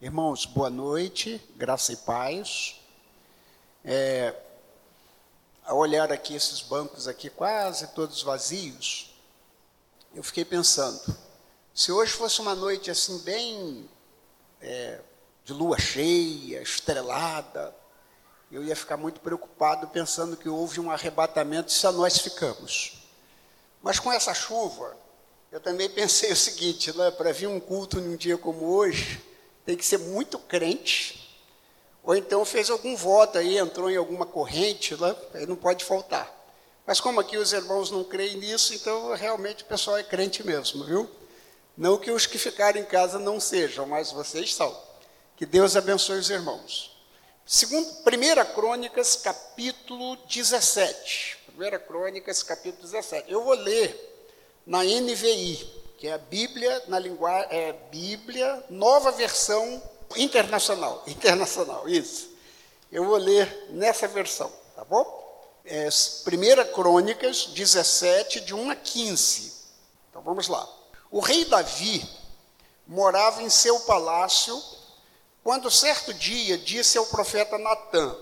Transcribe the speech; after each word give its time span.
Irmãos, 0.00 0.46
boa 0.46 0.70
noite, 0.70 1.42
graça 1.56 1.92
e 1.92 1.96
paz. 1.96 2.76
É, 3.84 4.32
ao 5.64 5.76
olhar 5.76 6.12
aqui 6.12 6.36
esses 6.36 6.60
bancos 6.60 7.08
aqui 7.08 7.28
quase 7.28 7.88
todos 7.88 8.22
vazios, 8.22 9.12
eu 10.14 10.22
fiquei 10.22 10.44
pensando, 10.44 11.02
se 11.74 11.90
hoje 11.90 12.12
fosse 12.12 12.40
uma 12.40 12.54
noite 12.54 12.92
assim 12.92 13.18
bem 13.24 13.90
é, 14.60 15.00
de 15.44 15.52
lua 15.52 15.80
cheia, 15.80 16.62
estrelada, 16.62 17.74
eu 18.52 18.62
ia 18.62 18.76
ficar 18.76 18.96
muito 18.96 19.18
preocupado 19.18 19.88
pensando 19.88 20.36
que 20.36 20.48
houve 20.48 20.78
um 20.78 20.92
arrebatamento 20.92 21.70
e 21.70 21.74
só 21.74 21.90
nós 21.90 22.18
ficamos. 22.18 23.02
Mas 23.82 23.98
com 23.98 24.12
essa 24.12 24.32
chuva, 24.32 24.96
eu 25.50 25.58
também 25.58 25.90
pensei 25.90 26.30
o 26.30 26.36
seguinte, 26.36 26.96
né, 26.96 27.10
para 27.10 27.32
vir 27.32 27.48
um 27.48 27.58
culto 27.58 28.00
num 28.00 28.14
dia 28.14 28.38
como 28.38 28.64
hoje, 28.64 29.26
tem 29.68 29.76
que 29.76 29.84
ser 29.84 29.98
muito 29.98 30.38
crente, 30.38 31.38
ou 32.02 32.16
então 32.16 32.42
fez 32.42 32.70
algum 32.70 32.96
voto 32.96 33.36
aí, 33.36 33.58
entrou 33.58 33.90
em 33.90 33.98
alguma 33.98 34.24
corrente, 34.24 34.98
né? 34.98 35.14
aí 35.34 35.44
não 35.44 35.56
pode 35.56 35.84
faltar. 35.84 36.34
Mas 36.86 37.00
como 37.00 37.20
aqui 37.20 37.36
os 37.36 37.52
irmãos 37.52 37.90
não 37.90 38.02
creem 38.02 38.38
nisso, 38.38 38.72
então 38.72 39.14
realmente 39.14 39.64
o 39.64 39.66
pessoal 39.66 39.98
é 39.98 40.02
crente 40.02 40.42
mesmo, 40.42 40.84
viu? 40.84 41.10
Não 41.76 41.98
que 41.98 42.10
os 42.10 42.24
que 42.24 42.38
ficaram 42.38 42.80
em 42.80 42.84
casa 42.86 43.18
não 43.18 43.38
sejam, 43.38 43.84
mas 43.84 44.10
vocês 44.10 44.54
são. 44.54 44.74
Que 45.36 45.44
Deus 45.44 45.76
abençoe 45.76 46.18
os 46.18 46.30
irmãos. 46.30 46.98
Segundo, 47.44 47.86
1 47.90 48.54
Crônicas, 48.54 49.16
capítulo 49.16 50.16
17. 50.30 51.40
1 51.58 51.86
Crônicas, 51.86 52.42
capítulo 52.42 52.84
17. 52.84 53.30
Eu 53.30 53.44
vou 53.44 53.52
ler 53.52 54.32
na 54.66 54.82
NVI, 54.82 55.70
que 55.98 56.06
é 56.06 56.12
a 56.12 56.18
Bíblia 56.18 56.84
na 56.86 56.98
linguagem, 56.98 57.48
é 57.50 57.72
Bíblia, 57.90 58.64
nova 58.70 59.10
versão 59.10 59.82
internacional, 60.16 61.02
internacional, 61.08 61.88
isso. 61.88 62.30
Eu 62.90 63.04
vou 63.04 63.16
ler 63.16 63.66
nessa 63.70 64.06
versão, 64.06 64.50
tá 64.76 64.84
bom? 64.84 65.26
É, 65.64 65.88
1 65.88 66.72
Crônicas 66.72 67.46
17, 67.46 68.40
de 68.40 68.54
1 68.54 68.70
a 68.70 68.76
15. 68.76 69.52
Então 70.08 70.22
vamos 70.22 70.46
lá. 70.46 70.66
O 71.10 71.20
rei 71.20 71.44
Davi 71.44 72.08
morava 72.86 73.42
em 73.42 73.50
seu 73.50 73.80
palácio 73.80 74.62
quando 75.42 75.70
certo 75.70 76.14
dia 76.14 76.56
disse 76.56 76.96
ao 76.96 77.06
profeta 77.06 77.58
Natã: 77.58 78.16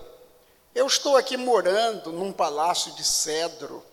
Eu 0.73 0.87
estou 0.87 1.15
aqui 1.15 1.37
morando 1.37 2.11
num 2.11 2.33
palácio 2.33 2.91
de 2.93 3.03
cedro 3.05 3.83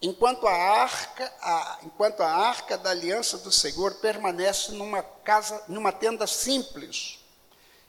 enquanto 0.00 0.46
a 0.46 0.52
arca, 0.52 1.32
a, 1.40 1.78
enquanto 1.84 2.22
a 2.22 2.30
arca 2.30 2.76
da 2.76 2.90
aliança 2.90 3.38
do 3.38 3.50
Senhor 3.50 3.94
permanece 3.96 4.72
numa 4.72 5.02
casa, 5.02 5.62
numa 5.68 5.92
tenda 5.92 6.26
simples. 6.26 7.18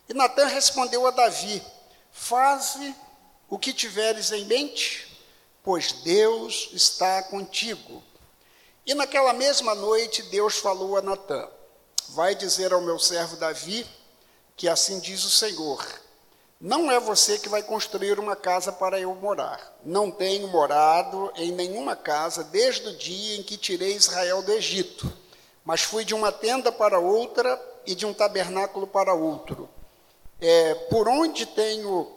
E 0.08 0.14
Natan 0.14 0.46
respondeu 0.48 1.06
a 1.06 1.12
Davi: 1.12 1.62
Faze 2.12 2.96
o 3.50 3.60
que 3.60 3.74
tiveres 3.74 4.32
em 4.32 4.46
mente, 4.46 5.22
pois 5.64 5.92
Deus 6.04 6.70
está 6.74 7.24
contigo. 7.24 8.04
E 8.86 8.94
naquela 8.94 9.34
mesma 9.34 9.76
noite 9.76 10.22
Deus 10.24 10.58
falou 10.58 10.98
a 10.98 11.02
Natã: 11.02 11.50
Vai 12.10 12.36
dizer 12.36 12.72
ao 12.72 12.82
meu 12.82 12.98
servo 12.98 13.36
Davi 13.36 13.86
que 14.56 14.68
assim 14.68 15.00
diz 15.00 15.24
o 15.24 15.30
Senhor: 15.30 15.86
não 16.60 16.92
é 16.92 17.00
você 17.00 17.38
que 17.38 17.48
vai 17.48 17.62
construir 17.62 18.20
uma 18.20 18.36
casa 18.36 18.72
para 18.72 19.00
eu 19.00 19.14
morar. 19.14 19.78
Não 19.86 20.10
tenho 20.10 20.48
morado 20.48 21.32
em 21.36 21.52
nenhuma 21.52 21.96
casa 21.96 22.44
desde 22.44 22.88
o 22.88 22.98
dia 22.98 23.38
em 23.38 23.44
que 23.44 23.58
tirei 23.58 23.96
Israel 23.96 24.42
do 24.42 24.52
Egito, 24.52 25.12
mas 25.64 25.82
fui 25.82 26.04
de 26.04 26.16
uma 26.16 26.32
tenda 26.32 26.72
para 26.72 27.00
outra 27.00 27.62
e 27.86 27.94
de 27.94 28.06
um 28.06 28.14
tabernáculo 28.14 28.88
para 28.88 29.14
outro. 29.14 29.70
É, 30.42 30.74
por 30.90 31.08
onde 31.08 31.46
tenho 31.46 32.12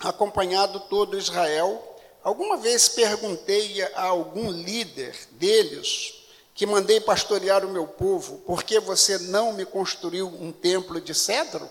acompanhado 0.00 0.80
todo 0.80 1.18
Israel, 1.18 1.82
alguma 2.24 2.56
vez 2.56 2.88
perguntei 2.88 3.82
a 3.94 4.04
algum 4.04 4.50
líder 4.50 5.14
deles 5.32 6.14
que 6.54 6.64
mandei 6.64 6.98
pastorear 6.98 7.64
o 7.64 7.68
meu 7.68 7.86
povo, 7.86 8.38
por 8.38 8.62
que 8.62 8.80
você 8.80 9.18
não 9.18 9.52
me 9.52 9.66
construiu 9.66 10.26
um 10.26 10.50
templo 10.50 10.98
de 10.98 11.14
cedro? 11.14 11.68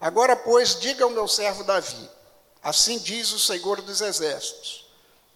Agora, 0.00 0.36
pois, 0.36 0.78
diga 0.78 1.04
ao 1.04 1.10
meu 1.10 1.26
servo 1.26 1.64
Davi: 1.64 2.08
Assim 2.62 2.98
diz 2.98 3.32
o 3.32 3.38
Senhor 3.38 3.80
dos 3.80 4.00
Exércitos: 4.00 4.86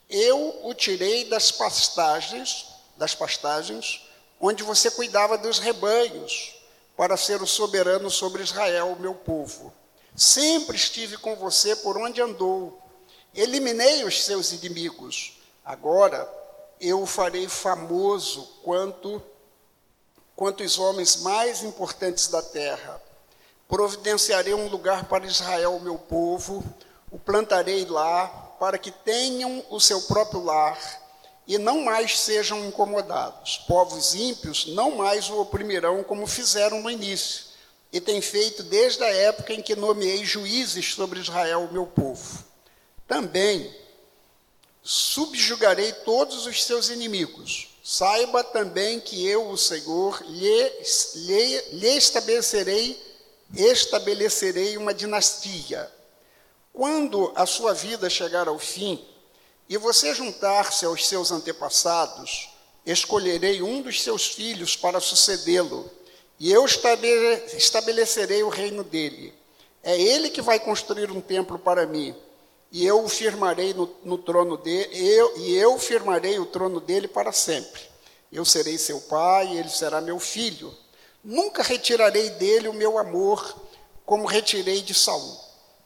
Eu 0.09 0.61
o 0.63 0.75
tirei 0.75 1.25
das 1.25 1.51
pastagens, 1.51 2.67
das 2.97 3.15
pastagens, 3.15 4.03
onde 4.41 4.63
você 4.63 4.91
cuidava 4.91 5.39
dos 5.39 5.59
rebanhos, 5.59 6.55
para 6.97 7.17
ser 7.17 7.41
o 7.41 7.47
soberano 7.47 8.11
sobre 8.11 8.43
Israel, 8.43 8.97
meu 9.01 9.15
povo. 9.15 9.73
Sempre 10.15 10.77
estive 10.77 11.17
com 11.17 11.35
você 11.37 11.75
por 11.77 11.97
onde 11.97 12.21
andou. 12.21 12.79
Eliminei 13.35 14.05
os 14.05 14.25
seus 14.25 14.53
inimigos. 14.53 15.39
Agora 15.65 16.29
eu 16.81 17.01
o 17.01 17.07
farei 17.07 17.49
famoso 17.49 18.43
quanto 18.63 19.23
quanto 20.35 20.65
os 20.65 20.79
homens 20.79 21.17
mais 21.17 21.63
importantes 21.63 22.29
da 22.29 22.41
terra 22.41 23.01
Providenciarei 23.71 24.53
um 24.53 24.69
lugar 24.69 25.05
para 25.05 25.25
Israel, 25.25 25.79
meu 25.81 25.97
povo, 25.97 26.63
o 27.11 27.19
plantarei 27.19 27.87
lá, 27.87 28.27
para 28.59 28.77
que 28.77 28.91
tenham 28.91 29.65
o 29.71 29.81
seu 29.81 30.03
próprio 30.03 30.45
lar 30.45 30.79
e 31.47 31.57
não 31.57 31.83
mais 31.83 32.19
sejam 32.19 32.65
incomodados. 32.67 33.59
Povos 33.67 34.15
ímpios 34.15 34.67
não 34.67 34.97
mais 34.97 35.31
o 35.31 35.41
oprimirão 35.41 36.03
como 36.03 36.27
fizeram 36.27 36.83
no 36.83 36.91
início, 36.91 37.45
e 37.93 38.01
tem 38.01 38.21
feito 38.21 38.63
desde 38.65 39.03
a 39.03 39.09
época 39.09 39.53
em 39.53 39.63
que 39.63 39.75
nomeei 39.75 40.25
juízes 40.25 40.93
sobre 40.95 41.21
Israel, 41.21 41.69
meu 41.73 41.87
povo. 41.87 42.45
Também 43.07 43.75
subjugarei 44.83 45.93
todos 45.93 46.47
os 46.47 46.65
seus 46.65 46.89
inimigos. 46.89 47.69
Saiba 47.83 48.45
também 48.45 49.01
que 49.01 49.27
eu, 49.27 49.49
o 49.49 49.57
Senhor, 49.57 50.23
lhe, 50.27 50.73
lhe, 51.15 51.61
lhe 51.73 51.97
estabelecerei 51.97 53.10
estabelecerei 53.55 54.77
uma 54.77 54.95
dinastia. 54.95 55.91
Quando 56.73 57.33
a 57.35 57.47
sua 57.47 57.75
vida 57.75 58.09
chegar 58.09 58.49
ao 58.49 58.59
fim 58.59 59.05
e 59.69 59.77
você 59.77 60.15
juntar-se 60.15 60.85
aos 60.85 61.07
seus 61.07 61.31
antepassados, 61.31 62.51
escolherei 62.85 63.63
um 63.63 63.83
dos 63.83 64.03
seus 64.03 64.27
filhos 64.27 64.77
para 64.77 65.01
sucedê-lo, 65.01 65.91
e 66.39 66.51
eu 66.51 66.65
estabelecerei 66.65 68.43
o 68.43 68.49
reino 68.49 68.83
dele. 68.83 69.35
É 69.83 70.01
ele 70.01 70.31
que 70.31 70.43
vai 70.43 70.59
construir 70.59 71.11
um 71.11 71.21
templo 71.21 71.59
para 71.59 71.87
mim, 71.87 72.15
e 72.73 72.87
eu 72.87 73.05
o 73.05 73.09
firmarei 73.09 73.75
no, 73.75 73.95
no 74.05 74.17
trono 74.17 74.57
dele, 74.57 74.91
eu, 74.93 75.39
e 75.39 75.55
eu 75.57 75.79
firmarei 75.79 76.39
o 76.39 76.47
trono 76.47 76.81
dele 76.81 77.09
para 77.09 77.33
sempre. 77.33 77.81
Eu 78.33 78.45
serei 78.45 78.79
seu 78.79 79.01
pai, 79.03 79.49
e 79.49 79.59
ele 79.59 79.69
será 79.69 80.01
meu 80.01 80.19
filho. 80.19 80.73
Nunca 81.23 81.63
retirarei 81.63 82.31
dele 82.31 82.69
o 82.69 82.73
meu 82.73 82.97
amor, 82.97 83.55
como 84.07 84.27
retirei 84.27 84.81
de 84.81 84.95
Saul. 84.95 85.39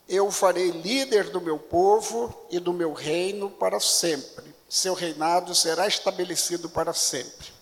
Eu 0.09 0.31
farei 0.31 0.71
líder 0.71 1.31
do 1.31 1.41
meu 1.41 1.59
povo 1.59 2.33
e 2.51 2.61
do 2.61 2.73
meu 2.73 2.93
reino 2.93 3.51
para 3.51 3.81
sempre. 3.81 4.55
Seu 4.69 4.95
reinado 4.95 5.53
será 5.55 5.89
estabelecido 5.89 6.69
para 6.69 6.93
sempre. 6.93 7.53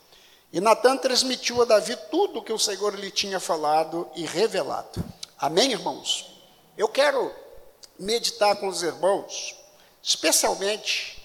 E 0.53 0.61
Natan 0.61 0.99
transmitiu 0.99 1.63
a 1.63 1.65
Davi 1.65 1.97
tudo 2.11 2.41
o 2.41 2.43
que 2.43 2.53
o 2.53 2.59
Senhor 2.59 2.95
lhe 2.95 3.11
tinha 3.11 3.41
falado 3.41 4.07
e 4.15 4.27
revelado. 4.27 5.03
Amém, 5.39 5.73
irmãos? 5.73 6.31
Eu 6.77 6.89
quero 6.89 7.33
meditar 7.99 8.57
com 8.57 8.69
os 8.69 8.83
irmãos, 8.83 9.57
especialmente 10.03 11.23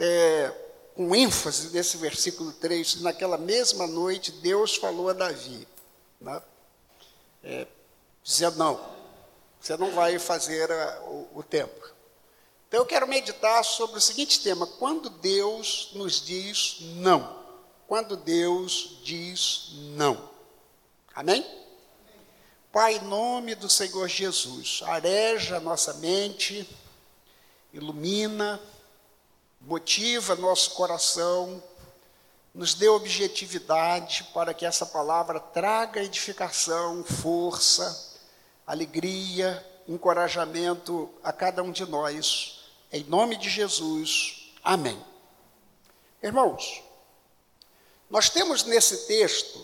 é, 0.00 0.52
com 0.96 1.14
ênfase 1.14 1.68
nesse 1.72 1.96
versículo 1.96 2.52
3, 2.52 3.02
naquela 3.02 3.38
mesma 3.38 3.86
noite 3.86 4.32
Deus 4.32 4.74
falou 4.74 5.10
a 5.10 5.12
Davi 5.12 5.66
né? 6.20 6.42
é, 7.42 7.66
dizendo: 8.22 8.58
não, 8.58 8.80
você 9.60 9.76
não 9.76 9.92
vai 9.92 10.18
fazer 10.18 10.70
a, 10.70 11.00
o, 11.02 11.30
o 11.36 11.42
tempo. 11.42 11.94
Então 12.68 12.80
eu 12.80 12.86
quero 12.86 13.06
meditar 13.06 13.64
sobre 13.64 13.98
o 13.98 14.00
seguinte 14.00 14.40
tema: 14.40 14.66
quando 14.66 15.08
Deus 15.08 15.90
nos 15.94 16.20
diz 16.24 16.78
não. 16.96 17.44
Quando 17.86 18.16
Deus 18.16 18.98
diz 19.04 19.70
não. 19.96 20.28
Amém? 21.14 21.46
Pai, 22.72 22.96
em 22.96 23.04
nome 23.04 23.54
do 23.54 23.70
Senhor 23.70 24.08
Jesus, 24.08 24.82
areja 24.84 25.60
nossa 25.60 25.94
mente, 25.94 26.68
ilumina, 27.72 28.60
motiva 29.60 30.34
nosso 30.34 30.72
coração 30.72 31.62
nos 32.56 32.72
dê 32.72 32.88
objetividade 32.88 34.24
para 34.32 34.54
que 34.54 34.64
essa 34.64 34.86
palavra 34.86 35.38
traga 35.38 36.02
edificação, 36.02 37.04
força, 37.04 38.16
alegria, 38.66 39.62
encorajamento 39.86 41.12
a 41.22 41.34
cada 41.34 41.62
um 41.62 41.70
de 41.70 41.84
nós. 41.84 42.64
Em 42.90 43.04
nome 43.04 43.36
de 43.36 43.50
Jesus. 43.50 44.54
Amém. 44.64 44.98
Irmãos, 46.22 46.82
nós 48.08 48.30
temos 48.30 48.64
nesse 48.64 49.06
texto 49.06 49.62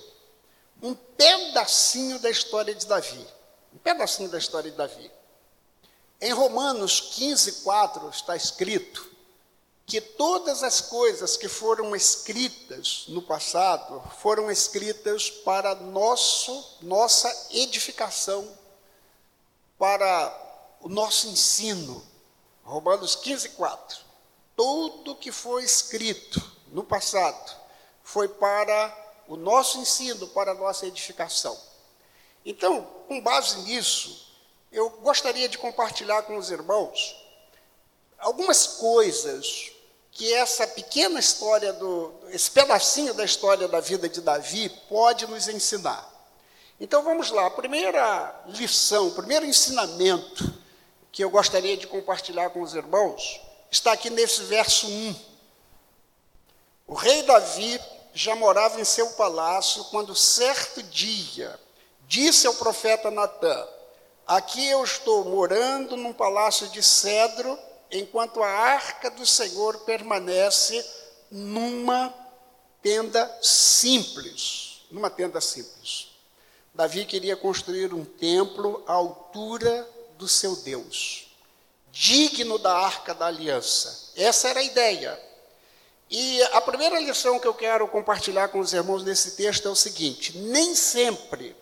um 0.82 0.94
pedacinho 0.94 2.18
da 2.18 2.28
história 2.28 2.74
de 2.74 2.86
Davi. 2.86 3.26
um 3.72 3.78
pedacinho 3.78 4.28
da 4.28 4.36
história 4.36 4.70
de 4.70 4.76
Davi. 4.76 5.10
Em 6.20 6.30
Romanos 6.30 7.00
15, 7.00 7.62
4 7.62 8.10
está 8.10 8.36
escrito 8.36 9.11
que 9.86 10.00
todas 10.00 10.62
as 10.62 10.80
coisas 10.80 11.36
que 11.36 11.48
foram 11.48 11.94
escritas 11.94 13.04
no 13.08 13.20
passado 13.20 14.02
foram 14.18 14.50
escritas 14.50 15.30
para 15.30 15.74
nosso, 15.74 16.78
nossa 16.82 17.48
edificação, 17.50 18.48
para 19.78 20.76
o 20.80 20.88
nosso 20.88 21.28
ensino. 21.28 22.04
Romanos 22.64 23.16
15, 23.16 23.50
4. 23.50 23.98
Tudo 24.56 25.16
que 25.16 25.32
foi 25.32 25.64
escrito 25.64 26.40
no 26.68 26.84
passado 26.84 27.56
foi 28.04 28.28
para 28.28 28.96
o 29.26 29.36
nosso 29.36 29.78
ensino, 29.78 30.28
para 30.28 30.52
a 30.52 30.54
nossa 30.54 30.86
edificação. 30.86 31.58
Então, 32.44 32.82
com 33.08 33.20
base 33.20 33.58
nisso, 33.62 34.32
eu 34.70 34.88
gostaria 34.90 35.48
de 35.48 35.58
compartilhar 35.58 36.22
com 36.22 36.36
os 36.36 36.50
irmãos 36.50 37.21
algumas 38.22 38.66
coisas 38.66 39.72
que 40.10 40.32
essa 40.32 40.66
pequena 40.66 41.18
história 41.18 41.72
do 41.72 42.14
esse 42.28 42.50
pedacinho 42.50 43.12
da 43.12 43.24
história 43.24 43.68
da 43.68 43.80
vida 43.80 44.08
de 44.08 44.20
Davi 44.20 44.68
pode 44.88 45.26
nos 45.26 45.48
ensinar. 45.48 46.08
Então 46.80 47.02
vamos 47.02 47.30
lá, 47.30 47.46
a 47.46 47.50
primeira 47.50 48.42
lição, 48.46 49.08
o 49.08 49.12
primeiro 49.12 49.44
ensinamento 49.44 50.52
que 51.10 51.22
eu 51.22 51.30
gostaria 51.30 51.76
de 51.76 51.86
compartilhar 51.86 52.50
com 52.50 52.62
os 52.62 52.74
irmãos 52.74 53.40
está 53.70 53.92
aqui 53.92 54.10
nesse 54.10 54.42
verso 54.44 54.86
1. 54.86 55.14
O 56.86 56.94
rei 56.94 57.22
Davi 57.22 57.80
já 58.14 58.34
morava 58.34 58.80
em 58.80 58.84
seu 58.84 59.10
palácio 59.10 59.84
quando 59.84 60.14
certo 60.14 60.82
dia 60.82 61.58
disse 62.06 62.46
ao 62.46 62.54
profeta 62.54 63.10
Natã: 63.10 63.66
Aqui 64.26 64.68
eu 64.68 64.84
estou 64.84 65.24
morando 65.24 65.96
num 65.96 66.12
palácio 66.12 66.68
de 66.68 66.82
cedro, 66.82 67.58
enquanto 67.92 68.42
a 68.42 68.48
arca 68.48 69.10
do 69.10 69.26
Senhor 69.26 69.78
permanece 69.80 70.84
numa 71.30 72.12
tenda 72.82 73.30
simples. 73.42 74.82
Numa 74.90 75.10
tenda 75.10 75.40
simples. 75.40 76.08
Davi 76.74 77.04
queria 77.04 77.36
construir 77.36 77.92
um 77.92 78.04
templo 78.04 78.82
à 78.86 78.92
altura 78.92 79.88
do 80.16 80.26
seu 80.26 80.56
Deus, 80.56 81.30
digno 81.90 82.58
da 82.58 82.74
arca 82.74 83.14
da 83.14 83.26
aliança. 83.26 84.10
Essa 84.16 84.48
era 84.48 84.60
a 84.60 84.64
ideia. 84.64 85.20
E 86.10 86.42
a 86.44 86.60
primeira 86.60 86.98
lição 87.00 87.38
que 87.38 87.46
eu 87.46 87.54
quero 87.54 87.88
compartilhar 87.88 88.48
com 88.48 88.58
os 88.58 88.72
irmãos 88.72 89.04
nesse 89.04 89.32
texto 89.32 89.68
é 89.68 89.70
o 89.70 89.76
seguinte: 89.76 90.36
nem 90.38 90.74
sempre 90.74 91.54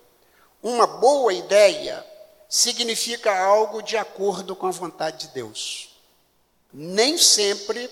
uma 0.62 0.86
boa 0.86 1.32
ideia 1.32 2.04
significa 2.48 3.36
algo 3.44 3.82
de 3.82 3.96
acordo 3.96 4.54
com 4.54 4.66
a 4.66 4.72
vontade 4.72 5.28
de 5.28 5.34
Deus. 5.34 5.89
Nem 6.72 7.18
sempre 7.18 7.90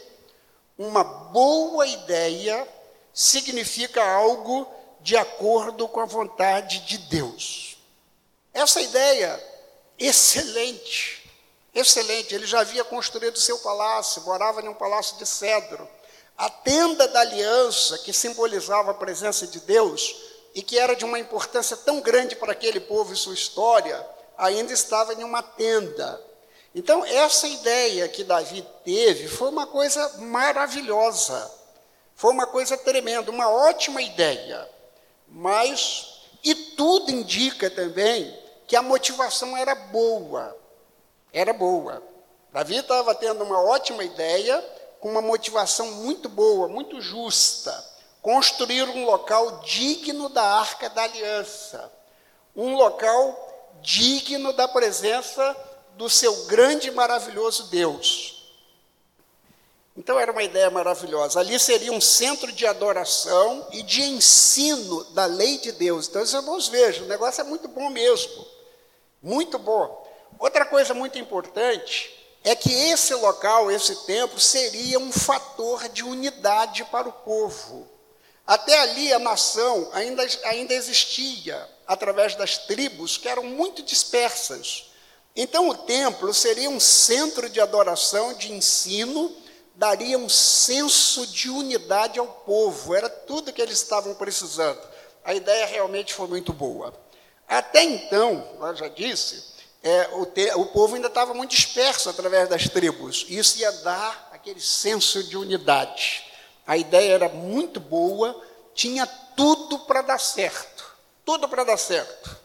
uma 0.76 1.02
boa 1.02 1.86
ideia 1.86 2.66
significa 3.12 4.02
algo 4.02 4.66
de 5.00 5.16
acordo 5.16 5.88
com 5.88 6.00
a 6.00 6.06
vontade 6.06 6.80
de 6.80 6.98
Deus. 6.98 7.78
Essa 8.52 8.80
ideia 8.80 9.42
excelente, 9.98 11.30
excelente, 11.74 12.34
ele 12.34 12.46
já 12.46 12.60
havia 12.60 12.84
construído 12.84 13.38
seu 13.38 13.58
palácio, 13.58 14.22
morava 14.22 14.62
em 14.62 14.68
um 14.68 14.74
palácio 14.74 15.16
de 15.16 15.26
cedro 15.26 15.88
a 16.38 16.48
tenda 16.48 17.08
da 17.08 17.20
aliança, 17.20 17.98
que 17.98 18.12
simbolizava 18.12 18.92
a 18.92 18.94
presença 18.94 19.44
de 19.44 19.58
Deus 19.58 20.14
e 20.54 20.62
que 20.62 20.78
era 20.78 20.94
de 20.94 21.04
uma 21.04 21.18
importância 21.18 21.76
tão 21.76 22.00
grande 22.00 22.36
para 22.36 22.52
aquele 22.52 22.78
povo 22.78 23.12
e 23.12 23.16
sua 23.16 23.34
história, 23.34 24.06
ainda 24.36 24.72
estava 24.72 25.12
em 25.14 25.24
uma 25.24 25.42
tenda. 25.42 26.24
Então, 26.78 27.04
essa 27.04 27.48
ideia 27.48 28.06
que 28.06 28.22
Davi 28.22 28.64
teve 28.84 29.26
foi 29.26 29.48
uma 29.48 29.66
coisa 29.66 30.18
maravilhosa, 30.18 31.50
foi 32.14 32.30
uma 32.30 32.46
coisa 32.46 32.78
tremenda, 32.78 33.32
uma 33.32 33.50
ótima 33.50 34.00
ideia. 34.00 34.64
Mas, 35.26 36.20
e 36.44 36.54
tudo 36.54 37.10
indica 37.10 37.68
também 37.68 38.32
que 38.68 38.76
a 38.76 38.82
motivação 38.82 39.56
era 39.56 39.74
boa, 39.74 40.56
era 41.32 41.52
boa. 41.52 42.00
Davi 42.52 42.76
estava 42.76 43.12
tendo 43.12 43.42
uma 43.42 43.60
ótima 43.60 44.04
ideia, 44.04 44.64
com 45.00 45.10
uma 45.10 45.20
motivação 45.20 45.90
muito 45.90 46.28
boa, 46.28 46.68
muito 46.68 47.00
justa, 47.00 47.74
construir 48.22 48.84
um 48.84 49.04
local 49.04 49.62
digno 49.62 50.28
da 50.28 50.44
arca 50.44 50.88
da 50.88 51.02
aliança, 51.02 51.92
um 52.54 52.76
local 52.76 53.72
digno 53.82 54.52
da 54.52 54.68
presença 54.68 55.56
do 55.98 56.08
seu 56.08 56.46
grande 56.46 56.88
e 56.88 56.92
maravilhoso 56.92 57.64
Deus. 57.64 58.38
Então 59.96 60.18
era 60.18 60.30
uma 60.30 60.44
ideia 60.44 60.70
maravilhosa. 60.70 61.40
Ali 61.40 61.58
seria 61.58 61.92
um 61.92 62.00
centro 62.00 62.52
de 62.52 62.64
adoração 62.64 63.66
e 63.72 63.82
de 63.82 64.00
ensino 64.00 65.02
da 65.06 65.26
lei 65.26 65.58
de 65.58 65.72
Deus. 65.72 66.06
Então, 66.06 66.22
os 66.22 66.32
irmãos 66.32 66.68
vejam, 66.68 67.04
o 67.04 67.08
negócio 67.08 67.40
é 67.40 67.44
muito 67.44 67.66
bom 67.66 67.90
mesmo. 67.90 68.46
Muito 69.20 69.58
bom. 69.58 70.06
Outra 70.38 70.64
coisa 70.64 70.94
muito 70.94 71.18
importante 71.18 72.14
é 72.44 72.54
que 72.54 72.72
esse 72.72 73.12
local, 73.14 73.68
esse 73.68 74.06
templo, 74.06 74.38
seria 74.38 75.00
um 75.00 75.10
fator 75.10 75.88
de 75.88 76.04
unidade 76.04 76.84
para 76.84 77.08
o 77.08 77.12
povo. 77.12 77.88
Até 78.46 78.78
ali 78.78 79.12
a 79.12 79.18
nação 79.18 79.90
ainda, 79.92 80.24
ainda 80.44 80.74
existia, 80.74 81.68
através 81.88 82.36
das 82.36 82.56
tribos 82.56 83.18
que 83.18 83.28
eram 83.28 83.42
muito 83.42 83.82
dispersas. 83.82 84.87
Então 85.40 85.68
o 85.68 85.74
templo 85.74 86.34
seria 86.34 86.68
um 86.68 86.80
centro 86.80 87.48
de 87.48 87.60
adoração, 87.60 88.34
de 88.34 88.52
ensino, 88.52 89.32
daria 89.76 90.18
um 90.18 90.28
senso 90.28 91.24
de 91.28 91.48
unidade 91.48 92.18
ao 92.18 92.26
povo, 92.26 92.92
era 92.92 93.08
tudo 93.08 93.52
que 93.52 93.62
eles 93.62 93.80
estavam 93.80 94.16
precisando. 94.16 94.80
A 95.24 95.32
ideia 95.32 95.64
realmente 95.66 96.12
foi 96.12 96.26
muito 96.26 96.52
boa. 96.52 96.92
Até 97.46 97.84
então, 97.84 98.44
eu 98.60 98.74
já 98.74 98.88
disse, 98.88 99.44
é, 99.80 100.08
o, 100.14 100.26
te, 100.26 100.50
o 100.56 100.66
povo 100.66 100.96
ainda 100.96 101.06
estava 101.06 101.32
muito 101.32 101.50
disperso 101.50 102.10
através 102.10 102.48
das 102.48 102.68
tribos. 102.68 103.24
Isso 103.28 103.60
ia 103.60 103.70
dar 103.70 104.30
aquele 104.32 104.60
senso 104.60 105.22
de 105.22 105.36
unidade. 105.36 106.24
A 106.66 106.76
ideia 106.76 107.12
era 107.12 107.28
muito 107.28 107.78
boa, 107.78 108.44
tinha 108.74 109.06
tudo 109.36 109.78
para 109.78 110.02
dar 110.02 110.18
certo. 110.18 110.84
Tudo 111.24 111.48
para 111.48 111.62
dar 111.62 111.76
certo. 111.76 112.37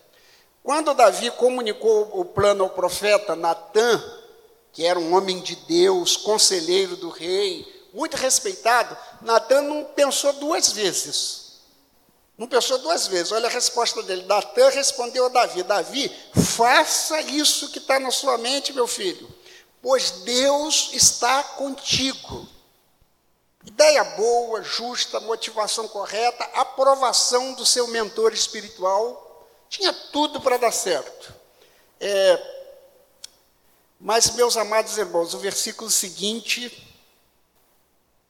Quando 0.63 0.93
Davi 0.93 1.29
comunicou 1.31 2.09
o 2.19 2.23
plano 2.23 2.63
ao 2.63 2.69
profeta 2.69 3.35
Natã, 3.35 4.01
que 4.71 4.85
era 4.85 4.97
um 4.97 5.13
homem 5.13 5.41
de 5.41 5.55
Deus, 5.57 6.15
conselheiro 6.15 6.95
do 6.95 7.09
rei, 7.09 7.67
muito 7.93 8.15
respeitado, 8.15 8.97
Natã 9.21 9.61
não 9.61 9.83
pensou 9.83 10.31
duas 10.33 10.71
vezes. 10.71 11.43
Não 12.37 12.47
pensou 12.47 12.79
duas 12.79 13.07
vezes. 13.07 13.31
Olha 13.31 13.47
a 13.47 13.51
resposta 13.51 14.01
dele. 14.03 14.23
Natan 14.23 14.69
respondeu 14.69 15.25
a 15.25 15.29
Davi: 15.29 15.63
Davi, 15.63 16.11
faça 16.33 17.21
isso 17.21 17.69
que 17.69 17.77
está 17.77 17.99
na 17.99 18.11
sua 18.11 18.37
mente, 18.37 18.73
meu 18.73 18.87
filho, 18.87 19.29
pois 19.81 20.11
Deus 20.23 20.89
está 20.93 21.43
contigo. 21.43 22.47
Ideia 23.65 24.03
boa, 24.03 24.61
justa, 24.61 25.19
motivação 25.21 25.87
correta, 25.87 26.43
aprovação 26.55 27.53
do 27.53 27.65
seu 27.65 27.87
mentor 27.87 28.33
espiritual, 28.33 29.32
tinha 29.73 29.93
tudo 29.93 30.39
para 30.39 30.57
dar 30.57 30.71
certo. 30.71 31.33
É, 31.99 32.53
mas, 33.99 34.31
meus 34.35 34.57
amados 34.57 34.97
irmãos, 34.97 35.33
o 35.33 35.39
versículo 35.39 35.89
seguinte 35.89 36.91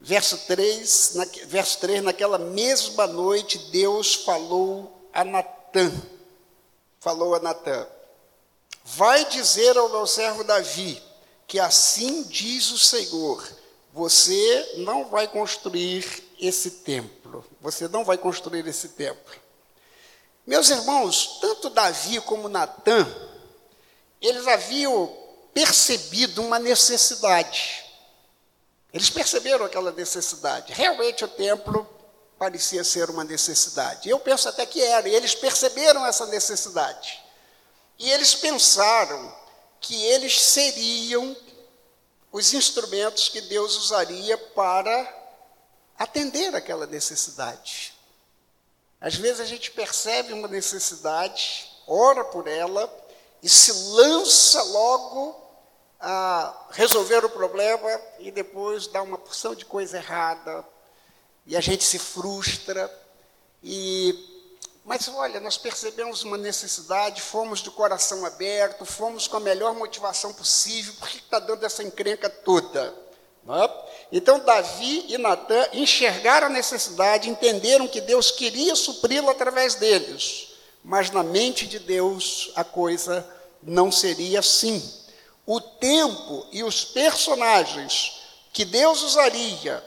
Verso 0.06 0.38
3, 0.48 1.16
na, 1.16 1.26
verso 1.46 1.80
3, 1.80 2.04
naquela 2.04 2.38
mesma 2.38 3.08
noite, 3.08 3.58
Deus 3.72 4.16
falou 4.16 5.08
a 5.14 5.24
Natã. 5.24 5.90
Falou 7.00 7.34
a 7.34 7.40
Natã: 7.40 7.88
Vai 8.84 9.24
dizer 9.24 9.78
ao 9.78 9.88
meu 9.88 10.06
servo 10.06 10.44
Davi, 10.44 11.02
que 11.48 11.58
assim 11.58 12.24
diz 12.24 12.70
o 12.72 12.78
Senhor: 12.78 13.50
Você 13.94 14.74
não 14.80 15.06
vai 15.06 15.26
construir 15.26 16.06
esse 16.38 16.70
templo. 16.70 17.46
Você 17.62 17.88
não 17.88 18.04
vai 18.04 18.18
construir 18.18 18.68
esse 18.68 18.90
templo. 18.90 19.34
Meus 20.46 20.70
irmãos, 20.70 21.40
tanto 21.40 21.70
Davi 21.70 22.20
como 22.22 22.50
Natã, 22.50 23.08
eles 24.22 24.48
haviam 24.48 25.08
percebido 25.54 26.42
uma 26.42 26.60
necessidade. 26.60 27.84
Eles 28.94 29.10
perceberam 29.10 29.66
aquela 29.66 29.92
necessidade. 29.92 30.74
Realmente 30.74 31.24
o 31.24 31.28
templo 31.28 31.88
parecia 32.38 32.84
ser 32.84 33.10
uma 33.10 33.24
necessidade. 33.24 34.10
Eu 34.10 34.20
penso 34.20 34.50
até 34.50 34.66
que 34.66 34.82
era, 34.82 35.08
e 35.08 35.16
eles 35.16 35.34
perceberam 35.34 36.06
essa 36.06 36.26
necessidade. 36.26 37.24
E 37.98 38.12
eles 38.12 38.36
pensaram 38.36 39.34
que 39.80 39.96
eles 40.06 40.42
seriam 40.42 41.36
os 42.32 42.54
instrumentos 42.54 43.30
que 43.30 43.42
Deus 43.42 43.78
usaria 43.78 44.38
para 44.38 45.24
atender 45.98 46.54
aquela 46.56 46.86
necessidade. 46.86 47.93
Às 49.04 49.16
vezes 49.16 49.42
a 49.42 49.46
gente 49.46 49.70
percebe 49.70 50.32
uma 50.32 50.48
necessidade, 50.48 51.70
ora 51.86 52.24
por 52.24 52.48
ela, 52.48 52.90
e 53.42 53.50
se 53.50 53.74
lança 53.92 54.64
logo 54.64 55.36
a 56.00 56.68
resolver 56.72 57.26
o 57.26 57.30
problema 57.30 57.90
e 58.18 58.32
depois 58.32 58.88
dá 58.88 59.02
uma 59.02 59.18
porção 59.18 59.54
de 59.54 59.66
coisa 59.66 59.98
errada 59.98 60.66
e 61.46 61.58
a 61.58 61.60
gente 61.60 61.84
se 61.84 62.00
frustra 62.00 62.90
e 63.62 64.30
mas 64.86 65.08
olha, 65.10 65.40
nós 65.40 65.58
percebemos 65.58 66.24
uma 66.24 66.38
necessidade, 66.38 67.22
fomos 67.22 67.60
de 67.60 67.72
coração 67.72 68.26
aberto, 68.26 68.86
fomos 68.86 69.28
com 69.28 69.38
a 69.38 69.42
melhor 69.42 69.74
motivação 69.74 70.34
possível, 70.34 70.94
por 71.00 71.10
que 71.10 71.18
está 71.18 71.40
dando 71.40 71.66
essa 71.66 71.84
encrenca 71.84 72.30
toda? 72.30 73.03
É? 73.48 73.70
Então, 74.12 74.40
Davi 74.40 75.06
e 75.10 75.18
Natan 75.18 75.68
enxergaram 75.74 76.48
a 76.48 76.50
necessidade, 76.50 77.30
entenderam 77.30 77.88
que 77.88 78.00
Deus 78.00 78.32
queria 78.32 78.76
supri-lo 78.76 79.30
através 79.30 79.76
deles, 79.76 80.50
mas 80.84 81.12
na 81.12 81.24
mente 81.24 81.68
de 81.68 81.80
Deus 81.80 82.52
a 82.56 82.64
coisa 82.64 83.28
não 83.62 83.92
seria 83.92 84.40
assim. 84.40 84.82
O 85.46 85.60
tempo 85.60 86.48
e 86.54 86.64
os 86.64 86.86
personagens 86.86 88.22
que 88.54 88.64
Deus 88.64 89.02
usaria 89.02 89.84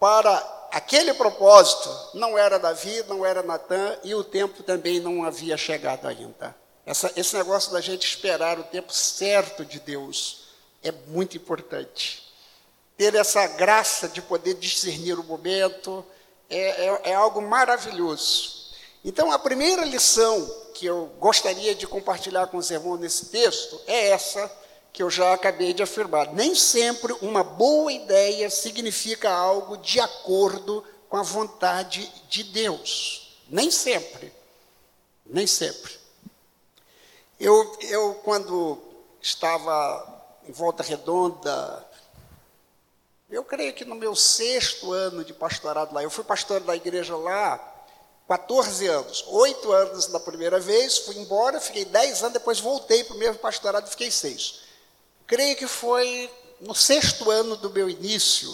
para 0.00 0.68
aquele 0.72 1.14
propósito 1.14 1.88
não 2.14 2.36
era 2.36 2.58
Davi, 2.58 3.04
não 3.06 3.24
era 3.24 3.42
Natan, 3.42 3.96
e 4.02 4.14
o 4.14 4.24
tempo 4.24 4.62
também 4.62 4.98
não 4.98 5.24
havia 5.24 5.56
chegado 5.56 6.08
ainda. 6.08 6.56
Essa, 6.84 7.12
esse 7.14 7.36
negócio 7.36 7.70
da 7.70 7.80
gente 7.80 8.06
esperar 8.06 8.58
o 8.58 8.64
tempo 8.64 8.92
certo 8.92 9.64
de 9.64 9.78
Deus 9.78 10.48
é 10.82 10.90
muito 10.90 11.36
importante. 11.36 12.27
Ter 12.98 13.14
essa 13.14 13.46
graça 13.46 14.08
de 14.08 14.20
poder 14.20 14.54
discernir 14.54 15.18
o 15.18 15.24
momento 15.24 16.04
é, 16.50 16.86
é, 16.86 17.00
é 17.10 17.14
algo 17.14 17.40
maravilhoso. 17.40 18.58
Então, 19.04 19.32
a 19.32 19.38
primeira 19.38 19.84
lição 19.84 20.46
que 20.74 20.84
eu 20.84 21.06
gostaria 21.18 21.74
de 21.74 21.86
compartilhar 21.86 22.48
com 22.48 22.56
os 22.56 22.70
irmãos 22.70 22.98
nesse 22.98 23.26
texto 23.26 23.80
é 23.86 24.08
essa 24.08 24.52
que 24.92 25.02
eu 25.02 25.08
já 25.08 25.32
acabei 25.32 25.72
de 25.72 25.82
afirmar. 25.82 26.32
Nem 26.34 26.54
sempre 26.54 27.12
uma 27.22 27.44
boa 27.44 27.92
ideia 27.92 28.50
significa 28.50 29.30
algo 29.30 29.76
de 29.76 30.00
acordo 30.00 30.84
com 31.08 31.16
a 31.16 31.22
vontade 31.22 32.12
de 32.28 32.42
Deus. 32.42 33.38
Nem 33.48 33.70
sempre. 33.70 34.32
Nem 35.24 35.46
sempre. 35.46 35.92
Eu, 37.38 37.78
eu 37.82 38.14
quando 38.24 38.76
estava 39.22 40.16
em 40.48 40.52
Volta 40.52 40.82
Redonda, 40.82 41.87
eu 43.30 43.44
creio 43.44 43.72
que 43.74 43.84
no 43.84 43.94
meu 43.94 44.14
sexto 44.14 44.92
ano 44.92 45.24
de 45.24 45.32
pastorado 45.32 45.94
lá, 45.94 46.02
eu 46.02 46.10
fui 46.10 46.24
pastor 46.24 46.60
da 46.60 46.74
igreja 46.74 47.16
lá 47.16 47.74
14 48.26 48.86
anos, 48.86 49.24
oito 49.28 49.72
anos 49.72 50.08
na 50.08 50.20
primeira 50.20 50.60
vez, 50.60 50.98
fui 50.98 51.16
embora, 51.16 51.60
fiquei 51.60 51.84
10 51.84 52.22
anos, 52.22 52.32
depois 52.34 52.60
voltei 52.60 53.04
para 53.04 53.16
o 53.16 53.18
mesmo 53.18 53.38
pastorado 53.38 53.86
e 53.86 53.90
fiquei 53.90 54.10
seis 54.10 54.68
creio 55.28 55.54
que 55.56 55.66
foi 55.66 56.28
no 56.58 56.74
sexto 56.74 57.30
ano 57.30 57.54
do 57.54 57.70
meu 57.70 57.88
início, 57.88 58.52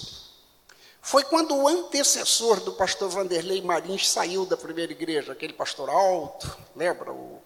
foi 1.00 1.23
quando 1.23 1.54
o 1.57 1.69
antecessor 1.69 2.61
do 2.61 2.73
pastor 2.73 3.09
Vanderlei 3.09 3.62
Marins 3.62 4.11
saiu 4.11 4.45
da 4.45 4.57
primeira 4.57 4.90
igreja, 4.90 5.33
aquele 5.33 5.52
pastor 5.52 5.88
alto, 5.88 6.59
lembra? 6.75 7.12
O 7.12 7.40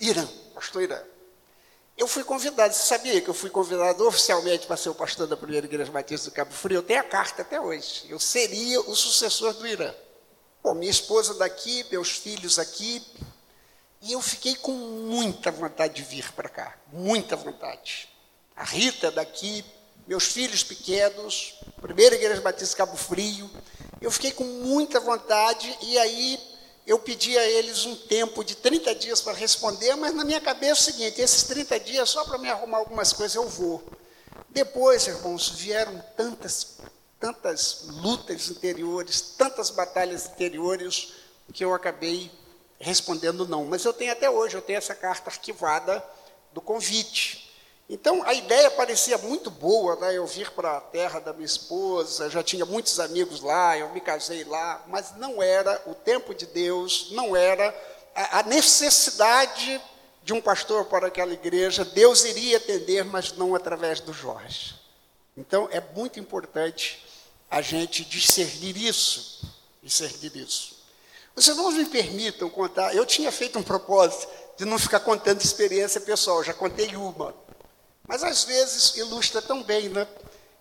Irã, 0.00 0.26
pastor 0.54 0.82
Irã. 0.82 1.00
Eu 1.96 2.08
fui 2.08 2.24
convidado, 2.24 2.74
você 2.74 2.82
sabia 2.82 3.20
que 3.20 3.28
eu 3.28 3.34
fui 3.34 3.50
convidado 3.50 4.06
oficialmente 4.06 4.66
para 4.66 4.76
ser 4.76 4.88
o 4.88 4.94
pastor 4.94 5.28
da 5.28 5.36
primeira 5.36 5.66
igreja 5.66 5.92
batista 5.92 6.28
do 6.28 6.34
Cabo 6.34 6.52
Frio? 6.52 6.78
Eu 6.78 6.82
tenho 6.82 7.00
a 7.00 7.04
carta 7.04 7.42
até 7.42 7.60
hoje. 7.60 8.06
Eu 8.08 8.18
seria 8.18 8.80
o 8.80 8.96
sucessor 8.96 9.54
do 9.54 9.66
Irã. 9.66 9.94
Bom, 10.62 10.74
minha 10.74 10.90
esposa 10.90 11.34
daqui, 11.34 11.86
meus 11.90 12.10
filhos 12.10 12.58
aqui, 12.58 13.00
e 14.02 14.12
eu 14.12 14.20
fiquei 14.20 14.56
com 14.56 14.72
muita 14.72 15.52
vontade 15.52 15.94
de 15.94 16.02
vir 16.02 16.32
para 16.32 16.48
cá, 16.48 16.76
muita 16.92 17.36
vontade 17.36 18.08
a 18.56 18.64
Rita 18.64 19.10
daqui, 19.10 19.64
meus 20.06 20.24
filhos 20.24 20.62
pequenos, 20.62 21.54
primeira 21.80 22.14
igreja 22.14 22.40
batista 22.40 22.76
Cabo 22.76 22.96
Frio. 22.96 23.50
Eu 24.00 24.10
fiquei 24.10 24.30
com 24.30 24.44
muita 24.44 25.00
vontade 25.00 25.76
e 25.82 25.98
aí 25.98 26.40
eu 26.86 26.98
pedi 26.98 27.36
a 27.38 27.44
eles 27.46 27.86
um 27.86 27.96
tempo 27.96 28.44
de 28.44 28.54
30 28.56 28.94
dias 28.94 29.20
para 29.20 29.32
responder, 29.32 29.94
mas 29.96 30.14
na 30.14 30.24
minha 30.24 30.40
cabeça 30.40 30.70
é 30.70 30.72
o 30.72 30.92
seguinte: 30.92 31.20
esses 31.20 31.44
30 31.44 31.80
dias 31.80 32.10
só 32.10 32.24
para 32.24 32.38
me 32.38 32.48
arrumar 32.48 32.78
algumas 32.78 33.12
coisas 33.12 33.34
eu 33.34 33.48
vou. 33.48 33.82
Depois, 34.50 35.06
irmãos, 35.06 35.48
vieram 35.48 36.02
tantas, 36.16 36.78
tantas 37.18 37.86
lutas 37.88 38.50
interiores, 38.50 39.20
tantas 39.20 39.70
batalhas 39.70 40.26
interiores, 40.26 41.12
que 41.52 41.64
eu 41.64 41.74
acabei 41.74 42.30
respondendo 42.78 43.48
não. 43.48 43.64
Mas 43.64 43.84
eu 43.84 43.92
tenho 43.92 44.12
até 44.12 44.28
hoje, 44.28 44.56
eu 44.56 44.62
tenho 44.62 44.78
essa 44.78 44.94
carta 44.94 45.30
arquivada 45.30 46.04
do 46.52 46.60
convite. 46.60 47.43
Então, 47.88 48.22
a 48.22 48.32
ideia 48.32 48.70
parecia 48.70 49.18
muito 49.18 49.50
boa, 49.50 49.96
né? 49.96 50.16
eu 50.16 50.26
vir 50.26 50.50
para 50.52 50.78
a 50.78 50.80
terra 50.80 51.20
da 51.20 51.34
minha 51.34 51.44
esposa, 51.44 52.30
já 52.30 52.42
tinha 52.42 52.64
muitos 52.64 52.98
amigos 52.98 53.42
lá, 53.42 53.76
eu 53.76 53.90
me 53.90 54.00
casei 54.00 54.42
lá, 54.44 54.82
mas 54.86 55.14
não 55.16 55.42
era 55.42 55.82
o 55.86 55.94
tempo 55.94 56.34
de 56.34 56.46
Deus, 56.46 57.08
não 57.10 57.36
era 57.36 57.74
a 58.14 58.42
necessidade 58.44 59.80
de 60.22 60.32
um 60.32 60.40
pastor 60.40 60.86
para 60.86 61.08
aquela 61.08 61.34
igreja, 61.34 61.84
Deus 61.84 62.24
iria 62.24 62.56
atender, 62.56 63.04
mas 63.04 63.32
não 63.32 63.54
através 63.54 64.00
do 64.00 64.14
Jorge. 64.14 64.74
Então, 65.36 65.68
é 65.70 65.80
muito 65.94 66.18
importante 66.18 67.04
a 67.50 67.60
gente 67.60 68.02
discernir 68.04 68.78
isso, 68.78 69.46
discernir 69.82 70.34
isso. 70.36 70.82
Vocês 71.34 71.54
não 71.54 71.70
me 71.70 71.84
permitam 71.84 72.48
contar, 72.48 72.94
eu 72.94 73.04
tinha 73.04 73.30
feito 73.30 73.58
um 73.58 73.62
propósito 73.62 74.26
de 74.56 74.64
não 74.64 74.78
ficar 74.78 75.00
contando 75.00 75.42
experiência 75.42 76.00
pessoal, 76.00 76.42
já 76.42 76.54
contei 76.54 76.96
uma. 76.96 77.34
Mas 78.06 78.22
às 78.22 78.44
vezes 78.44 78.96
ilustra 78.96 79.40
tão 79.40 79.62
bem, 79.62 79.88
né? 79.88 80.06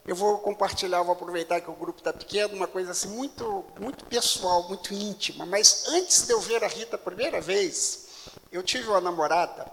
Eu 0.05 0.15
vou 0.15 0.39
compartilhar, 0.39 1.01
vou 1.01 1.13
aproveitar 1.13 1.61
que 1.61 1.69
o 1.69 1.75
grupo 1.75 1.99
está 1.99 2.11
pequeno, 2.11 2.55
uma 2.55 2.67
coisa 2.67 2.91
assim 2.91 3.07
muito, 3.07 3.65
muito 3.79 4.05
pessoal, 4.05 4.67
muito 4.67 4.93
íntima. 4.93 5.45
Mas 5.45 5.87
antes 5.87 6.23
de 6.23 6.33
eu 6.33 6.41
ver 6.41 6.63
a 6.63 6.67
Rita 6.67 6.95
a 6.95 6.99
primeira 6.99 7.39
vez, 7.39 8.07
eu 8.51 8.61
tive 8.61 8.89
uma 8.89 8.99
namorada, 8.99 9.65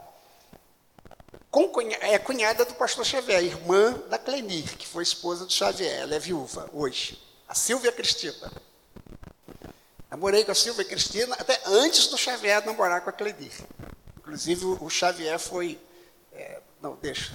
com 1.50 1.68
cunhada, 1.68 2.06
é 2.06 2.16
cunhada 2.18 2.64
do 2.64 2.74
pastor 2.74 3.04
Xavier, 3.04 3.42
irmã 3.42 3.92
da 4.08 4.18
Clenir, 4.18 4.76
que 4.76 4.86
foi 4.86 5.02
esposa 5.02 5.44
do 5.44 5.52
Xavier, 5.52 6.02
ela 6.02 6.14
é 6.14 6.18
viúva 6.18 6.70
hoje, 6.72 7.20
a 7.48 7.54
Silvia 7.54 7.90
Cristina. 7.90 8.52
Namorei 10.08 10.44
com 10.44 10.52
a 10.52 10.54
Silvia 10.54 10.84
Cristina 10.84 11.34
até 11.36 11.60
antes 11.66 12.06
do 12.06 12.16
Xavier 12.16 12.64
namorar 12.64 13.00
com 13.00 13.10
a 13.10 13.12
Clenir. 13.12 13.52
Inclusive, 14.18 14.64
o 14.64 14.88
Xavier 14.88 15.38
foi 15.40 15.80
não, 16.82 16.96
deixa. 16.96 17.32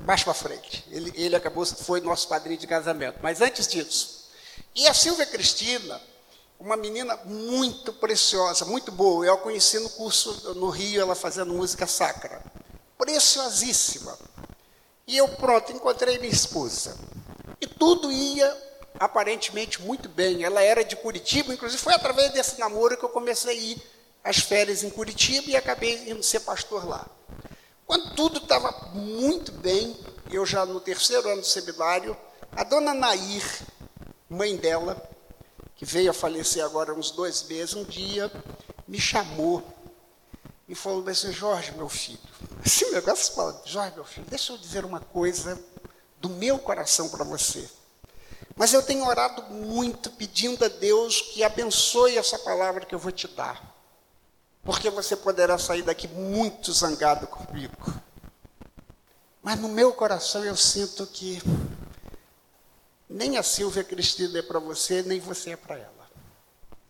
Mais 0.00 0.24
para 0.24 0.32
frente. 0.32 0.84
Ele, 0.90 1.12
ele 1.14 1.36
acabou, 1.36 1.64
foi 1.66 2.00
nosso 2.00 2.26
padrinho 2.28 2.58
de 2.58 2.66
casamento. 2.66 3.18
Mas 3.22 3.40
antes 3.40 3.66
disso. 3.66 4.30
E 4.74 4.86
a 4.88 4.94
Silvia 4.94 5.26
Cristina, 5.26 6.00
uma 6.58 6.76
menina 6.76 7.16
muito 7.24 7.92
preciosa, 7.92 8.64
muito 8.64 8.90
boa. 8.90 9.26
Eu 9.26 9.34
a 9.34 9.38
conheci 9.38 9.78
no 9.78 9.90
curso 9.90 10.54
no 10.54 10.70
Rio, 10.70 11.02
ela 11.02 11.14
fazendo 11.14 11.52
música 11.52 11.86
sacra. 11.86 12.42
Preciosíssima. 12.96 14.18
E 15.06 15.18
eu, 15.18 15.28
pronto, 15.28 15.72
encontrei 15.72 16.18
minha 16.18 16.32
esposa. 16.32 16.96
E 17.60 17.66
tudo 17.66 18.10
ia 18.10 18.72
aparentemente 18.98 19.82
muito 19.82 20.08
bem. 20.08 20.44
Ela 20.44 20.62
era 20.62 20.82
de 20.82 20.96
Curitiba, 20.96 21.52
inclusive 21.52 21.82
foi 21.82 21.92
através 21.92 22.32
desse 22.32 22.58
namoro 22.58 22.96
que 22.96 23.04
eu 23.04 23.10
comecei 23.10 23.50
a 23.50 23.54
ir 23.54 23.82
às 24.24 24.38
férias 24.38 24.82
em 24.82 24.88
Curitiba 24.88 25.50
e 25.50 25.56
acabei 25.56 26.10
indo 26.10 26.22
ser 26.22 26.40
pastor 26.40 26.88
lá. 26.88 27.06
Quando 27.92 28.14
tudo 28.14 28.38
estava 28.38 28.72
muito 28.94 29.52
bem, 29.52 29.94
eu 30.30 30.46
já 30.46 30.64
no 30.64 30.80
terceiro 30.80 31.28
ano 31.28 31.42
do 31.42 31.46
seminário, 31.46 32.16
a 32.50 32.64
dona 32.64 32.94
Nair, 32.94 33.44
mãe 34.30 34.56
dela, 34.56 34.96
que 35.76 35.84
veio 35.84 36.10
a 36.10 36.14
falecer 36.14 36.64
agora 36.64 36.94
uns 36.94 37.10
dois 37.10 37.42
meses, 37.42 37.74
um 37.74 37.84
dia 37.84 38.32
me 38.88 38.98
chamou 38.98 39.62
e 40.66 40.74
falou 40.74 41.06
assim, 41.06 41.30
Jorge, 41.34 41.72
meu 41.72 41.86
filho, 41.86 42.18
o 42.88 42.92
negócio 42.94 43.34
fala, 43.34 43.60
Jorge, 43.66 43.94
meu 43.94 44.06
filho, 44.06 44.26
deixa 44.26 44.54
eu 44.54 44.56
dizer 44.56 44.86
uma 44.86 45.00
coisa 45.00 45.62
do 46.18 46.30
meu 46.30 46.58
coração 46.58 47.10
para 47.10 47.24
você. 47.24 47.68
Mas 48.56 48.72
eu 48.72 48.82
tenho 48.82 49.04
orado 49.04 49.42
muito 49.52 50.10
pedindo 50.12 50.64
a 50.64 50.68
Deus 50.68 51.20
que 51.20 51.44
abençoe 51.44 52.16
essa 52.16 52.38
palavra 52.38 52.86
que 52.86 52.94
eu 52.94 52.98
vou 52.98 53.12
te 53.12 53.28
dar 53.28 53.71
porque 54.62 54.88
você 54.90 55.16
poderá 55.16 55.58
sair 55.58 55.82
daqui 55.82 56.06
muito 56.08 56.72
zangado 56.72 57.26
comigo. 57.26 57.76
Mas 59.42 59.58
no 59.58 59.68
meu 59.68 59.92
coração 59.92 60.44
eu 60.44 60.56
sinto 60.56 61.06
que 61.06 61.42
nem 63.08 63.36
a 63.36 63.42
Silvia 63.42 63.82
Cristina 63.82 64.38
é 64.38 64.42
para 64.42 64.60
você, 64.60 65.02
nem 65.02 65.18
você 65.18 65.50
é 65.50 65.56
para 65.56 65.76
ela. 65.76 65.92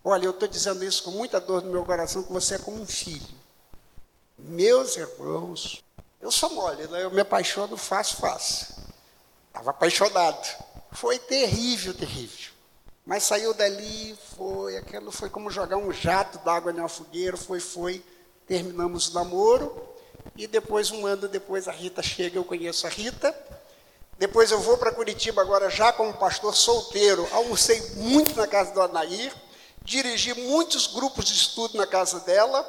Olha, 0.04 0.26
eu 0.26 0.32
estou 0.32 0.48
dizendo 0.48 0.84
isso 0.84 1.02
com 1.02 1.12
muita 1.12 1.40
dor 1.40 1.62
no 1.62 1.70
meu 1.70 1.84
coração, 1.84 2.22
que 2.22 2.32
você 2.32 2.56
é 2.56 2.58
como 2.58 2.80
um 2.80 2.86
filho. 2.86 3.42
Meus 4.36 4.96
irmãos, 4.96 5.82
eu 6.20 6.30
sou 6.30 6.50
mole, 6.50 6.86
né? 6.88 7.04
eu 7.04 7.10
me 7.10 7.20
apaixono 7.20 7.76
fácil, 7.76 8.18
fácil. 8.18 8.74
Estava 9.48 9.70
apaixonado. 9.70 10.64
Foi 10.92 11.18
terrível, 11.18 11.94
terrível. 11.94 12.51
Mas 13.04 13.24
saiu 13.24 13.52
dali, 13.52 14.16
foi, 14.36 14.76
aquilo 14.76 15.10
foi 15.10 15.28
como 15.28 15.50
jogar 15.50 15.76
um 15.76 15.92
jato 15.92 16.38
d'água 16.44 16.72
uma 16.72 16.88
fogueira, 16.88 17.36
foi, 17.36 17.58
foi, 17.58 18.02
terminamos 18.46 19.08
o 19.08 19.14
namoro. 19.14 19.88
e 20.36 20.46
depois, 20.46 20.90
um 20.92 21.04
ano 21.04 21.26
depois, 21.26 21.66
a 21.66 21.72
Rita 21.72 22.00
chega, 22.00 22.38
eu 22.38 22.44
conheço 22.44 22.86
a 22.86 22.90
Rita. 22.90 23.34
Depois 24.18 24.52
eu 24.52 24.60
vou 24.60 24.78
para 24.78 24.92
Curitiba 24.92 25.42
agora 25.42 25.68
já 25.68 25.92
como 25.92 26.14
pastor 26.14 26.54
solteiro. 26.54 27.26
Almocei 27.32 27.80
muito 27.96 28.36
na 28.36 28.46
casa 28.46 28.72
do 28.72 28.80
Anair, 28.80 29.34
dirigi 29.82 30.32
muitos 30.34 30.86
grupos 30.86 31.24
de 31.24 31.34
estudo 31.34 31.76
na 31.76 31.88
casa 31.88 32.20
dela. 32.20 32.68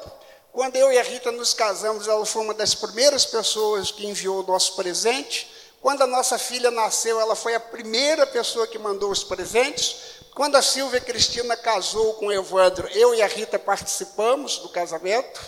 Quando 0.52 0.74
eu 0.74 0.92
e 0.92 0.98
a 0.98 1.02
Rita 1.04 1.30
nos 1.30 1.54
casamos, 1.54 2.08
ela 2.08 2.26
foi 2.26 2.42
uma 2.42 2.54
das 2.54 2.74
primeiras 2.74 3.24
pessoas 3.24 3.92
que 3.92 4.04
enviou 4.04 4.42
o 4.42 4.46
nosso 4.46 4.74
presente. 4.74 5.48
Quando 5.80 6.02
a 6.02 6.06
nossa 6.06 6.38
filha 6.38 6.70
nasceu, 6.70 7.20
ela 7.20 7.36
foi 7.36 7.54
a 7.54 7.60
primeira 7.60 8.26
pessoa 8.26 8.66
que 8.66 8.78
mandou 8.78 9.12
os 9.12 9.22
presentes. 9.22 9.96
Quando 10.34 10.56
a 10.56 10.62
Silvia 10.62 11.00
Cristina 11.00 11.56
casou 11.56 12.14
com 12.14 12.26
o 12.26 12.32
Evandro, 12.32 12.88
eu 12.88 13.14
e 13.14 13.22
a 13.22 13.26
Rita 13.28 13.56
participamos 13.56 14.58
do 14.58 14.68
casamento. 14.68 15.40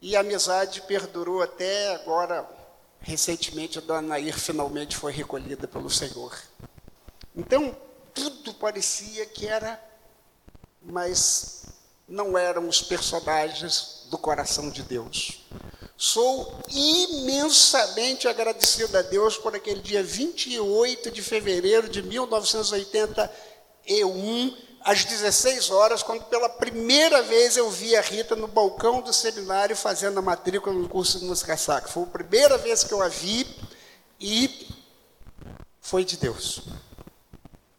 E 0.00 0.14
a 0.14 0.20
amizade 0.20 0.80
perdurou 0.82 1.42
até 1.42 1.92
agora. 1.92 2.48
Recentemente, 3.00 3.78
a 3.78 3.80
dona 3.80 4.00
Nair 4.00 4.38
finalmente 4.38 4.96
foi 4.96 5.10
recolhida 5.10 5.66
pelo 5.66 5.90
Senhor. 5.90 6.40
Então, 7.34 7.76
tudo 8.14 8.54
parecia 8.54 9.26
que 9.26 9.48
era, 9.48 9.82
mas 10.80 11.64
não 12.08 12.38
eram 12.38 12.68
os 12.68 12.80
personagens 12.80 14.06
do 14.08 14.16
coração 14.16 14.70
de 14.70 14.84
Deus. 14.84 15.44
Sou 15.96 16.60
imensamente 16.70 18.28
agradecido 18.28 18.96
a 18.98 19.02
Deus 19.02 19.36
por 19.36 19.56
aquele 19.56 19.80
dia 19.80 20.02
28 20.02 21.10
de 21.10 21.22
fevereiro 21.22 21.88
de 21.88 22.02
1981, 23.86 24.56
às 24.80 25.04
16 25.04 25.70
horas, 25.70 26.02
quando 26.02 26.24
pela 26.24 26.48
primeira 26.48 27.22
vez 27.22 27.56
eu 27.56 27.70
vi 27.70 27.96
a 27.96 28.00
Rita 28.00 28.36
no 28.36 28.46
balcão 28.46 29.00
do 29.00 29.12
seminário 29.12 29.74
fazendo 29.74 30.18
a 30.18 30.22
matrícula 30.22 30.74
no 30.74 30.88
curso 30.88 31.18
de 31.18 31.24
música 31.24 31.56
sacra. 31.56 31.90
Foi 31.90 32.02
a 32.02 32.06
primeira 32.06 32.58
vez 32.58 32.84
que 32.84 32.92
eu 32.92 33.02
a 33.02 33.08
vi 33.08 33.46
e 34.20 34.68
foi 35.80 36.04
de 36.04 36.16
Deus. 36.16 36.62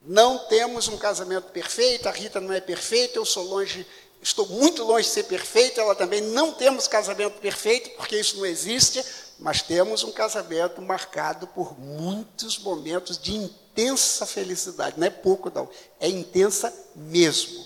Não 0.02 0.48
temos 0.48 0.88
um 0.88 0.98
casamento 0.98 1.52
perfeito, 1.52 2.08
a 2.08 2.12
Rita 2.12 2.40
não 2.40 2.54
é 2.54 2.62
perfeita, 2.62 3.18
eu 3.18 3.26
sou 3.26 3.44
longe, 3.44 3.86
estou 4.22 4.48
muito 4.48 4.84
longe 4.84 5.08
de 5.08 5.14
ser 5.14 5.24
perfeita, 5.24 5.82
ela 5.82 5.96
também 5.96 6.22
não 6.22 6.52
temos 6.52 6.88
casamento 6.88 7.40
perfeito, 7.40 7.90
porque 7.98 8.20
isso 8.20 8.38
não 8.38 8.46
existe, 8.46 9.04
mas 9.40 9.64
temos 9.64 10.04
um 10.04 10.12
casamento 10.12 10.82
marcado 10.82 11.48
por 11.48 11.80
muitos 11.80 12.60
momentos 12.60 13.18
de 13.18 13.34
intensa 13.76 14.26
felicidade. 14.26 14.98
Não 14.98 15.06
é 15.06 15.10
pouco, 15.10 15.52
não. 15.54 15.70
É 16.00 16.08
intensa 16.08 16.74
mesmo. 16.96 17.66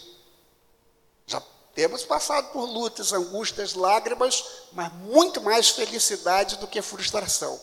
Já 1.27 1.41
temos 1.75 2.03
passado 2.03 2.51
por 2.51 2.65
lutas, 2.65 3.13
angústias, 3.13 3.75
lágrimas, 3.75 4.43
mas 4.73 4.91
muito 4.93 5.39
mais 5.39 5.69
felicidade 5.69 6.57
do 6.57 6.67
que 6.67 6.81
frustração. 6.81 7.59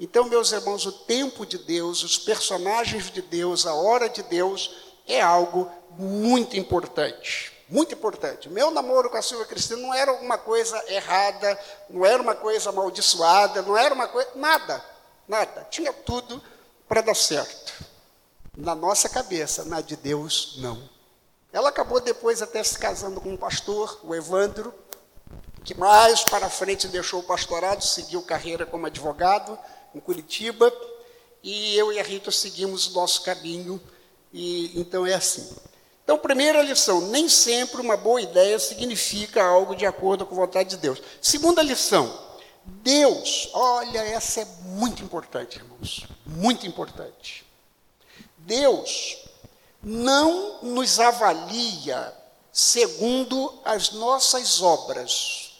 Então, 0.00 0.24
meus 0.24 0.50
irmãos, 0.50 0.86
o 0.86 0.92
tempo 0.92 1.44
de 1.44 1.58
Deus, 1.58 2.02
os 2.02 2.18
personagens 2.18 3.10
de 3.10 3.20
Deus, 3.20 3.66
a 3.66 3.74
hora 3.74 4.08
de 4.08 4.22
Deus 4.22 4.74
é 5.06 5.20
algo 5.20 5.70
muito 5.98 6.56
importante. 6.56 7.52
Muito 7.68 7.94
importante. 7.94 8.48
Meu 8.48 8.70
namoro 8.70 9.08
com 9.08 9.16
a 9.16 9.22
Silvia 9.22 9.46
Cristina 9.46 9.80
não 9.80 9.94
era 9.94 10.12
uma 10.14 10.36
coisa 10.36 10.82
errada, 10.88 11.58
não 11.88 12.04
era 12.04 12.20
uma 12.20 12.34
coisa 12.34 12.70
amaldiçoada, 12.70 13.62
não 13.62 13.76
era 13.76 13.94
uma 13.94 14.08
coisa. 14.08 14.30
Nada, 14.34 14.84
nada. 15.28 15.66
Tinha 15.70 15.92
tudo 15.92 16.42
para 16.92 17.00
dar 17.00 17.16
certo. 17.16 17.72
Na 18.54 18.74
nossa 18.74 19.08
cabeça, 19.08 19.64
na 19.64 19.80
de 19.80 19.96
Deus, 19.96 20.56
não. 20.58 20.90
Ela 21.50 21.70
acabou 21.70 21.98
depois 22.02 22.42
até 22.42 22.62
se 22.62 22.78
casando 22.78 23.18
com 23.18 23.32
um 23.32 23.36
pastor, 23.36 23.98
o 24.04 24.14
Evandro, 24.14 24.74
que 25.64 25.72
mais 25.72 26.22
para 26.24 26.50
frente 26.50 26.86
deixou 26.88 27.20
o 27.20 27.22
pastorado, 27.22 27.82
seguiu 27.82 28.20
carreira 28.20 28.66
como 28.66 28.84
advogado 28.84 29.58
em 29.94 30.00
Curitiba, 30.00 30.70
e 31.42 31.74
eu 31.78 31.90
e 31.94 31.98
a 31.98 32.02
Rita 32.02 32.30
seguimos 32.30 32.88
o 32.88 32.92
nosso 32.92 33.22
caminho, 33.22 33.80
e 34.30 34.78
então 34.78 35.06
é 35.06 35.14
assim. 35.14 35.48
Então, 36.04 36.18
primeira 36.18 36.60
lição: 36.60 37.08
nem 37.08 37.26
sempre 37.26 37.80
uma 37.80 37.96
boa 37.96 38.20
ideia 38.20 38.58
significa 38.58 39.42
algo 39.42 39.74
de 39.74 39.86
acordo 39.86 40.26
com 40.26 40.34
a 40.34 40.44
vontade 40.44 40.68
de 40.68 40.76
Deus. 40.76 41.00
Segunda 41.22 41.62
lição: 41.62 42.12
Deus, 42.64 43.48
olha, 43.52 43.98
essa 43.98 44.40
é 44.40 44.44
muito 44.64 45.02
importante, 45.02 45.58
irmãos, 45.58 46.06
muito 46.26 46.66
importante. 46.66 47.44
Deus 48.38 49.18
não 49.82 50.62
nos 50.62 51.00
avalia 51.00 52.12
segundo 52.52 53.58
as 53.64 53.90
nossas 53.92 54.60
obras, 54.60 55.52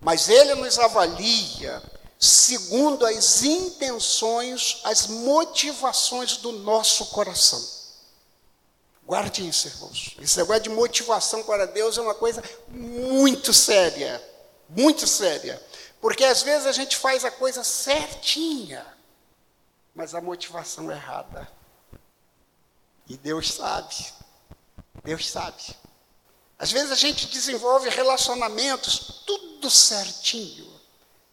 mas 0.00 0.28
Ele 0.28 0.54
nos 0.54 0.78
avalia 0.78 1.82
segundo 2.18 3.06
as 3.06 3.42
intenções, 3.42 4.80
as 4.84 5.06
motivações 5.06 6.36
do 6.38 6.52
nosso 6.52 7.06
coração. 7.06 7.78
Guarde 9.06 9.48
isso, 9.48 9.68
irmãos. 9.68 10.16
Esse 10.20 10.36
negócio 10.36 10.64
de 10.64 10.68
motivação 10.68 11.42
para 11.42 11.66
Deus 11.66 11.96
é 11.96 12.00
uma 12.00 12.14
coisa 12.14 12.42
muito 12.68 13.54
séria, 13.54 14.22
muito 14.68 15.06
séria. 15.06 15.62
Porque 16.00 16.24
às 16.24 16.42
vezes 16.42 16.66
a 16.66 16.72
gente 16.72 16.96
faz 16.96 17.24
a 17.24 17.30
coisa 17.30 17.64
certinha, 17.64 18.86
mas 19.94 20.14
a 20.14 20.20
motivação 20.20 20.90
é 20.90 20.94
errada. 20.94 21.48
E 23.08 23.16
Deus 23.16 23.52
sabe. 23.52 24.12
Deus 25.02 25.28
sabe. 25.28 25.76
Às 26.58 26.70
vezes 26.70 26.90
a 26.90 26.96
gente 26.96 27.26
desenvolve 27.26 27.88
relacionamentos 27.88 29.22
tudo 29.24 29.70
certinho, 29.70 30.68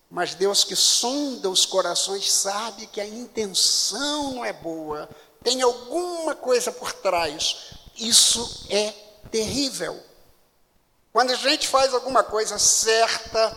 mas 0.09 0.35
Deus 0.35 0.63
que 0.63 0.75
sonda 0.75 1.49
os 1.49 1.65
corações 1.65 2.31
sabe 2.31 2.87
que 2.87 3.01
a 3.01 3.07
intenção 3.07 4.33
não 4.33 4.45
é 4.45 4.53
boa, 4.53 5.09
tem 5.43 5.61
alguma 5.61 6.35
coisa 6.35 6.71
por 6.71 6.93
trás. 6.93 7.73
Isso 7.95 8.67
é 8.69 8.91
terrível. 9.31 10.01
Quando 11.11 11.31
a 11.31 11.35
gente 11.35 11.67
faz 11.67 11.93
alguma 11.93 12.23
coisa 12.23 12.59
certa, 12.59 13.49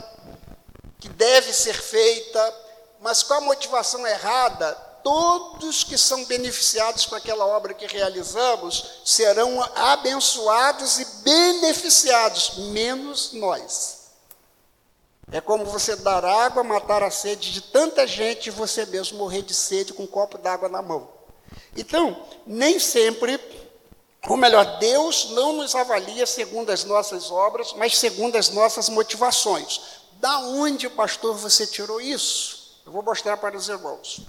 que 0.98 1.08
deve 1.08 1.52
ser 1.52 1.74
feita, 1.74 2.54
mas 3.00 3.22
com 3.22 3.34
a 3.34 3.40
motivação 3.40 4.06
errada, 4.06 4.72
todos 5.02 5.84
que 5.84 5.96
são 5.96 6.24
beneficiados 6.24 7.06
com 7.06 7.14
aquela 7.14 7.46
obra 7.46 7.72
que 7.72 7.87
realizamos 7.87 9.00
serão 9.04 9.62
abençoados 9.76 10.98
e 10.98 11.04
beneficiados, 11.22 12.58
menos 12.58 13.32
nós. 13.32 13.98
É 15.30 15.40
como 15.40 15.64
você 15.66 15.94
dar 15.96 16.24
água, 16.24 16.64
matar 16.64 17.02
a 17.02 17.11
sede 17.11 17.52
de 17.52 17.61
tanta 17.61 18.06
gente 18.06 18.46
e 18.46 18.50
você 18.50 18.87
mesmo 18.87 19.18
morrer 19.18 19.42
de 19.42 19.52
sede 19.52 19.92
com 19.92 20.04
um 20.04 20.06
copo 20.06 20.38
d'água 20.38 20.68
na 20.68 20.80
mão. 20.80 21.08
Então, 21.76 22.26
nem 22.46 22.78
sempre, 22.78 23.38
ou 24.26 24.37
melhor, 24.37 24.78
Deus 24.78 25.30
não 25.30 25.52
nos 25.52 25.74
avalia 25.74 26.26
segundo 26.26 26.70
as 26.70 26.84
nossas 26.84 27.30
obras, 27.30 27.74
mas 27.74 27.98
segundo 27.98 28.37
as 28.37 28.48
nossas 28.48 28.88
motivações. 28.88 29.97
Da 30.20 30.40
onde, 30.40 30.88
pastor, 30.90 31.37
você 31.37 31.64
tirou 31.64 32.00
isso? 32.00 32.81
Eu 32.85 32.90
vou 32.90 33.02
mostrar 33.02 33.37
para 33.37 33.57
os 33.57 33.68
irmãos. 33.68 34.20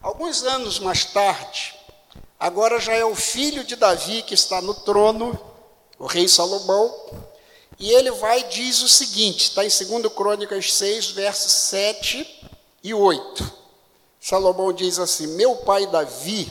Alguns 0.00 0.42
anos 0.42 0.78
mais 0.78 1.04
tarde, 1.04 1.74
agora 2.40 2.80
já 2.80 2.94
é 2.94 3.04
o 3.04 3.14
filho 3.14 3.62
de 3.62 3.76
Davi 3.76 4.22
que 4.22 4.32
está 4.32 4.62
no 4.62 4.72
trono, 4.72 5.38
o 5.98 6.06
rei 6.06 6.26
Salomão, 6.26 6.94
e 7.78 7.90
ele 7.90 8.10
vai 8.12 8.40
e 8.40 8.44
diz 8.44 8.80
o 8.80 8.88
seguinte, 8.88 9.50
está 9.50 9.62
em 9.62 9.68
2 9.68 10.12
Crônicas 10.14 10.72
6, 10.72 11.10
versos 11.10 11.52
7 11.52 12.48
e 12.82 12.94
8. 12.94 13.52
Salomão 14.18 14.72
diz 14.72 14.98
assim: 14.98 15.26
Meu 15.36 15.56
pai 15.56 15.86
Davi 15.86 16.50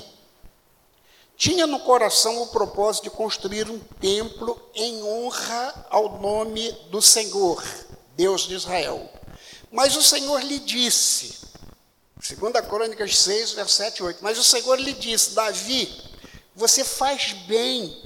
tinha 1.36 1.66
no 1.66 1.80
coração 1.80 2.44
o 2.44 2.48
propósito 2.48 3.06
de 3.06 3.10
construir 3.10 3.70
um 3.70 3.80
templo 4.00 4.62
em 4.76 5.02
honra 5.04 5.88
ao 5.90 6.20
nome 6.20 6.72
do 6.92 7.02
Senhor, 7.02 7.64
Deus 8.16 8.48
de 8.48 8.56
Israel. 8.56 9.10
Mas 9.72 9.96
o 9.96 10.02
Senhor 10.02 10.42
lhe 10.42 10.60
disse, 10.60 11.36
segunda 12.22 12.62
Crônicas 12.62 13.18
6, 13.20 13.52
verso 13.54 13.76
7 13.76 13.98
e 13.98 14.04
8, 14.04 14.20
mas 14.22 14.38
o 14.38 14.44
Senhor 14.44 14.80
lhe 14.80 14.94
disse, 14.94 15.32
Davi, 15.32 15.90
você 16.56 16.84
faz 16.84 17.34
bem 17.48 18.06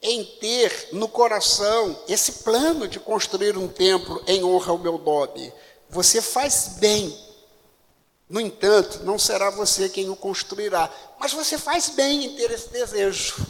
em 0.00 0.24
ter 0.24 0.88
no 0.92 1.06
coração 1.06 1.96
esse 2.08 2.32
plano 2.44 2.88
de 2.88 2.98
construir 2.98 3.56
um 3.56 3.68
templo 3.68 4.22
em 4.26 4.42
honra 4.42 4.72
ao 4.72 4.78
meu 4.78 4.98
nome. 4.98 5.52
Você 5.88 6.20
faz 6.20 6.76
bem. 6.78 7.16
No 8.28 8.40
entanto, 8.40 9.04
não 9.04 9.18
será 9.18 9.50
você 9.50 9.88
quem 9.88 10.08
o 10.08 10.16
construirá, 10.16 10.90
mas 11.20 11.32
você 11.32 11.58
faz 11.58 11.90
bem 11.90 12.24
em 12.24 12.36
ter 12.36 12.50
esse 12.50 12.68
desejo. 12.70 13.46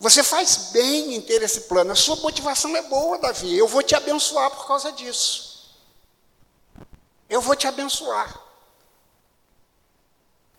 Você 0.00 0.22
faz 0.22 0.70
bem 0.72 1.14
em 1.14 1.20
ter 1.20 1.42
esse 1.42 1.62
plano. 1.62 1.92
A 1.92 1.96
sua 1.96 2.16
motivação 2.16 2.76
é 2.76 2.82
boa, 2.82 3.18
Davi. 3.18 3.56
Eu 3.56 3.66
vou 3.66 3.82
te 3.82 3.94
abençoar 3.94 4.50
por 4.50 4.66
causa 4.66 4.92
disso. 4.92 5.76
Eu 7.28 7.40
vou 7.40 7.56
te 7.56 7.66
abençoar. 7.66 8.40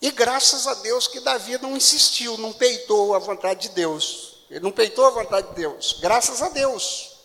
E 0.01 0.11
graças 0.11 0.67
a 0.67 0.73
Deus 0.75 1.07
que 1.07 1.19
Davi 1.19 1.57
não 1.61 1.75
insistiu, 1.75 2.37
não 2.37 2.53
peitou 2.53 3.15
a 3.15 3.19
vontade 3.19 3.67
de 3.67 3.69
Deus. 3.69 4.45
Ele 4.49 4.61
não 4.61 4.71
peitou 4.71 5.05
a 5.05 5.09
vontade 5.09 5.49
de 5.49 5.55
Deus. 5.55 5.97
Graças 6.01 6.41
a 6.41 6.49
Deus. 6.49 7.17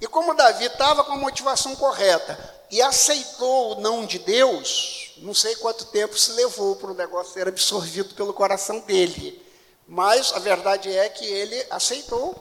E 0.00 0.06
como 0.06 0.34
Davi 0.34 0.66
estava 0.66 1.04
com 1.04 1.12
a 1.12 1.16
motivação 1.16 1.74
correta, 1.76 2.56
e 2.70 2.80
aceitou 2.82 3.72
o 3.72 3.80
não 3.80 4.04
de 4.04 4.18
Deus, 4.18 5.12
não 5.18 5.34
sei 5.34 5.56
quanto 5.56 5.86
tempo 5.86 6.16
se 6.18 6.32
levou 6.32 6.76
para 6.76 6.90
o 6.90 6.94
negócio 6.94 7.32
ser 7.32 7.48
absorvido 7.48 8.14
pelo 8.14 8.34
coração 8.34 8.80
dele. 8.80 9.42
Mas 9.88 10.34
a 10.34 10.38
verdade 10.38 10.94
é 10.94 11.08
que 11.08 11.24
ele 11.24 11.66
aceitou. 11.70 12.36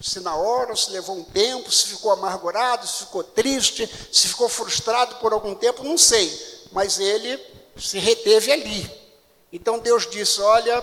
Se 0.00 0.20
na 0.20 0.36
hora, 0.36 0.76
se 0.76 0.92
levou 0.92 1.16
um 1.16 1.24
tempo, 1.24 1.72
se 1.72 1.88
ficou 1.88 2.12
amargurado, 2.12 2.86
se 2.86 3.00
ficou 3.00 3.24
triste, 3.24 3.84
se 4.12 4.28
ficou 4.28 4.48
frustrado 4.48 5.16
por 5.16 5.32
algum 5.32 5.56
tempo, 5.56 5.82
não 5.82 5.98
sei. 5.98 6.30
Mas 6.70 7.00
ele 7.00 7.36
se 7.76 7.98
reteve 7.98 8.52
ali. 8.52 8.88
Então 9.52 9.80
Deus 9.80 10.08
disse: 10.08 10.40
Olha, 10.40 10.80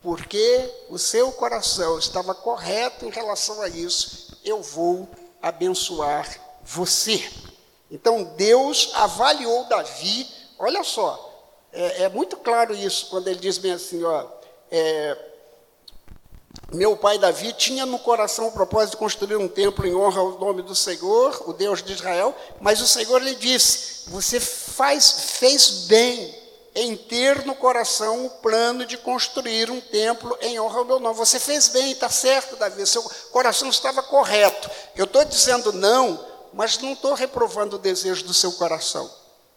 porque 0.00 0.72
o 0.88 0.96
seu 0.98 1.32
coração 1.32 1.98
estava 1.98 2.32
correto 2.32 3.04
em 3.04 3.10
relação 3.10 3.60
a 3.60 3.68
isso, 3.68 4.38
eu 4.44 4.62
vou 4.62 5.08
abençoar 5.42 6.28
você. 6.62 7.28
Então 7.90 8.22
Deus 8.36 8.92
avaliou 8.94 9.64
Davi, 9.64 10.28
olha 10.56 10.84
só, 10.84 11.24
é, 11.72 12.04
é 12.04 12.08
muito 12.08 12.36
claro 12.36 12.72
isso 12.72 13.08
quando 13.10 13.26
ele 13.26 13.40
diz 13.40 13.58
bem 13.58 13.72
assim: 13.72 14.04
ó, 14.04 14.37
é, 14.70 15.16
meu 16.72 16.96
pai 16.96 17.18
Davi 17.18 17.52
tinha 17.54 17.86
no 17.86 17.98
coração 17.98 18.48
o 18.48 18.52
propósito 18.52 18.92
de 18.92 18.96
construir 18.98 19.36
um 19.36 19.48
templo 19.48 19.86
em 19.86 19.94
honra 19.94 20.20
ao 20.20 20.38
nome 20.38 20.62
do 20.62 20.74
Senhor, 20.74 21.42
o 21.46 21.52
Deus 21.52 21.82
de 21.82 21.92
Israel, 21.92 22.36
mas 22.60 22.80
o 22.80 22.86
Senhor 22.86 23.22
lhe 23.22 23.34
disse: 23.34 24.10
Você 24.10 24.38
faz, 24.38 25.38
fez 25.38 25.86
bem 25.86 26.34
em 26.74 26.94
ter 26.94 27.44
no 27.46 27.54
coração 27.54 28.26
o 28.26 28.30
plano 28.30 28.84
de 28.84 28.98
construir 28.98 29.70
um 29.70 29.80
templo 29.80 30.36
em 30.42 30.60
honra 30.60 30.80
ao 30.80 30.84
meu 30.84 31.00
nome. 31.00 31.16
Você 31.16 31.40
fez 31.40 31.68
bem, 31.68 31.92
está 31.92 32.10
certo, 32.10 32.56
Davi, 32.56 32.86
seu 32.86 33.02
coração 33.32 33.68
estava 33.68 34.02
correto. 34.02 34.70
Eu 34.94 35.04
estou 35.04 35.24
dizendo 35.24 35.72
não, 35.72 36.22
mas 36.52 36.78
não 36.78 36.92
estou 36.92 37.14
reprovando 37.14 37.76
o 37.76 37.78
desejo 37.78 38.24
do 38.24 38.34
seu 38.34 38.52
coração. 38.52 39.10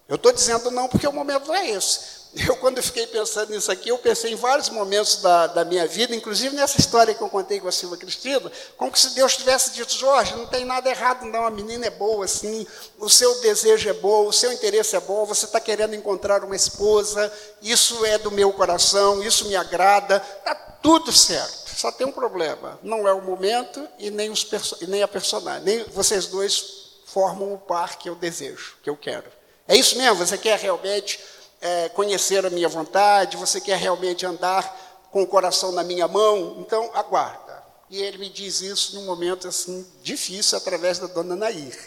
Eu 0.08 0.16
estou 0.16 0.32
dizendo 0.32 0.72
não 0.72 0.88
porque 0.88 1.08
o 1.08 1.14
momento 1.14 1.54
é 1.54 1.70
esse. 1.72 2.21
Eu, 2.34 2.56
quando 2.56 2.82
fiquei 2.82 3.06
pensando 3.08 3.52
nisso 3.52 3.70
aqui, 3.70 3.90
eu 3.90 3.98
pensei 3.98 4.32
em 4.32 4.36
vários 4.36 4.70
momentos 4.70 5.18
da, 5.18 5.48
da, 5.48 5.66
minha 5.66 5.86
vida, 5.86 6.16
inclusive 6.16 6.56
nessa 6.56 6.80
história 6.80 7.14
que 7.14 7.22
eu 7.22 7.28
contei 7.28 7.60
com 7.60 7.68
a 7.68 7.72
Silva 7.74 7.98
Cristina, 7.98 8.50
como 8.78 8.96
se 8.96 9.14
Deus 9.14 9.36
tivesse 9.36 9.72
dito, 9.72 9.94
Jorge, 9.94 10.34
não 10.36 10.46
tem 10.46 10.64
nada 10.64 10.90
errado 10.90 11.26
não, 11.26 11.46
a 11.46 11.52
menina 11.52 11.88
é 11.88 11.90
boa 11.90 12.24
assim, 12.24 12.66
o 12.98 13.10
seu 13.10 13.42
desejo 13.42 13.90
é 13.90 13.94
bom, 13.94 14.28
o 14.28 14.32
seu 14.32 14.50
interesse 14.54 14.96
é 14.96 15.00
bom, 15.02 15.26
você 15.26 15.46
está 15.46 15.60
querendo 15.60 15.94
encontrar 15.94 16.42
uma 16.46 16.56
esposa, 16.56 17.32
isso 17.62 18.06
é 18.06 18.18
do 18.18 18.32
meu 18.32 18.54
coração, 18.54 19.22
isso 19.22 19.46
me 19.50 19.56
agrada, 19.58 20.26
está 20.38 20.56
tudo 20.56 21.12
certo. 21.12 21.70
Só 21.76 21.92
tem 21.92 22.08
um 22.08 22.12
problema, 22.14 22.80
não 22.82 23.06
é 23.08 23.14
o 23.14 23.22
momento 23.22 23.86
e 24.00 24.10
nem, 24.10 24.30
os 24.30 24.48
e 24.80 24.88
nem 24.88 25.04
a 25.04 25.08
personagem, 25.08 25.64
nem 25.64 25.84
vocês 25.86 26.28
dois 26.28 27.02
formam 27.08 27.54
o 27.54 27.58
par 27.58 27.98
que 27.98 28.08
eu 28.08 28.16
desejo, 28.16 28.78
que 28.82 28.90
eu 28.90 28.96
quero. 28.96 29.30
É 29.68 29.76
isso 29.76 29.98
mesmo, 29.98 30.16
você 30.16 30.38
quer 30.38 30.58
realmente 30.58 31.20
é, 31.62 31.90
conhecer 31.90 32.46
a 32.46 32.50
minha 32.50 32.68
vontade, 32.68 33.38
você 33.38 33.62
quer 33.62 33.78
realmente 33.78 34.26
andar 34.26 35.08
com 35.12 35.22
o 35.22 35.28
coração 35.28 35.72
na 35.72 35.84
minha 35.84 36.08
mão, 36.08 36.58
então 36.60 36.90
aguarda. 36.94 37.64
E 37.90 38.02
ele 38.02 38.18
me 38.18 38.30
diz 38.30 38.62
isso 38.62 38.96
num 38.96 39.06
momento 39.06 39.48
assim 39.48 39.86
difícil 40.02 40.58
através 40.58 40.98
da 40.98 41.08
dona 41.08 41.36
Nair. 41.36 41.78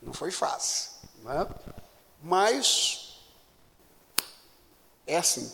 Não 0.00 0.12
foi 0.12 0.30
fácil, 0.30 0.90
né? 1.22 1.46
mas 2.22 3.18
é 5.06 5.16
assim. 5.18 5.52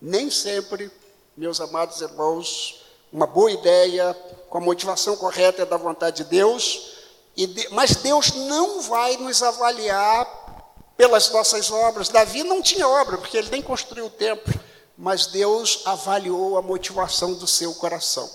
Nem 0.00 0.30
sempre, 0.30 0.90
meus 1.36 1.60
amados 1.60 2.00
irmãos, 2.00 2.82
uma 3.12 3.26
boa 3.26 3.50
ideia, 3.50 4.14
com 4.48 4.58
a 4.58 4.60
motivação 4.60 5.16
correta 5.16 5.66
da 5.66 5.76
vontade 5.76 6.18
de 6.18 6.30
Deus, 6.30 6.98
de, 7.34 7.68
mas 7.70 7.96
Deus 7.96 8.32
não 8.32 8.82
vai 8.82 9.16
nos 9.16 9.42
avaliar 9.42 10.24
pelas 11.00 11.30
nossas 11.30 11.70
obras. 11.70 12.10
Davi 12.10 12.42
não 12.42 12.60
tinha 12.60 12.86
obra, 12.86 13.16
porque 13.16 13.38
ele 13.38 13.48
nem 13.50 13.62
construiu 13.62 14.04
o 14.04 14.10
templo, 14.10 14.52
mas 14.98 15.28
Deus 15.28 15.80
avaliou 15.86 16.58
a 16.58 16.62
motivação 16.62 17.32
do 17.32 17.46
seu 17.46 17.72
coração. 17.72 18.30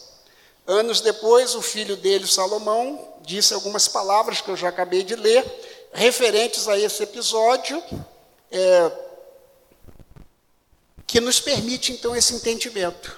Anos 0.65 0.99
depois, 0.99 1.53
o 1.53 1.61
filho 1.61 1.95
dele, 1.95 2.25
Salomão, 2.25 3.19
disse 3.21 3.53
algumas 3.53 3.87
palavras 3.87 4.41
que 4.41 4.49
eu 4.49 4.57
já 4.57 4.69
acabei 4.69 5.03
de 5.03 5.15
ler, 5.15 5.45
referentes 5.93 6.67
a 6.67 6.75
esse 6.75 7.03
episódio, 7.03 7.83
é, 8.51 8.91
que 11.05 11.21
nos 11.21 11.39
permite 11.39 11.91
então 11.91 12.15
esse 12.15 12.33
entendimento 12.33 13.15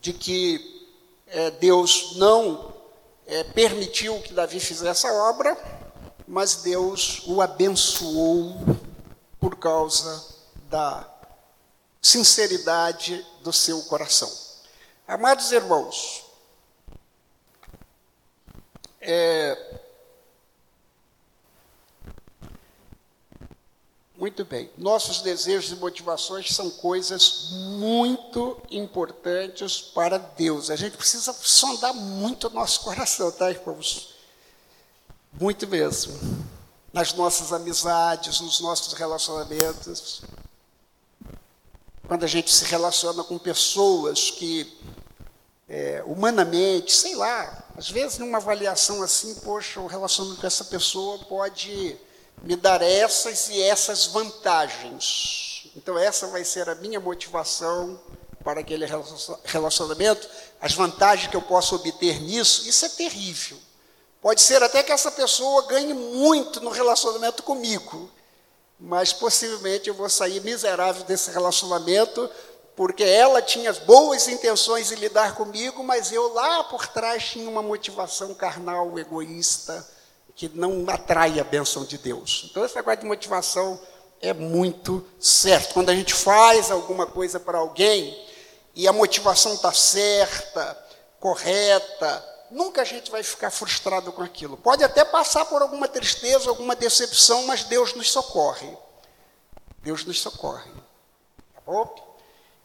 de 0.00 0.12
que 0.12 0.86
é, 1.26 1.50
Deus 1.50 2.14
não 2.14 2.72
é, 3.26 3.42
permitiu 3.42 4.20
que 4.20 4.32
Davi 4.32 4.60
fizesse 4.60 5.04
a 5.04 5.12
obra, 5.30 5.81
mas 6.32 6.62
Deus 6.62 7.20
o 7.26 7.42
abençoou 7.42 8.56
por 9.38 9.54
causa 9.54 10.24
da 10.70 11.06
sinceridade 12.00 13.22
do 13.42 13.52
seu 13.52 13.82
coração. 13.82 14.32
Amados 15.06 15.52
irmãos, 15.52 16.24
é, 18.98 19.78
Muito 24.16 24.44
bem. 24.44 24.70
Nossos 24.78 25.20
desejos 25.20 25.72
e 25.72 25.80
motivações 25.80 26.54
são 26.54 26.70
coisas 26.70 27.48
muito 27.50 28.56
importantes 28.70 29.80
para 29.80 30.16
Deus. 30.16 30.70
A 30.70 30.76
gente 30.76 30.96
precisa 30.96 31.32
sondar 31.32 31.92
muito 31.92 32.46
o 32.46 32.50
nosso 32.50 32.82
coração, 32.82 33.32
tá, 33.32 33.50
irmãos? 33.50 34.11
Muito 35.42 35.66
mesmo. 35.66 36.16
Nas 36.92 37.14
nossas 37.14 37.52
amizades, 37.52 38.40
nos 38.40 38.60
nossos 38.60 38.92
relacionamentos. 38.92 40.22
Quando 42.06 42.22
a 42.22 42.28
gente 42.28 42.54
se 42.54 42.64
relaciona 42.66 43.24
com 43.24 43.36
pessoas 43.40 44.30
que, 44.30 44.72
é, 45.68 46.00
humanamente, 46.06 46.92
sei 46.92 47.16
lá, 47.16 47.64
às 47.76 47.90
vezes 47.90 48.18
numa 48.18 48.38
avaliação 48.38 49.02
assim, 49.02 49.34
poxa, 49.40 49.80
o 49.80 49.88
relacionamento 49.88 50.40
com 50.40 50.46
essa 50.46 50.64
pessoa 50.66 51.18
pode 51.24 51.98
me 52.44 52.54
dar 52.54 52.80
essas 52.80 53.48
e 53.48 53.60
essas 53.62 54.06
vantagens. 54.06 55.68
Então, 55.74 55.98
essa 55.98 56.28
vai 56.28 56.44
ser 56.44 56.68
a 56.68 56.76
minha 56.76 57.00
motivação 57.00 58.00
para 58.44 58.60
aquele 58.60 58.86
relacionamento, 59.44 60.28
as 60.60 60.72
vantagens 60.72 61.28
que 61.28 61.36
eu 61.36 61.42
posso 61.42 61.74
obter 61.74 62.22
nisso, 62.22 62.68
isso 62.68 62.84
é 62.84 62.88
terrível. 62.88 63.58
Pode 64.22 64.40
ser 64.40 64.62
até 64.62 64.84
que 64.84 64.92
essa 64.92 65.10
pessoa 65.10 65.66
ganhe 65.66 65.92
muito 65.92 66.60
no 66.60 66.70
relacionamento 66.70 67.42
comigo, 67.42 68.08
mas 68.78 69.12
possivelmente 69.12 69.88
eu 69.88 69.94
vou 69.94 70.08
sair 70.08 70.40
miserável 70.40 71.02
desse 71.02 71.32
relacionamento, 71.32 72.30
porque 72.76 73.02
ela 73.02 73.42
tinha 73.42 73.72
boas 73.72 74.28
intenções 74.28 74.92
em 74.92 74.94
lidar 74.94 75.34
comigo, 75.34 75.82
mas 75.82 76.12
eu 76.12 76.32
lá 76.32 76.62
por 76.62 76.86
trás 76.86 77.24
tinha 77.24 77.50
uma 77.50 77.62
motivação 77.62 78.32
carnal, 78.32 78.96
egoísta, 78.96 79.84
que 80.36 80.48
não 80.54 80.84
atrai 80.88 81.40
a 81.40 81.44
bênção 81.44 81.84
de 81.84 81.98
Deus. 81.98 82.46
Então, 82.48 82.64
esse 82.64 82.76
negócio 82.76 83.00
de 83.00 83.06
motivação 83.06 83.78
é 84.20 84.32
muito 84.32 85.04
certo. 85.18 85.74
Quando 85.74 85.90
a 85.90 85.94
gente 85.96 86.14
faz 86.14 86.70
alguma 86.70 87.06
coisa 87.06 87.40
para 87.40 87.58
alguém 87.58 88.24
e 88.72 88.86
a 88.86 88.92
motivação 88.92 89.54
está 89.54 89.72
certa, 89.72 90.78
correta, 91.18 92.31
nunca 92.52 92.82
a 92.82 92.84
gente 92.84 93.10
vai 93.10 93.22
ficar 93.22 93.50
frustrado 93.50 94.12
com 94.12 94.22
aquilo. 94.22 94.56
Pode 94.56 94.84
até 94.84 95.04
passar 95.04 95.44
por 95.46 95.62
alguma 95.62 95.88
tristeza, 95.88 96.48
alguma 96.48 96.76
decepção, 96.76 97.46
mas 97.46 97.64
Deus 97.64 97.94
nos 97.94 98.10
socorre. 98.10 98.76
Deus 99.78 100.04
nos 100.04 100.20
socorre. 100.20 100.70
Tá 101.54 101.60
bom? 101.66 102.12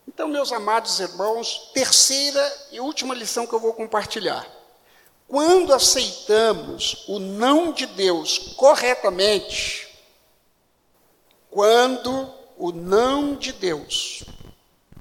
Então, 0.08 0.28
meus 0.28 0.52
amados 0.52 1.00
irmãos, 1.00 1.72
terceira 1.74 2.68
e 2.72 2.80
última 2.80 3.16
lição 3.16 3.48
que 3.48 3.54
eu 3.54 3.60
vou 3.60 3.74
compartilhar. 3.74 4.48
Quando 5.28 5.74
aceitamos 5.74 7.06
o 7.08 7.20
não 7.20 7.74
de 7.74 7.86
Deus 7.86 8.54
corretamente, 8.56 9.88
quando 11.50 12.34
o 12.58 12.72
não 12.72 13.36
de 13.36 13.52
Deus 13.52 14.24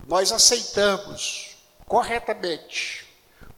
nós 0.09 0.33
aceitamos 0.33 1.57
corretamente, 1.87 3.06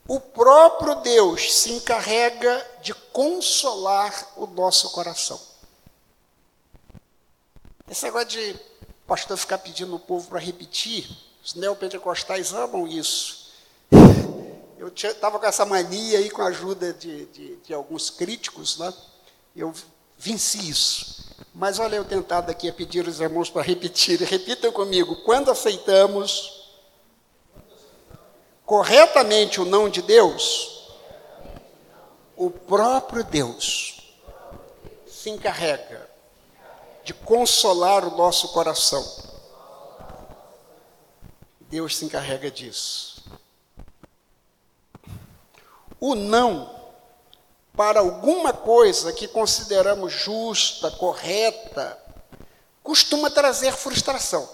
o 0.09 0.19
próprio 0.19 0.95
Deus 1.03 1.53
se 1.55 1.71
encarrega 1.71 2.67
de 2.81 2.95
consolar 2.95 4.33
o 4.37 4.47
nosso 4.47 4.89
coração. 4.91 5.39
Esse 7.91 8.05
negócio 8.05 8.29
de 8.29 8.59
pastor 9.07 9.37
ficar 9.37 9.59
pedindo 9.59 9.95
o 9.95 9.99
povo 9.99 10.27
para 10.29 10.39
repetir, 10.39 11.07
os 11.45 11.55
neopentecostais 11.55 12.55
amam 12.55 12.89
isso. 12.89 13.53
Eu 14.79 14.89
estava 14.89 15.39
com 15.39 15.45
essa 15.47 15.67
mania 15.67 16.19
aí, 16.19 16.31
com 16.31 16.41
a 16.41 16.47
ajuda 16.47 16.93
de, 16.95 17.27
de, 17.27 17.57
de 17.57 17.75
alguns 17.75 18.11
críticos, 18.11 18.79
né? 18.79 18.95
eu 19.57 19.75
venci 20.17 20.71
isso. 20.71 21.35
Mas 21.53 21.81
olha 21.81 21.97
eu 21.97 22.05
tentado 22.05 22.49
aqui 22.49 22.69
a 22.69 22.73
pedir 22.73 23.07
os 23.09 23.19
irmãos 23.19 23.51
para 23.51 23.63
repetir. 23.63 24.21
Repitam 24.23 24.71
comigo. 24.71 25.17
Quando 25.25 25.51
aceitamos 25.51 26.58
corretamente 28.69 29.63
o 29.63 29.65
não 29.65 29.89
de 29.89 30.03
Deus, 30.03 30.91
o 32.37 32.51
próprio 32.51 33.25
Deus 33.25 34.15
se 35.07 35.31
encarrega 35.31 36.07
de 37.03 37.15
consolar 37.15 38.07
o 38.07 38.15
nosso 38.15 38.49
coração? 38.49 39.03
Deus 41.61 41.97
se 41.97 42.05
encarrega 42.05 42.51
disso. 42.51 43.25
O 45.99 46.15
não 46.15 46.77
para 47.75 48.01
alguma 48.01 48.53
coisa 48.53 49.15
que 49.15 49.27
consideramos 49.27 50.13
justa, 50.13 50.91
correta, 50.91 51.99
costuma 52.83 53.31
trazer 53.31 53.73
frustração. 53.73 54.47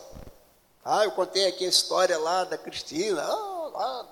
Ah, 0.84 1.02
eu 1.02 1.10
contei 1.10 1.48
aqui 1.48 1.64
a 1.66 1.68
história 1.68 2.16
lá 2.16 2.44
da 2.44 2.56
Cristina. 2.56 3.20
Ah, 3.20 3.53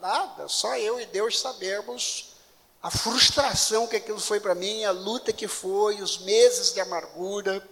nada, 0.00 0.48
só 0.48 0.76
eu 0.76 1.00
e 1.00 1.06
Deus 1.06 1.40
sabemos 1.40 2.32
a 2.82 2.90
frustração 2.90 3.86
que 3.86 3.96
aquilo 3.96 4.18
foi 4.18 4.40
para 4.40 4.56
mim, 4.56 4.84
a 4.84 4.90
luta 4.90 5.32
que 5.32 5.46
foi, 5.46 6.02
os 6.02 6.18
meses 6.18 6.74
de 6.74 6.80
amargura. 6.80 7.66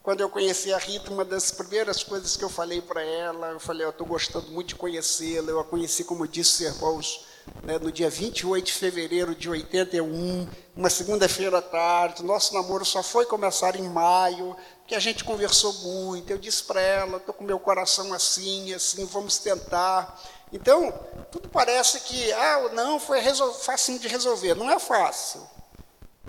Quando 0.00 0.20
eu 0.20 0.30
conheci 0.30 0.72
a 0.72 0.78
Rita, 0.78 1.10
uma 1.10 1.24
das 1.24 1.50
primeiras 1.50 2.04
coisas 2.04 2.36
que 2.36 2.44
eu 2.44 2.48
falei 2.48 2.80
para 2.80 3.02
ela, 3.02 3.50
eu 3.50 3.58
falei, 3.58 3.84
eu 3.84 3.90
estou 3.90 4.06
gostando 4.06 4.52
muito 4.52 4.68
de 4.68 4.74
conhecê-la, 4.76 5.50
eu 5.50 5.58
a 5.58 5.64
conheci, 5.64 6.04
como 6.04 6.28
disse 6.28 6.64
os 6.64 6.72
irmãos, 6.72 7.26
né, 7.64 7.78
no 7.78 7.90
dia 7.90 8.08
28 8.08 8.66
de 8.66 8.72
fevereiro 8.72 9.34
de 9.34 9.48
81, 9.48 10.48
uma 10.76 10.88
segunda-feira 10.88 11.58
à 11.58 11.62
tarde. 11.62 12.22
Nosso 12.22 12.54
namoro 12.54 12.84
só 12.84 13.02
foi 13.02 13.26
começar 13.26 13.74
em 13.76 13.88
maio, 13.88 14.56
que 14.86 14.94
a 14.94 15.00
gente 15.00 15.24
conversou 15.24 15.72
muito. 15.74 16.30
Eu 16.30 16.38
disse 16.38 16.62
para 16.62 16.80
ela: 16.80 17.16
estou 17.16 17.34
com 17.34 17.44
meu 17.44 17.58
coração 17.58 18.12
assim, 18.12 18.72
assim, 18.74 19.04
vamos 19.06 19.38
tentar. 19.38 20.20
Então, 20.52 20.92
tudo 21.32 21.48
parece 21.48 22.00
que, 22.00 22.32
ah, 22.32 22.70
não, 22.72 23.00
foi 23.00 23.20
fácil 23.60 23.98
de 23.98 24.06
resolver. 24.06 24.54
Não 24.54 24.70
é 24.70 24.78
fácil. 24.78 25.42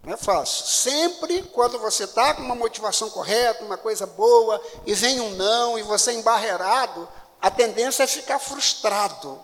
Não 0.03 0.13
é 0.13 0.17
fácil. 0.17 0.65
Sempre 0.65 1.43
quando 1.43 1.77
você 1.79 2.05
está 2.05 2.33
com 2.33 2.41
uma 2.41 2.55
motivação 2.55 3.09
correta, 3.09 3.63
uma 3.63 3.77
coisa 3.77 4.05
boa, 4.05 4.61
e 4.85 4.93
vem 4.93 5.19
um 5.19 5.31
não, 5.31 5.77
e 5.77 5.83
você 5.83 6.11
é 6.11 6.13
embarreirado, 6.15 7.07
a 7.41 7.51
tendência 7.51 8.03
é 8.03 8.07
ficar 8.07 8.39
frustrado. 8.39 9.39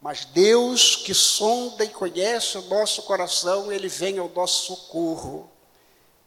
Mas 0.00 0.26
Deus, 0.26 0.96
que 0.96 1.14
sonda 1.14 1.84
e 1.84 1.88
conhece 1.88 2.58
o 2.58 2.62
nosso 2.62 3.02
coração, 3.02 3.72
Ele 3.72 3.88
vem 3.88 4.18
ao 4.18 4.28
nosso 4.28 4.66
socorro. 4.66 5.50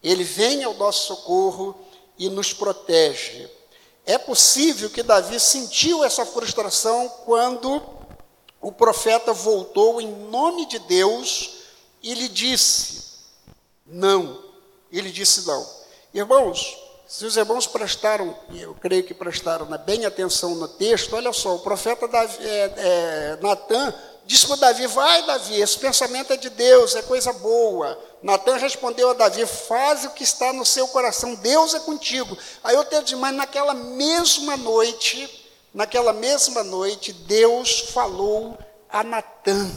Ele 0.03 0.23
vem 0.23 0.63
ao 0.63 0.73
nosso 0.73 1.07
socorro 1.07 1.75
e 2.17 2.30
nos 2.30 2.53
protege. 2.53 3.49
É 4.06 4.17
possível 4.17 4.89
que 4.89 5.03
Davi 5.03 5.39
sentiu 5.39 6.03
essa 6.03 6.25
frustração 6.25 7.10
quando 7.25 7.82
o 8.62 8.71
profeta 8.71 9.34
voltou 9.34 10.01
em 10.01 10.08
nome 10.30 10.65
de 10.65 10.80
Deus 10.80 11.58
e 12.01 12.13
lhe 12.13 12.27
disse: 12.27 13.03
Não. 13.86 14.47
Ele 14.91 15.12
disse 15.12 15.45
não. 15.45 15.67
Irmãos, 16.13 16.77
se 17.08 17.25
os 17.25 17.38
irmãos 17.38 17.67
prestaram, 17.67 18.36
eu 18.53 18.73
creio 18.75 19.03
que 19.03 19.13
prestaram 19.13 19.65
né, 19.65 19.77
bem 19.77 20.06
atenção 20.06 20.56
no 20.56 20.67
texto, 20.67 21.15
olha 21.15 21.32
só, 21.34 21.56
o 21.56 21.60
profeta 21.60 22.08
Davi, 22.08 22.38
é, 22.45 22.73
é, 22.77 23.38
Natan 23.41 23.93
disse 24.25 24.47
para 24.47 24.58
Davi: 24.58 24.88
Vai, 24.88 25.25
Davi, 25.25 25.60
esse 25.62 25.77
pensamento 25.77 26.34
é 26.34 26.38
de 26.38 26.49
Deus, 26.49 26.95
é 26.95 27.01
coisa 27.01 27.32
boa. 27.34 27.97
Natan 28.21 28.58
respondeu 28.58 29.10
a 29.10 29.13
Davi: 29.13 29.45
Faz 29.45 30.06
o 30.06 30.12
que 30.12 30.23
está 30.23 30.51
no 30.53 30.65
seu 30.65 30.88
coração, 30.88 31.36
Deus 31.36 31.73
é 31.73 31.80
contigo. 31.80 32.38
Aí 32.63 32.75
eu 32.75 32.86
tenho 32.86 33.03
de 33.03 33.15
mas 33.15 33.36
naquela 33.36 33.73
mesma 33.73 34.58
noite, 34.58 35.49
naquela 35.73 36.13
mesma 36.13 36.63
noite, 36.63 37.13
Deus 37.13 37.80
falou 37.91 38.58
a 38.89 39.03
Natan. 39.03 39.69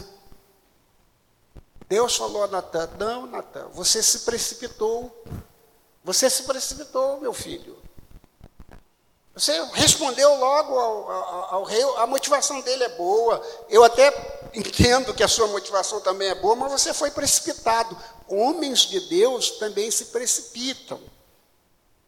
Deus 1.89 2.17
falou 2.17 2.45
a 2.45 2.49
Natan: 2.49 2.89
Não, 2.99 3.27
Natan, 3.27 3.69
você 3.73 4.03
se 4.03 4.21
precipitou 4.21 5.13
você 6.03 6.31
se 6.31 6.45
precipitou, 6.45 7.21
meu 7.21 7.33
filho. 7.33 7.77
Você 9.35 9.53
respondeu 9.73 10.35
logo 10.37 10.79
ao, 10.79 11.11
ao, 11.11 11.55
ao, 11.55 11.65
rei, 11.65 11.83
a 11.97 12.07
motivação 12.07 12.61
dele 12.61 12.85
é 12.85 12.89
boa. 12.91 13.41
Eu 13.69 13.85
até 13.85 14.13
entendo 14.53 15.15
que 15.15 15.23
a 15.23 15.29
sua 15.29 15.47
motivação 15.47 16.01
também 16.01 16.29
é 16.29 16.35
boa, 16.35 16.57
mas 16.57 16.73
você 16.73 16.93
foi 16.93 17.11
precipitado. 17.11 17.97
Homens 18.29 18.81
de 18.81 19.01
Deus 19.09 19.53
também 19.53 19.91
se 19.91 20.07
precipitam. 20.07 21.01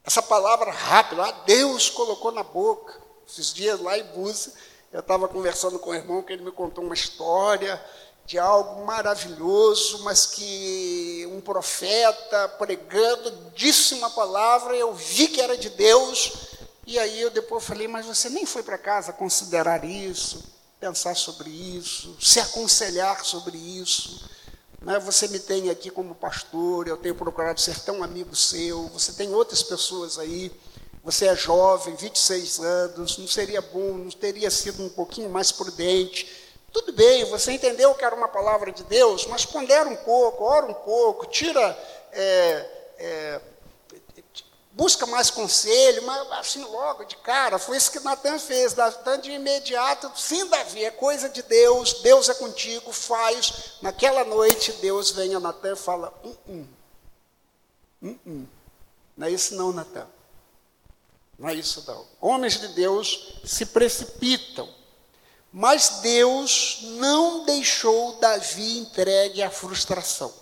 Essa 0.04 0.20
palavra 0.20 0.70
rápida, 0.72 1.24
ah, 1.24 1.32
Deus 1.46 1.88
colocou 1.88 2.32
na 2.32 2.42
boca. 2.42 3.00
Esses 3.28 3.52
dias 3.52 3.80
lá 3.80 3.96
em 3.96 4.04
Búzios, 4.04 4.54
eu 4.92 5.00
estava 5.00 5.28
conversando 5.28 5.78
com 5.78 5.90
o 5.90 5.94
irmão 5.94 6.22
que 6.22 6.32
ele 6.32 6.44
me 6.44 6.50
contou 6.50 6.85
uma 6.85 6.94
história 6.94 7.82
de 8.26 8.38
algo 8.38 8.85
maravilhoso, 8.85 10.02
mas 10.04 10.26
que 10.26 11.28
um 11.32 11.40
profeta 11.40 12.48
pregando 12.58 13.30
disse 13.54 13.94
uma 13.94 14.11
palavra, 14.11 14.76
eu 14.76 14.92
vi 14.92 15.28
que 15.28 15.40
era 15.40 15.56
de 15.56 15.70
Deus, 15.70 16.52
e 16.87 16.99
aí 16.99 17.21
eu 17.21 17.31
depois 17.31 17.64
falei, 17.64 17.88
mas 17.88 18.07
você 18.07 18.29
nem 18.29 18.45
foi 18.45 18.62
para 18.62 18.79
casa 18.79 19.12
considerar 19.12 19.85
isso, 19.85 20.42
pensar 20.81 21.14
sobre 21.14 21.51
isso, 21.51 22.16
se 22.21 22.40
aconselhar 22.40 23.25
sobre 23.25 23.57
isso. 23.57 24.29
Né? 24.81 24.99
Você 24.99 25.29
me 25.29 25.38
tem 25.38 25.71
aqui 25.71 25.90
como 25.90 26.14
pastor, 26.14 26.88
eu 26.88 26.97
tenho 26.97 27.14
procurado 27.14 27.61
ser 27.61 27.79
tão 27.81 28.03
amigo 28.03 28.35
seu, 28.35 28.88
você 28.88 29.12
tem 29.12 29.33
outras 29.33 29.62
pessoas 29.62 30.18
aí, 30.18 30.51
você 31.05 31.27
é 31.27 31.37
jovem, 31.37 31.95
26 31.95 32.61
anos, 32.61 33.18
não 33.18 33.29
seria 33.29 33.61
bom, 33.61 33.95
não 33.95 34.11
teria 34.11 34.51
sido 34.51 34.85
um 34.85 34.88
pouquinho 34.88 35.31
mais 35.31 35.53
prudente 35.53 36.42
tudo 36.73 36.90
bem, 36.95 37.25
você 37.27 37.53
entendeu 37.53 37.95
que 37.95 38.05
era 38.05 38.14
uma 38.14 38.29
palavra 38.29 38.73
de 38.73 38.83
Deus, 38.85 39.27
mas 39.27 39.45
pondera 39.45 39.87
um 39.87 39.97
pouco, 39.97 40.42
ora 40.42 40.64
um 40.64 40.73
pouco, 40.73 41.27
tira, 41.27 41.79
é, 42.11 42.66
é, 42.97 43.40
busca 44.72 45.06
mais 45.06 45.30
conselho, 45.30 46.02
mas 46.04 46.32
assim 46.32 46.64
logo, 46.64 47.04
de 47.04 47.16
cara, 47.16 47.58
foi 47.58 47.76
isso 47.76 47.90
que 47.90 48.00
Natan 48.00 48.38
fez. 48.38 48.74
Natan 48.74 49.20
de 49.20 49.30
imediato, 49.30 50.11
sim, 50.16 50.46
Davi, 50.48 50.85
é 50.85 50.90
coisa 50.90 51.28
de 51.28 51.42
Deus, 51.42 52.00
Deus 52.02 52.28
é 52.28 52.35
contigo, 52.35 52.92
faz. 52.92 53.78
Naquela 53.80 54.24
noite, 54.24 54.72
Deus 54.74 55.11
vem 55.11 55.35
a 55.35 55.40
Natan 55.40 55.72
e 55.72 55.76
fala: 55.76 56.12
hum, 56.24 56.37
hum, 56.48 56.66
hum, 58.02 58.18
hum. 58.26 58.46
Não 59.16 59.26
é 59.26 59.30
isso 59.30 59.54
não, 59.54 59.72
Natan. 59.72 60.06
Não 61.38 61.48
é 61.48 61.54
isso 61.54 61.85
não. 61.87 62.06
Homens 62.20 62.58
de 62.58 62.68
Deus 62.68 63.40
se 63.44 63.66
precipitam 63.66 64.68
mas 65.52 66.00
Deus 66.00 66.78
não 66.82 67.44
deixou 67.44 68.16
Davi 68.18 68.78
entregue 68.78 69.42
à 69.42 69.50
frustração. 69.50 70.32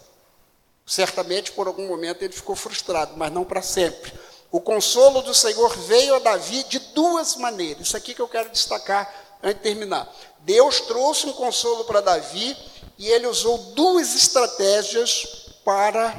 Certamente, 0.90 1.52
por 1.52 1.68
algum 1.68 1.86
momento, 1.86 2.24
ele 2.24 2.32
ficou 2.32 2.56
frustrado, 2.56 3.12
mas 3.16 3.30
não 3.30 3.44
para 3.44 3.62
sempre. 3.62 4.12
O 4.50 4.60
consolo 4.60 5.22
do 5.22 5.32
Senhor 5.32 5.72
veio 5.78 6.16
a 6.16 6.18
Davi 6.18 6.64
de 6.64 6.80
duas 6.80 7.36
maneiras. 7.36 7.86
Isso 7.86 7.96
aqui 7.96 8.12
que 8.12 8.20
eu 8.20 8.26
quero 8.26 8.50
destacar 8.50 9.08
antes 9.40 9.58
de 9.58 9.62
terminar. 9.62 10.12
Deus 10.40 10.80
trouxe 10.80 11.28
um 11.28 11.32
consolo 11.32 11.84
para 11.84 12.00
Davi 12.00 12.56
e 12.98 13.06
ele 13.06 13.28
usou 13.28 13.56
duas 13.56 14.16
estratégias 14.16 15.46
para 15.64 16.12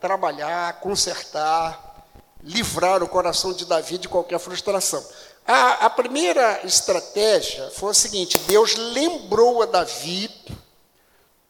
trabalhar, 0.00 0.78
consertar, 0.78 2.06
livrar 2.44 3.02
o 3.02 3.08
coração 3.08 3.52
de 3.52 3.64
Davi 3.64 3.98
de 3.98 4.08
qualquer 4.08 4.38
frustração. 4.38 5.04
A, 5.44 5.86
a 5.86 5.90
primeira 5.90 6.60
estratégia 6.64 7.72
foi 7.72 7.90
a 7.90 7.94
seguinte: 7.94 8.38
Deus 8.46 8.76
lembrou 8.76 9.62
a 9.62 9.66
Davi 9.66 10.30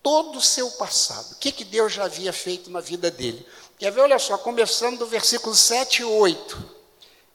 todo 0.03 0.39
o 0.39 0.43
seu 0.43 0.71
passado. 0.73 1.33
O 1.33 1.37
que, 1.37 1.53
que 1.53 1.65
Deus 1.65 1.93
já 1.93 2.05
havia 2.05 2.33
feito 2.33 2.71
na 2.71 2.81
vida 2.81 3.11
dele? 3.11 3.47
Quer 3.79 3.93
ver? 3.93 4.01
Olha 4.01 4.19
só, 4.19 4.37
começando 4.37 4.99
do 4.99 5.07
versículo 5.07 5.55
7 5.55 6.03
e 6.03 6.05
8. 6.05 6.71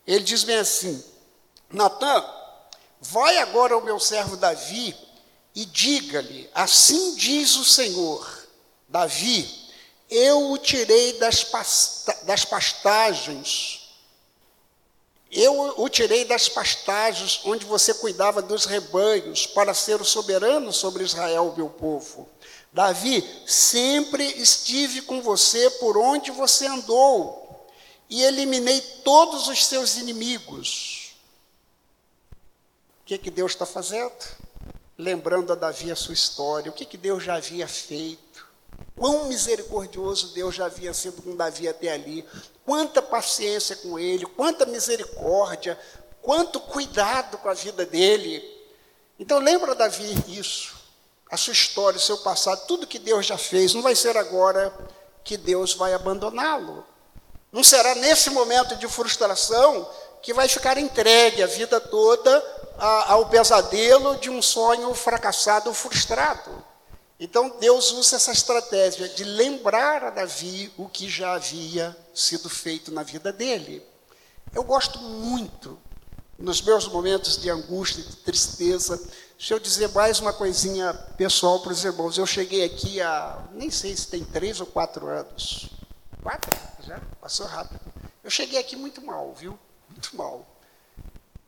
Ele 0.06 0.24
diz 0.24 0.44
bem 0.44 0.58
assim: 0.58 1.02
Natan, 1.70 2.24
vai 3.00 3.38
agora 3.38 3.74
ao 3.74 3.80
meu 3.80 3.98
servo 3.98 4.36
Davi 4.36 4.96
e 5.54 5.64
diga-lhe: 5.64 6.48
Assim 6.54 7.14
diz 7.14 7.56
o 7.56 7.64
Senhor, 7.64 8.26
Davi, 8.88 9.48
eu 10.10 10.50
o 10.50 10.58
tirei 10.58 11.18
das, 11.18 11.44
pasta 11.44 12.16
das 12.24 12.44
pastagens 12.44 13.88
eu 15.30 15.74
o 15.76 15.88
tirei 15.90 16.24
das 16.24 16.48
pastagens 16.48 17.40
onde 17.44 17.66
você 17.66 17.92
cuidava 17.92 18.40
dos 18.40 18.64
rebanhos, 18.64 19.46
para 19.46 19.74
ser 19.74 20.00
o 20.00 20.04
soberano 20.04 20.72
sobre 20.72 21.04
Israel, 21.04 21.52
meu 21.56 21.68
povo. 21.68 22.26
Davi, 22.72 23.24
sempre 23.46 24.24
estive 24.40 25.02
com 25.02 25.22
você 25.22 25.70
por 25.72 25.96
onde 25.96 26.30
você 26.30 26.66
andou, 26.66 27.66
e 28.10 28.22
eliminei 28.22 28.80
todos 29.04 29.48
os 29.48 29.66
seus 29.66 29.96
inimigos. 29.96 31.16
O 33.02 33.04
que, 33.04 33.18
que 33.18 33.30
Deus 33.30 33.52
está 33.52 33.66
fazendo? 33.66 34.12
Lembrando 34.96 35.52
a 35.52 35.56
Davi 35.56 35.90
a 35.90 35.96
sua 35.96 36.14
história, 36.14 36.70
o 36.70 36.74
que, 36.74 36.84
que 36.84 36.96
Deus 36.96 37.22
já 37.22 37.36
havia 37.36 37.68
feito, 37.68 38.46
quão 38.96 39.26
misericordioso 39.26 40.34
Deus 40.34 40.54
já 40.54 40.66
havia 40.66 40.92
sido 40.92 41.22
com 41.22 41.36
Davi 41.36 41.68
até 41.68 41.92
ali, 41.92 42.24
quanta 42.64 43.00
paciência 43.00 43.76
com 43.76 43.98
ele, 43.98 44.26
quanta 44.26 44.66
misericórdia, 44.66 45.78
quanto 46.20 46.60
cuidado 46.60 47.38
com 47.38 47.48
a 47.48 47.54
vida 47.54 47.86
dele. 47.86 48.42
Então 49.18 49.38
lembra 49.38 49.74
Davi 49.74 50.14
isso, 50.28 50.76
a 51.30 51.36
sua 51.36 51.52
história, 51.52 51.98
o 51.98 52.00
seu 52.00 52.18
passado, 52.18 52.66
tudo 52.66 52.86
que 52.86 52.98
Deus 52.98 53.26
já 53.26 53.36
fez, 53.36 53.74
não 53.74 53.82
vai 53.82 53.94
ser 53.94 54.16
agora 54.16 54.72
que 55.22 55.36
Deus 55.36 55.74
vai 55.74 55.92
abandoná-lo. 55.92 56.86
Não 57.52 57.62
será 57.62 57.94
nesse 57.94 58.30
momento 58.30 58.76
de 58.76 58.88
frustração 58.88 59.88
que 60.22 60.34
vai 60.34 60.48
ficar 60.48 60.78
entregue 60.78 61.42
a 61.42 61.46
vida 61.46 61.80
toda 61.80 62.42
ao 62.78 63.28
pesadelo 63.28 64.16
de 64.16 64.30
um 64.30 64.40
sonho 64.40 64.92
fracassado 64.94 65.68
ou 65.68 65.74
frustrado. 65.74 66.64
Então 67.20 67.56
Deus 67.58 67.90
usa 67.92 68.16
essa 68.16 68.30
estratégia 68.30 69.08
de 69.08 69.24
lembrar 69.24 70.04
a 70.04 70.10
Davi 70.10 70.72
o 70.76 70.88
que 70.88 71.08
já 71.08 71.34
havia 71.34 71.96
sido 72.14 72.48
feito 72.48 72.92
na 72.92 73.02
vida 73.02 73.32
dele. 73.32 73.84
Eu 74.54 74.62
gosto 74.62 74.98
muito, 75.00 75.78
nos 76.38 76.62
meus 76.62 76.86
momentos 76.86 77.36
de 77.36 77.50
angústia, 77.50 78.04
de 78.04 78.16
tristeza, 78.16 79.00
deixa 79.38 79.54
eu 79.54 79.60
dizer 79.60 79.88
mais 79.90 80.18
uma 80.18 80.32
coisinha 80.32 80.92
pessoal 81.16 81.60
para 81.60 81.70
os 81.70 81.84
irmãos. 81.84 82.18
Eu 82.18 82.26
cheguei 82.26 82.64
aqui 82.64 83.00
há, 83.00 83.40
nem 83.52 83.70
sei 83.70 83.96
se 83.96 84.08
tem 84.08 84.24
três 84.24 84.60
ou 84.60 84.66
quatro 84.66 85.06
anos. 85.06 85.70
Quatro? 86.20 86.50
Já? 86.84 87.00
Passou 87.20 87.46
rápido. 87.46 87.80
Eu 88.24 88.30
cheguei 88.30 88.58
aqui 88.58 88.74
muito 88.74 89.00
mal, 89.00 89.32
viu? 89.32 89.56
Muito 89.88 90.16
mal. 90.16 90.44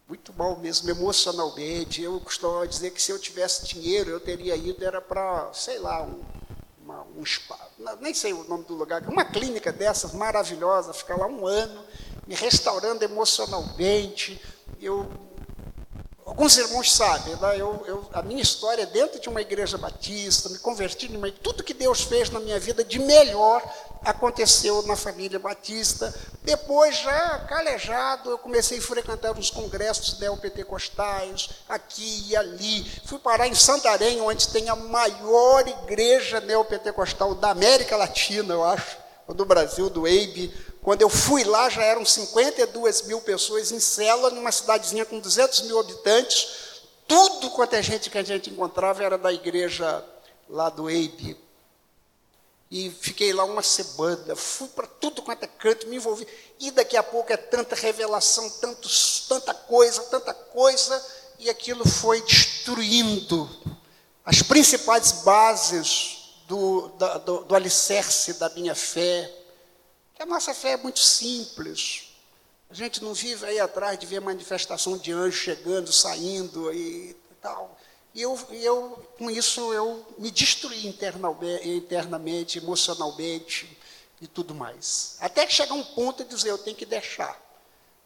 Muito 0.06 0.32
mal 0.32 0.56
mesmo, 0.56 0.88
emocionalmente. 0.88 2.00
Eu 2.00 2.20
costumava 2.20 2.66
dizer 2.68 2.92
que 2.92 3.02
se 3.02 3.10
eu 3.10 3.18
tivesse 3.18 3.66
dinheiro, 3.66 4.10
eu 4.10 4.20
teria 4.20 4.54
ido, 4.54 4.84
era 4.84 5.00
para, 5.00 5.52
sei 5.52 5.80
lá, 5.80 6.00
um, 6.04 6.22
uma, 6.84 7.04
um 7.16 7.26
spa, 7.26 7.58
nem 8.00 8.14
sei 8.14 8.32
o 8.32 8.44
nome 8.44 8.64
do 8.64 8.74
lugar, 8.74 9.02
uma 9.08 9.24
clínica 9.24 9.72
dessas 9.72 10.12
maravilhosa, 10.12 10.92
ficar 10.92 11.16
lá 11.16 11.26
um 11.26 11.44
ano, 11.44 11.84
me 12.24 12.36
restaurando 12.36 13.04
emocionalmente. 13.04 14.40
Eu 14.80 15.10
Alguns 16.40 16.56
irmãos 16.56 16.90
sabem, 16.90 17.36
né? 17.36 17.56
eu, 17.58 17.84
eu, 17.86 18.08
a 18.14 18.22
minha 18.22 18.40
história 18.40 18.84
é 18.84 18.86
dentro 18.86 19.20
de 19.20 19.28
uma 19.28 19.42
igreja 19.42 19.76
batista, 19.76 20.48
me 20.48 20.58
converti 20.58 21.06
numa 21.12 21.30
tudo 21.30 21.62
que 21.62 21.74
Deus 21.74 22.00
fez 22.00 22.30
na 22.30 22.40
minha 22.40 22.58
vida 22.58 22.82
de 22.82 22.98
melhor 22.98 23.62
aconteceu 24.02 24.80
na 24.86 24.96
família 24.96 25.38
batista. 25.38 26.14
Depois, 26.42 26.96
já 26.96 27.40
calejado, 27.40 28.30
eu 28.30 28.38
comecei 28.38 28.78
a 28.78 28.80
frequentar 28.80 29.38
os 29.38 29.50
congressos 29.50 30.18
neopentecostais, 30.18 31.50
aqui 31.68 32.28
e 32.30 32.34
ali. 32.34 32.90
Fui 33.04 33.18
parar 33.18 33.46
em 33.46 33.54
Santarém, 33.54 34.22
onde 34.22 34.48
tem 34.48 34.70
a 34.70 34.76
maior 34.76 35.68
igreja 35.68 36.40
neopentecostal 36.40 37.34
da 37.34 37.50
América 37.50 37.98
Latina, 37.98 38.54
eu 38.54 38.64
acho, 38.64 38.96
ou 39.28 39.34
do 39.34 39.44
Brasil, 39.44 39.90
do 39.90 40.08
EIB, 40.08 40.54
quando 40.82 41.02
eu 41.02 41.10
fui 41.10 41.44
lá, 41.44 41.68
já 41.68 41.82
eram 41.82 42.04
52 42.04 43.02
mil 43.02 43.20
pessoas 43.20 43.70
em 43.70 43.80
cela, 43.80 44.30
numa 44.30 44.50
cidadezinha 44.50 45.04
com 45.04 45.18
200 45.18 45.62
mil 45.62 45.78
habitantes. 45.78 46.48
Tudo 47.06 47.50
quanto 47.50 47.74
é 47.74 47.82
gente 47.82 48.08
que 48.08 48.16
a 48.16 48.22
gente 48.22 48.50
encontrava 48.50 49.02
era 49.02 49.18
da 49.18 49.32
igreja 49.32 50.04
lá 50.48 50.70
do 50.70 50.88
EIB. 50.88 51.36
E 52.70 52.88
fiquei 52.88 53.32
lá 53.32 53.44
uma 53.44 53.62
semana, 53.62 54.36
fui 54.36 54.68
para 54.68 54.86
tudo 54.86 55.22
quanto 55.22 55.42
é 55.42 55.46
canto, 55.48 55.88
me 55.88 55.96
envolvi. 55.96 56.26
E 56.58 56.70
daqui 56.70 56.96
a 56.96 57.02
pouco 57.02 57.32
é 57.32 57.36
tanta 57.36 57.74
revelação, 57.74 58.48
tanto, 58.48 58.88
tanta 59.28 59.52
coisa, 59.52 60.02
tanta 60.04 60.32
coisa, 60.32 61.04
e 61.38 61.50
aquilo 61.50 61.86
foi 61.86 62.22
destruindo 62.22 63.50
as 64.24 64.40
principais 64.42 65.10
bases 65.24 66.36
do, 66.46 66.88
do, 67.24 67.44
do 67.44 67.54
alicerce 67.56 68.34
da 68.34 68.48
minha 68.50 68.74
fé, 68.74 69.39
a 70.20 70.26
nossa 70.26 70.52
fé 70.52 70.72
é 70.72 70.76
muito 70.76 70.98
simples. 71.00 72.10
A 72.68 72.74
gente 72.74 73.02
não 73.02 73.14
vive 73.14 73.46
aí 73.46 73.58
atrás 73.58 73.98
de 73.98 74.06
ver 74.06 74.20
manifestação 74.20 74.96
de 74.98 75.10
anjos 75.10 75.40
chegando, 75.40 75.90
saindo 75.92 76.72
e 76.72 77.16
tal. 77.40 77.76
E 78.14 78.20
eu, 78.20 78.38
eu 78.50 79.08
com 79.18 79.30
isso, 79.30 79.72
eu 79.72 80.06
me 80.18 80.30
destruí 80.30 80.86
internamente, 80.86 82.58
emocionalmente 82.58 83.78
e 84.20 84.26
tudo 84.26 84.54
mais. 84.54 85.16
Até 85.20 85.46
que 85.46 85.54
chega 85.54 85.72
um 85.72 85.82
ponto 85.82 86.22
de 86.22 86.34
dizer, 86.34 86.50
eu 86.50 86.58
tenho 86.58 86.76
que 86.76 86.86
deixar. 86.86 87.40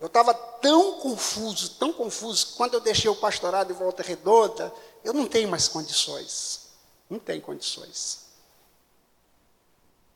Eu 0.00 0.06
estava 0.06 0.32
tão 0.32 1.00
confuso, 1.00 1.70
tão 1.70 1.92
confuso, 1.92 2.46
que 2.46 2.52
quando 2.54 2.74
eu 2.74 2.80
deixei 2.80 3.10
o 3.10 3.16
pastorado 3.16 3.72
em 3.72 3.76
Volta 3.76 4.02
Redonda, 4.02 4.72
eu 5.02 5.12
não 5.12 5.26
tenho 5.26 5.48
mais 5.48 5.66
condições. 5.66 6.68
Não 7.10 7.18
tenho 7.18 7.42
condições. 7.42 8.24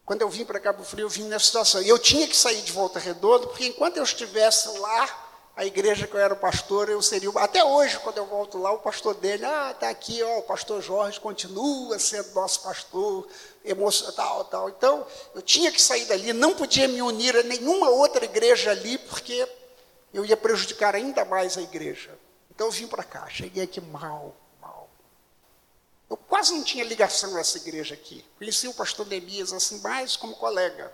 Quando 0.08 0.22
eu 0.22 0.30
vim 0.30 0.42
para 0.42 0.58
Cabo 0.58 0.82
Frio, 0.82 1.04
eu 1.04 1.08
vim 1.10 1.24
nessa 1.24 1.44
situação. 1.44 1.82
E 1.82 1.88
eu 1.90 1.98
tinha 1.98 2.26
que 2.26 2.34
sair 2.34 2.62
de 2.62 2.72
Volta 2.72 2.98
Redonda, 2.98 3.46
porque 3.46 3.66
enquanto 3.66 3.98
eu 3.98 4.02
estivesse 4.02 4.66
lá, 4.78 5.28
a 5.54 5.66
igreja 5.66 6.06
que 6.06 6.14
eu 6.14 6.18
era 6.18 6.34
pastor, 6.34 6.88
eu 6.88 7.02
seria. 7.02 7.28
Até 7.36 7.62
hoje, 7.62 7.98
quando 7.98 8.16
eu 8.16 8.24
volto 8.24 8.56
lá, 8.56 8.72
o 8.72 8.78
pastor 8.78 9.14
dele, 9.16 9.44
ah, 9.44 9.70
está 9.70 9.90
aqui, 9.90 10.22
ó, 10.22 10.38
o 10.38 10.42
pastor 10.44 10.80
Jorge 10.80 11.20
continua 11.20 11.98
sendo 11.98 12.32
nosso 12.32 12.62
pastor, 12.62 13.28
emocional, 13.62 14.14
tal, 14.14 14.44
tal. 14.44 14.68
Então, 14.70 15.06
eu 15.34 15.42
tinha 15.42 15.70
que 15.70 15.82
sair 15.82 16.06
dali, 16.06 16.32
não 16.32 16.54
podia 16.54 16.88
me 16.88 17.02
unir 17.02 17.36
a 17.36 17.42
nenhuma 17.42 17.90
outra 17.90 18.24
igreja 18.24 18.70
ali, 18.70 18.96
porque 18.96 19.46
eu 20.14 20.24
ia 20.24 20.38
prejudicar 20.38 20.94
ainda 20.94 21.22
mais 21.26 21.58
a 21.58 21.60
igreja. 21.60 22.18
Então, 22.50 22.68
eu 22.68 22.70
vim 22.70 22.86
para 22.86 23.04
cá, 23.04 23.28
cheguei 23.28 23.64
aqui 23.64 23.78
mal, 23.78 24.34
eu 26.08 26.16
quase 26.16 26.52
não 26.54 26.64
tinha 26.64 26.84
ligação 26.84 27.36
a 27.36 27.40
essa 27.40 27.58
igreja 27.58 27.94
aqui. 27.94 28.24
Conheci 28.38 28.66
o 28.66 28.74
pastor 28.74 29.06
Neemias 29.06 29.52
assim, 29.52 29.78
mais 29.80 30.16
como 30.16 30.34
colega. 30.34 30.92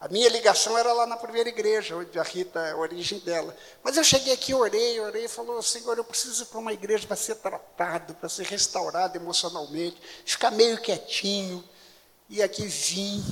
A 0.00 0.08
minha 0.08 0.28
ligação 0.28 0.76
era 0.76 0.92
lá 0.92 1.06
na 1.06 1.16
primeira 1.16 1.48
igreja, 1.48 1.96
onde 1.96 2.18
a 2.18 2.22
Rita 2.22 2.72
a 2.72 2.76
origem 2.76 3.18
dela. 3.20 3.56
Mas 3.82 3.96
eu 3.96 4.04
cheguei 4.04 4.32
aqui, 4.32 4.54
orei, 4.54 5.00
orei, 5.00 5.28
falou, 5.28 5.62
Senhor, 5.62 5.96
eu 5.96 6.04
preciso 6.04 6.42
ir 6.42 6.46
para 6.46 6.58
uma 6.58 6.72
igreja 6.72 7.06
para 7.06 7.16
ser 7.16 7.36
tratado, 7.36 8.14
para 8.14 8.28
ser 8.28 8.46
restaurado 8.46 9.16
emocionalmente, 9.16 10.00
ficar 10.24 10.50
meio 10.50 10.80
quietinho. 10.80 11.62
E 12.28 12.42
aqui 12.42 12.66
vim, 12.66 13.22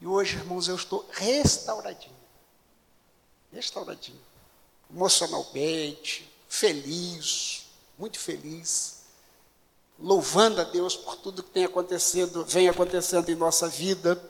e 0.00 0.06
hoje, 0.06 0.36
irmãos, 0.36 0.66
eu 0.66 0.76
estou 0.76 1.06
restauradinho. 1.10 2.16
Restauradinho. 3.52 4.20
Emocionalmente, 4.90 6.30
feliz, 6.48 7.66
muito 7.98 8.18
feliz 8.18 8.99
louvando 10.00 10.60
a 10.60 10.64
Deus 10.64 10.96
por 10.96 11.16
tudo 11.16 11.42
que 11.42 11.50
tem 11.50 11.64
acontecido, 11.64 12.44
vem 12.44 12.68
acontecendo 12.68 13.28
em 13.28 13.34
nossa 13.34 13.68
vida. 13.68 14.20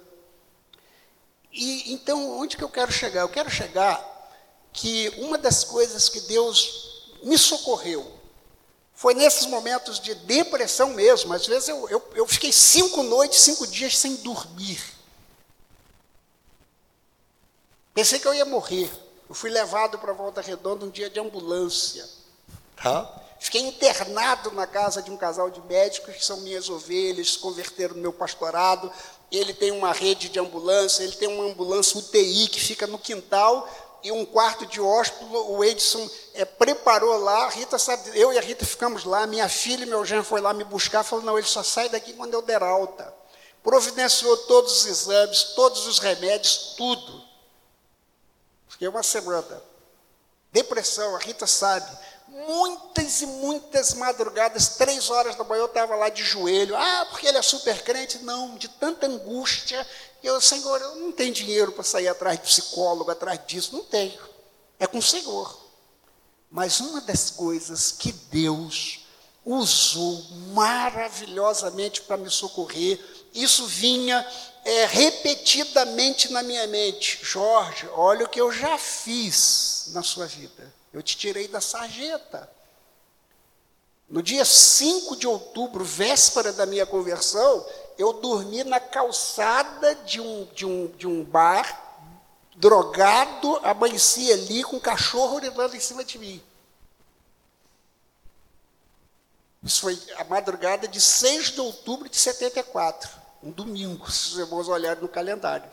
E 1.52 1.92
então, 1.92 2.38
onde 2.38 2.56
que 2.56 2.64
eu 2.64 2.68
quero 2.68 2.92
chegar? 2.92 3.22
Eu 3.22 3.28
quero 3.28 3.50
chegar 3.50 4.04
que 4.72 5.08
uma 5.18 5.38
das 5.38 5.64
coisas 5.64 6.08
que 6.08 6.20
Deus 6.22 7.04
me 7.22 7.36
socorreu 7.36 8.20
foi 8.94 9.14
nesses 9.14 9.46
momentos 9.46 9.98
de 9.98 10.14
depressão 10.14 10.90
mesmo. 10.90 11.32
Às 11.32 11.46
vezes 11.46 11.68
eu, 11.68 11.88
eu, 11.88 12.10
eu 12.14 12.26
fiquei 12.26 12.52
cinco 12.52 13.02
noites, 13.02 13.40
cinco 13.40 13.66
dias 13.66 13.96
sem 13.96 14.16
dormir. 14.16 14.80
Pensei 17.94 18.18
que 18.18 18.28
eu 18.28 18.34
ia 18.34 18.44
morrer. 18.44 18.90
Eu 19.28 19.34
fui 19.34 19.50
levado 19.50 19.98
para 19.98 20.12
Volta 20.12 20.40
Redonda 20.40 20.84
um 20.84 20.90
dia 20.90 21.08
de 21.08 21.18
ambulância. 21.18 22.06
Tá? 22.76 23.22
Fiquei 23.40 23.62
internado 23.62 24.52
na 24.52 24.66
casa 24.66 25.00
de 25.00 25.10
um 25.10 25.16
casal 25.16 25.48
de 25.48 25.62
médicos, 25.62 26.14
que 26.14 26.22
são 26.22 26.42
minhas 26.42 26.68
ovelhas, 26.68 27.32
se 27.32 27.38
converteram 27.38 27.94
no 27.94 28.02
meu 28.02 28.12
pastorado. 28.12 28.92
Ele 29.32 29.54
tem 29.54 29.70
uma 29.70 29.92
rede 29.92 30.28
de 30.28 30.38
ambulância, 30.38 31.02
ele 31.02 31.16
tem 31.16 31.26
uma 31.26 31.50
ambulância 31.50 31.98
UTI 31.98 32.48
que 32.48 32.60
fica 32.60 32.86
no 32.86 32.98
quintal 32.98 33.66
e 34.04 34.12
um 34.12 34.26
quarto 34.26 34.66
de 34.66 34.78
hóspede. 34.78 35.24
O 35.32 35.64
Edson 35.64 36.06
é, 36.34 36.44
preparou 36.44 37.16
lá. 37.16 37.48
Rita 37.48 37.78
sabe, 37.78 38.10
eu 38.14 38.30
e 38.30 38.36
a 38.36 38.42
Rita 38.42 38.66
ficamos 38.66 39.04
lá. 39.04 39.26
Minha 39.26 39.48
filha 39.48 39.84
e 39.84 39.88
meu 39.88 40.04
genro 40.04 40.22
foi 40.22 40.42
lá 40.42 40.52
me 40.52 40.62
buscar. 40.62 41.02
Falou: 41.02 41.24
não, 41.24 41.38
ele 41.38 41.46
só 41.46 41.62
sai 41.62 41.88
daqui 41.88 42.12
quando 42.12 42.34
eu 42.34 42.42
der 42.42 42.62
alta. 42.62 43.14
Providenciou 43.62 44.36
todos 44.36 44.80
os 44.80 44.86
exames, 44.86 45.44
todos 45.54 45.86
os 45.86 45.98
remédios, 45.98 46.74
tudo. 46.76 47.24
Fiquei 48.68 48.86
uma 48.86 49.02
semana. 49.02 49.62
Depressão, 50.52 51.16
a 51.16 51.18
Rita 51.20 51.46
sabe 51.46 51.90
muitas 52.30 53.22
e 53.22 53.26
muitas 53.26 53.94
madrugadas, 53.94 54.76
três 54.76 55.10
horas 55.10 55.34
da 55.36 55.44
manhã, 55.44 55.60
eu 55.60 55.66
estava 55.66 55.94
lá 55.96 56.08
de 56.08 56.22
joelho. 56.22 56.76
Ah, 56.76 57.06
porque 57.10 57.26
ele 57.26 57.38
é 57.38 57.42
super 57.42 57.82
crente? 57.82 58.18
Não, 58.18 58.56
de 58.56 58.68
tanta 58.68 59.06
angústia. 59.06 59.86
Eu, 60.22 60.40
Senhor, 60.40 60.80
eu 60.80 60.96
não 60.96 61.12
tenho 61.12 61.32
dinheiro 61.32 61.72
para 61.72 61.84
sair 61.84 62.08
atrás 62.08 62.38
de 62.38 62.44
psicólogo, 62.44 63.10
atrás 63.10 63.40
disso. 63.46 63.74
Não 63.74 63.84
tenho. 63.84 64.18
É 64.78 64.86
com 64.86 64.98
o 64.98 65.02
Senhor. 65.02 65.58
Mas 66.50 66.80
uma 66.80 67.00
das 67.00 67.30
coisas 67.30 67.92
que 67.92 68.12
Deus 68.12 69.00
usou 69.44 70.22
maravilhosamente 70.52 72.02
para 72.02 72.16
me 72.16 72.30
socorrer, 72.30 73.00
isso 73.32 73.66
vinha 73.66 74.26
é, 74.64 74.86
repetidamente 74.86 76.30
na 76.32 76.42
minha 76.42 76.66
mente. 76.66 77.18
Jorge, 77.22 77.88
olha 77.92 78.26
o 78.26 78.28
que 78.28 78.40
eu 78.40 78.52
já 78.52 78.76
fiz 78.76 79.86
na 79.88 80.02
sua 80.02 80.26
vida. 80.26 80.79
Eu 80.92 81.02
te 81.02 81.16
tirei 81.16 81.46
da 81.48 81.60
sarjeta. 81.60 82.50
No 84.08 84.22
dia 84.22 84.44
5 84.44 85.16
de 85.16 85.26
outubro, 85.26 85.84
véspera 85.84 86.52
da 86.52 86.66
minha 86.66 86.84
conversão, 86.84 87.64
eu 87.96 88.14
dormi 88.14 88.64
na 88.64 88.80
calçada 88.80 89.94
de 89.94 90.20
um, 90.20 90.46
de 90.46 90.66
um, 90.66 90.88
de 90.88 91.06
um 91.06 91.22
bar, 91.22 91.90
drogado, 92.56 93.56
amanheci 93.62 94.32
ali 94.32 94.64
com 94.64 94.76
um 94.76 94.80
cachorro 94.80 95.38
levando 95.38 95.76
em 95.76 95.80
cima 95.80 96.04
de 96.04 96.18
mim. 96.18 96.42
Isso 99.62 99.82
foi 99.82 99.98
a 100.16 100.24
madrugada 100.24 100.88
de 100.88 101.00
6 101.00 101.52
de 101.52 101.60
outubro 101.60 102.08
de 102.08 102.16
74, 102.16 103.10
um 103.42 103.50
domingo, 103.50 104.10
se 104.10 104.30
os 104.30 104.38
irmãos 104.38 104.68
olharem 104.68 105.02
no 105.02 105.08
calendário. 105.08 105.70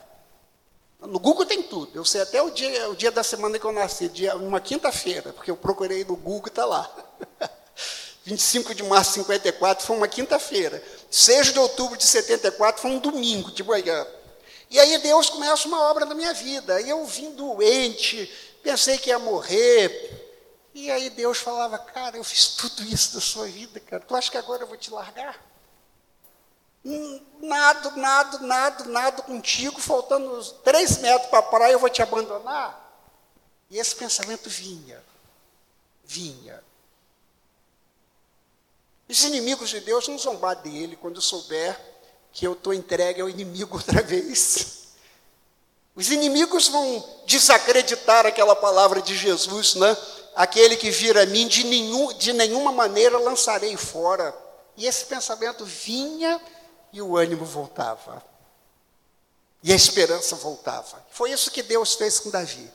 No 0.99 1.19
Google 1.19 1.45
tem 1.45 1.61
tudo. 1.61 1.91
Eu 1.93 2.03
sei 2.03 2.21
até 2.21 2.41
o 2.41 2.49
dia, 2.49 2.89
o 2.89 2.95
dia 2.95 3.11
da 3.11 3.23
semana 3.23 3.59
que 3.59 3.65
eu 3.65 3.71
nasci, 3.71 4.09
dia, 4.09 4.35
uma 4.35 4.59
quinta-feira, 4.59 5.31
porque 5.31 5.51
eu 5.51 5.57
procurei 5.57 6.03
no 6.03 6.15
Google 6.15 6.47
e 6.47 6.49
está 6.49 6.65
lá. 6.65 6.89
25 8.25 8.75
de 8.75 8.83
março 8.83 9.11
de 9.11 9.19
54 9.21 9.85
foi 9.85 9.95
uma 9.95 10.07
quinta-feira. 10.07 10.83
6 11.09 11.53
de 11.53 11.59
outubro 11.59 11.97
de 11.97 12.05
74 12.05 12.81
foi 12.81 12.91
um 12.91 12.99
domingo 12.99 13.51
de 13.51 13.63
manhã. 13.63 14.05
E 14.69 14.79
aí 14.79 14.97
Deus 14.97 15.29
começa 15.29 15.67
uma 15.67 15.81
obra 15.89 16.05
na 16.05 16.13
minha 16.13 16.33
vida. 16.33 16.81
E 16.81 16.89
eu 16.89 17.05
vim 17.05 17.31
doente, 17.31 18.29
pensei 18.61 18.97
que 18.97 19.09
ia 19.09 19.19
morrer. 19.19 20.25
E 20.73 20.91
aí 20.91 21.09
Deus 21.09 21.37
falava, 21.37 21.77
cara, 21.79 22.17
eu 22.17 22.23
fiz 22.23 22.49
tudo 22.49 22.83
isso 22.83 23.13
da 23.13 23.21
sua 23.21 23.45
vida, 23.45 23.79
cara. 23.79 24.03
Tu 24.03 24.15
acha 24.15 24.29
que 24.29 24.37
agora 24.37 24.63
eu 24.63 24.67
vou 24.67 24.77
te 24.77 24.91
largar? 24.91 25.46
Nada, 27.41 27.91
nada, 27.91 28.39
nada, 28.39 28.83
nada 28.85 29.21
contigo, 29.21 29.81
faltando 29.81 30.41
três 30.63 30.97
metros 30.99 31.29
para 31.29 31.39
a 31.39 31.43
praia, 31.43 31.73
eu 31.73 31.79
vou 31.79 31.89
te 31.89 32.01
abandonar. 32.01 32.85
E 33.69 33.77
esse 33.77 33.95
pensamento 33.95 34.49
vinha, 34.49 35.03
vinha. 36.05 36.63
Os 39.09 39.21
inimigos 39.23 39.69
de 39.69 39.81
Deus 39.81 40.07
não 40.07 40.17
zombar 40.17 40.55
dele 40.55 40.95
quando 40.95 41.21
souber 41.21 41.77
que 42.31 42.47
eu 42.47 42.53
estou 42.53 42.73
entregue 42.73 43.21
ao 43.21 43.29
inimigo 43.29 43.75
outra 43.77 44.01
vez. 44.01 44.87
Os 45.93 46.09
inimigos 46.09 46.67
vão 46.69 47.03
desacreditar 47.25 48.25
aquela 48.25 48.55
palavra 48.55 49.01
de 49.01 49.17
Jesus, 49.17 49.75
né? 49.75 49.97
Aquele 50.35 50.77
que 50.77 50.91
vira 50.91 51.23
a 51.23 51.25
mim, 51.25 51.47
de, 51.47 51.65
nenhum, 51.65 52.13
de 52.13 52.31
nenhuma 52.31 52.71
maneira 52.71 53.17
lançarei 53.17 53.75
fora. 53.75 54.33
E 54.77 54.85
esse 54.85 55.05
pensamento 55.05 55.65
vinha 55.65 56.39
e 56.97 57.01
o 57.01 57.15
ânimo 57.15 57.45
voltava. 57.45 58.23
E 59.61 59.71
a 59.71 59.75
esperança 59.75 60.35
voltava. 60.35 61.05
Foi 61.11 61.31
isso 61.31 61.51
que 61.51 61.61
Deus 61.61 61.93
fez 61.93 62.19
com 62.19 62.31
Davi. 62.31 62.69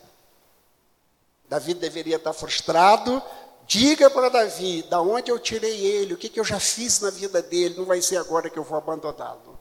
Davi 1.49 1.75
deveria 1.75 2.16
estar 2.16 2.33
frustrado. 2.33 3.20
Diga 3.66 4.09
para 4.11 4.29
Davi, 4.29 4.83
da 4.85 5.01
onde 5.01 5.31
eu 5.31 5.39
tirei 5.39 5.87
ele, 5.87 6.14
o 6.14 6.16
que, 6.16 6.29
que 6.29 6.39
eu 6.39 6.45
já 6.45 6.61
fiz 6.61 7.01
na 7.01 7.11
vida 7.11 7.41
dele, 7.43 7.77
não 7.77 7.85
vai 7.85 8.03
ser 8.03 8.16
agora 8.16 8.51
que 8.51 8.59
eu 8.59 8.64
vou 8.64 8.77
abandoná-lo. 8.77 9.59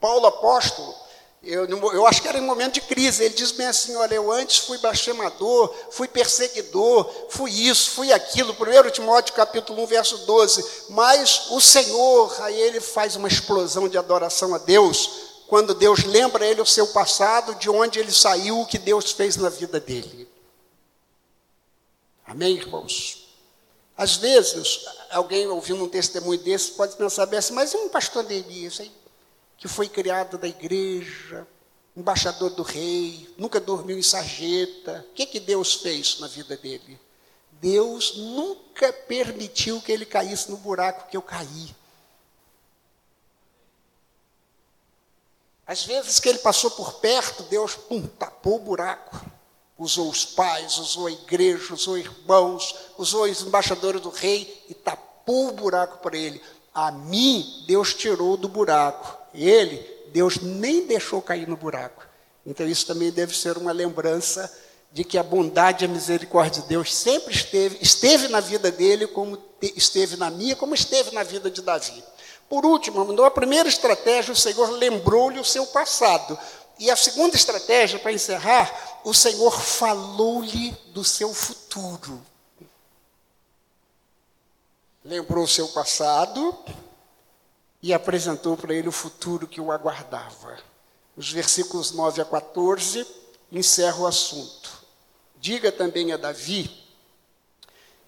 Paulo 0.00 0.26
apóstolo, 0.26 0.94
eu, 1.46 1.66
eu, 1.92 2.06
acho 2.06 2.22
que 2.22 2.28
era 2.28 2.38
em 2.38 2.42
momento 2.42 2.74
de 2.74 2.80
crise. 2.80 3.24
Ele 3.24 3.34
diz 3.34 3.52
bem 3.52 3.66
assim: 3.66 3.94
olha, 3.96 4.14
eu 4.14 4.32
antes 4.32 4.58
fui 4.58 4.78
blasfemador, 4.78 5.74
fui 5.90 6.08
perseguidor, 6.08 7.10
fui 7.28 7.50
isso, 7.50 7.90
fui 7.90 8.12
aquilo. 8.12 8.52
1 8.52 8.90
Timóteo 8.90 9.34
capítulo 9.34 9.82
1, 9.82 9.86
verso 9.86 10.18
12. 10.18 10.64
Mas 10.90 11.50
o 11.50 11.60
Senhor, 11.60 12.34
aí 12.42 12.58
ele 12.60 12.80
faz 12.80 13.16
uma 13.16 13.28
explosão 13.28 13.88
de 13.88 13.98
adoração 13.98 14.54
a 14.54 14.58
Deus, 14.58 15.10
quando 15.46 15.74
Deus 15.74 16.04
lembra 16.04 16.46
ele 16.46 16.60
o 16.60 16.66
seu 16.66 16.86
passado, 16.88 17.54
de 17.56 17.68
onde 17.68 17.98
ele 17.98 18.12
saiu, 18.12 18.60
o 18.60 18.66
que 18.66 18.78
Deus 18.78 19.12
fez 19.12 19.36
na 19.36 19.48
vida 19.48 19.78
dele. 19.78 20.28
Amém, 22.26 22.56
irmãos? 22.56 23.28
Às 23.96 24.16
vezes, 24.16 24.86
alguém 25.10 25.46
ouvindo 25.46 25.84
um 25.84 25.88
testemunho 25.88 26.40
desse 26.40 26.72
pode 26.72 26.96
pensar 26.96 27.26
bem 27.26 27.38
assim, 27.38 27.52
mas 27.52 27.72
e 27.72 27.76
um 27.76 27.88
pastor 27.88 28.24
Neemias, 28.24 28.80
hein? 28.80 28.90
Que 29.64 29.68
foi 29.68 29.88
criado 29.88 30.36
da 30.36 30.46
igreja, 30.46 31.48
embaixador 31.96 32.50
do 32.50 32.62
rei, 32.62 33.34
nunca 33.38 33.58
dormiu 33.58 33.98
em 33.98 34.02
sarjeta. 34.02 35.06
O 35.08 35.14
que, 35.14 35.24
que 35.24 35.40
Deus 35.40 35.76
fez 35.76 36.20
na 36.20 36.26
vida 36.26 36.54
dele? 36.54 37.00
Deus 37.50 38.14
nunca 38.14 38.92
permitiu 38.92 39.80
que 39.80 39.90
ele 39.90 40.04
caísse 40.04 40.50
no 40.50 40.58
buraco 40.58 41.08
que 41.08 41.16
eu 41.16 41.22
caí. 41.22 41.74
Às 45.66 45.82
vezes 45.84 46.20
que 46.20 46.28
ele 46.28 46.40
passou 46.40 46.70
por 46.72 47.00
perto, 47.00 47.44
Deus 47.44 47.74
pum, 47.74 48.06
tapou 48.06 48.56
o 48.56 48.64
buraco. 48.64 49.18
Usou 49.78 50.10
os 50.10 50.26
pais, 50.26 50.76
usou 50.76 51.06
a 51.06 51.10
igreja, 51.10 51.72
usou 51.72 51.96
irmãos, 51.96 52.74
usou 52.98 53.24
os 53.24 53.40
embaixadores 53.40 54.02
do 54.02 54.10
rei 54.10 54.62
e 54.68 54.74
tapou 54.74 55.48
o 55.48 55.52
buraco 55.52 56.00
para 56.00 56.18
ele. 56.18 56.38
A 56.74 56.90
mim, 56.92 57.64
Deus 57.66 57.94
tirou 57.94 58.36
do 58.36 58.46
buraco 58.46 59.23
ele, 59.34 59.78
Deus 60.12 60.38
nem 60.38 60.86
deixou 60.86 61.20
cair 61.20 61.48
no 61.48 61.56
buraco. 61.56 62.06
Então, 62.46 62.66
isso 62.66 62.86
também 62.86 63.10
deve 63.10 63.36
ser 63.36 63.56
uma 63.56 63.72
lembrança 63.72 64.52
de 64.92 65.02
que 65.02 65.18
a 65.18 65.22
bondade 65.22 65.84
e 65.84 65.86
a 65.86 65.90
misericórdia 65.90 66.62
de 66.62 66.68
Deus 66.68 66.94
sempre 66.94 67.34
esteve, 67.34 67.78
esteve 67.80 68.28
na 68.28 68.38
vida 68.38 68.70
dele, 68.70 69.08
como 69.08 69.36
esteve 69.60 70.16
na 70.16 70.30
minha, 70.30 70.54
como 70.54 70.74
esteve 70.74 71.10
na 71.12 71.24
vida 71.24 71.50
de 71.50 71.62
Davi. 71.62 72.04
Por 72.48 72.64
último, 72.64 73.24
a 73.24 73.30
primeira 73.30 73.68
estratégia, 73.68 74.32
o 74.32 74.36
Senhor 74.36 74.70
lembrou-lhe 74.70 75.40
o 75.40 75.44
seu 75.44 75.66
passado. 75.66 76.38
E 76.78 76.90
a 76.90 76.96
segunda 76.96 77.34
estratégia, 77.34 77.98
para 77.98 78.12
encerrar, 78.12 79.00
o 79.04 79.14
Senhor 79.14 79.60
falou-lhe 79.60 80.70
do 80.92 81.02
seu 81.02 81.32
futuro. 81.32 82.20
Lembrou 85.04 85.44
o 85.44 85.48
seu 85.48 85.68
passado, 85.68 86.56
e 87.84 87.92
apresentou 87.92 88.56
para 88.56 88.72
ele 88.72 88.88
o 88.88 88.92
futuro 88.92 89.46
que 89.46 89.60
o 89.60 89.70
aguardava. 89.70 90.56
Os 91.14 91.30
versículos 91.30 91.92
9 91.92 92.22
a 92.22 92.24
14 92.24 93.06
encerram 93.52 94.00
o 94.00 94.06
assunto. 94.06 94.70
Diga 95.36 95.70
também 95.70 96.10
a 96.10 96.16
Davi 96.16 96.70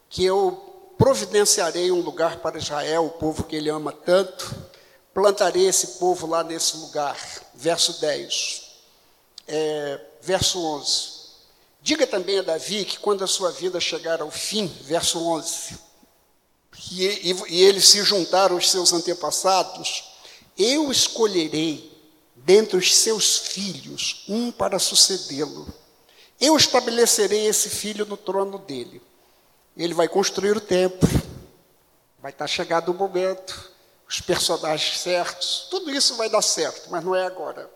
que 0.09 0.25
eu 0.25 0.95
providenciarei 0.97 1.93
um 1.93 2.01
lugar 2.01 2.39
para 2.39 2.57
Israel, 2.57 3.05
o 3.05 3.11
povo 3.11 3.45
que 3.45 3.55
ele 3.55 3.69
ama 3.69 3.93
tanto, 3.93 4.51
plantarei 5.13 5.67
esse 5.67 5.99
povo 5.99 6.27
lá 6.27 6.43
nesse 6.43 6.79
lugar. 6.79 7.19
Verso 7.55 8.01
10. 8.01 8.63
É, 9.47 10.01
verso 10.23 10.59
11. 10.59 11.17
Diga 11.83 12.07
também 12.07 12.39
a 12.39 12.43
Davi 12.43 12.87
que 12.87 12.99
quando 12.99 13.23
a 13.23 13.27
sua 13.27 13.51
vida 13.53 13.79
chegar 13.79 14.23
ao 14.23 14.31
fim, 14.31 14.69
verso 14.85 15.23
11, 15.23 15.79
e, 16.91 17.05
e, 17.05 17.37
e 17.49 17.63
eles 17.63 17.89
se 17.89 18.03
juntaram 18.03 18.57
aos 18.57 18.71
seus 18.71 18.93
antepassados, 18.93 20.05
eu 20.59 20.91
escolherei 20.91 21.93
dentre 22.35 22.77
os 22.77 22.95
seus 22.95 23.39
filhos 23.39 24.25
um 24.29 24.53
para 24.53 24.79
sucedê-lo. 24.79 25.67
Eu 26.41 26.57
estabelecerei 26.57 27.47
esse 27.47 27.69
filho 27.69 28.05
no 28.07 28.17
trono 28.17 28.59
dele. 28.59 29.03
Ele 29.77 29.95
vai 29.95 30.09
construir 30.09 30.57
o 30.57 30.61
templo, 30.61 31.09
vai 32.21 32.31
estar 32.31 32.47
chegado 32.47 32.91
o 32.91 32.95
momento, 32.95 33.73
os 34.09 34.21
personagens 34.21 35.01
certos, 35.01 35.67
tudo 35.71 35.91
isso 35.91 36.15
vai 36.15 36.29
dar 36.31 36.43
certo, 36.43 36.91
mas 36.91 37.05
não 37.05 37.15
é 37.15 37.27
agora. 37.27 37.69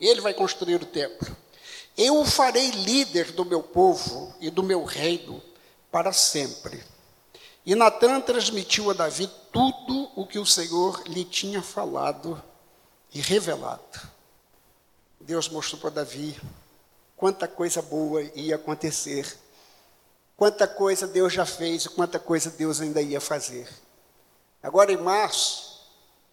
Ele 0.00 0.20
vai 0.20 0.34
construir 0.34 0.76
o 0.76 0.86
templo. 0.86 1.36
Eu 1.96 2.18
o 2.18 2.24
farei 2.24 2.70
líder 2.70 3.32
do 3.32 3.44
meu 3.44 3.62
povo 3.62 4.34
e 4.40 4.50
do 4.50 4.62
meu 4.62 4.84
reino 4.84 5.42
para 5.90 6.12
sempre. 6.12 6.82
E 7.64 7.74
Natan 7.74 8.20
transmitiu 8.20 8.90
a 8.90 8.94
Davi 8.94 9.30
tudo 9.52 10.10
o 10.16 10.26
que 10.26 10.38
o 10.38 10.46
Senhor 10.46 11.02
lhe 11.06 11.24
tinha 11.24 11.62
falado 11.62 12.42
e 13.12 13.20
revelado. 13.20 14.00
Deus 15.20 15.48
mostrou 15.48 15.80
para 15.80 15.90
Davi 15.90 16.40
quanta 17.16 17.46
coisa 17.46 17.82
boa 17.82 18.22
ia 18.34 18.56
acontecer, 18.56 19.38
quanta 20.36 20.66
coisa 20.66 21.06
Deus 21.06 21.32
já 21.32 21.44
fez 21.44 21.84
e 21.84 21.88
quanta 21.90 22.18
coisa 22.18 22.50
Deus 22.50 22.80
ainda 22.80 23.02
ia 23.02 23.20
fazer. 23.20 23.68
Agora, 24.62 24.90
em 24.90 24.96
março, 24.96 25.86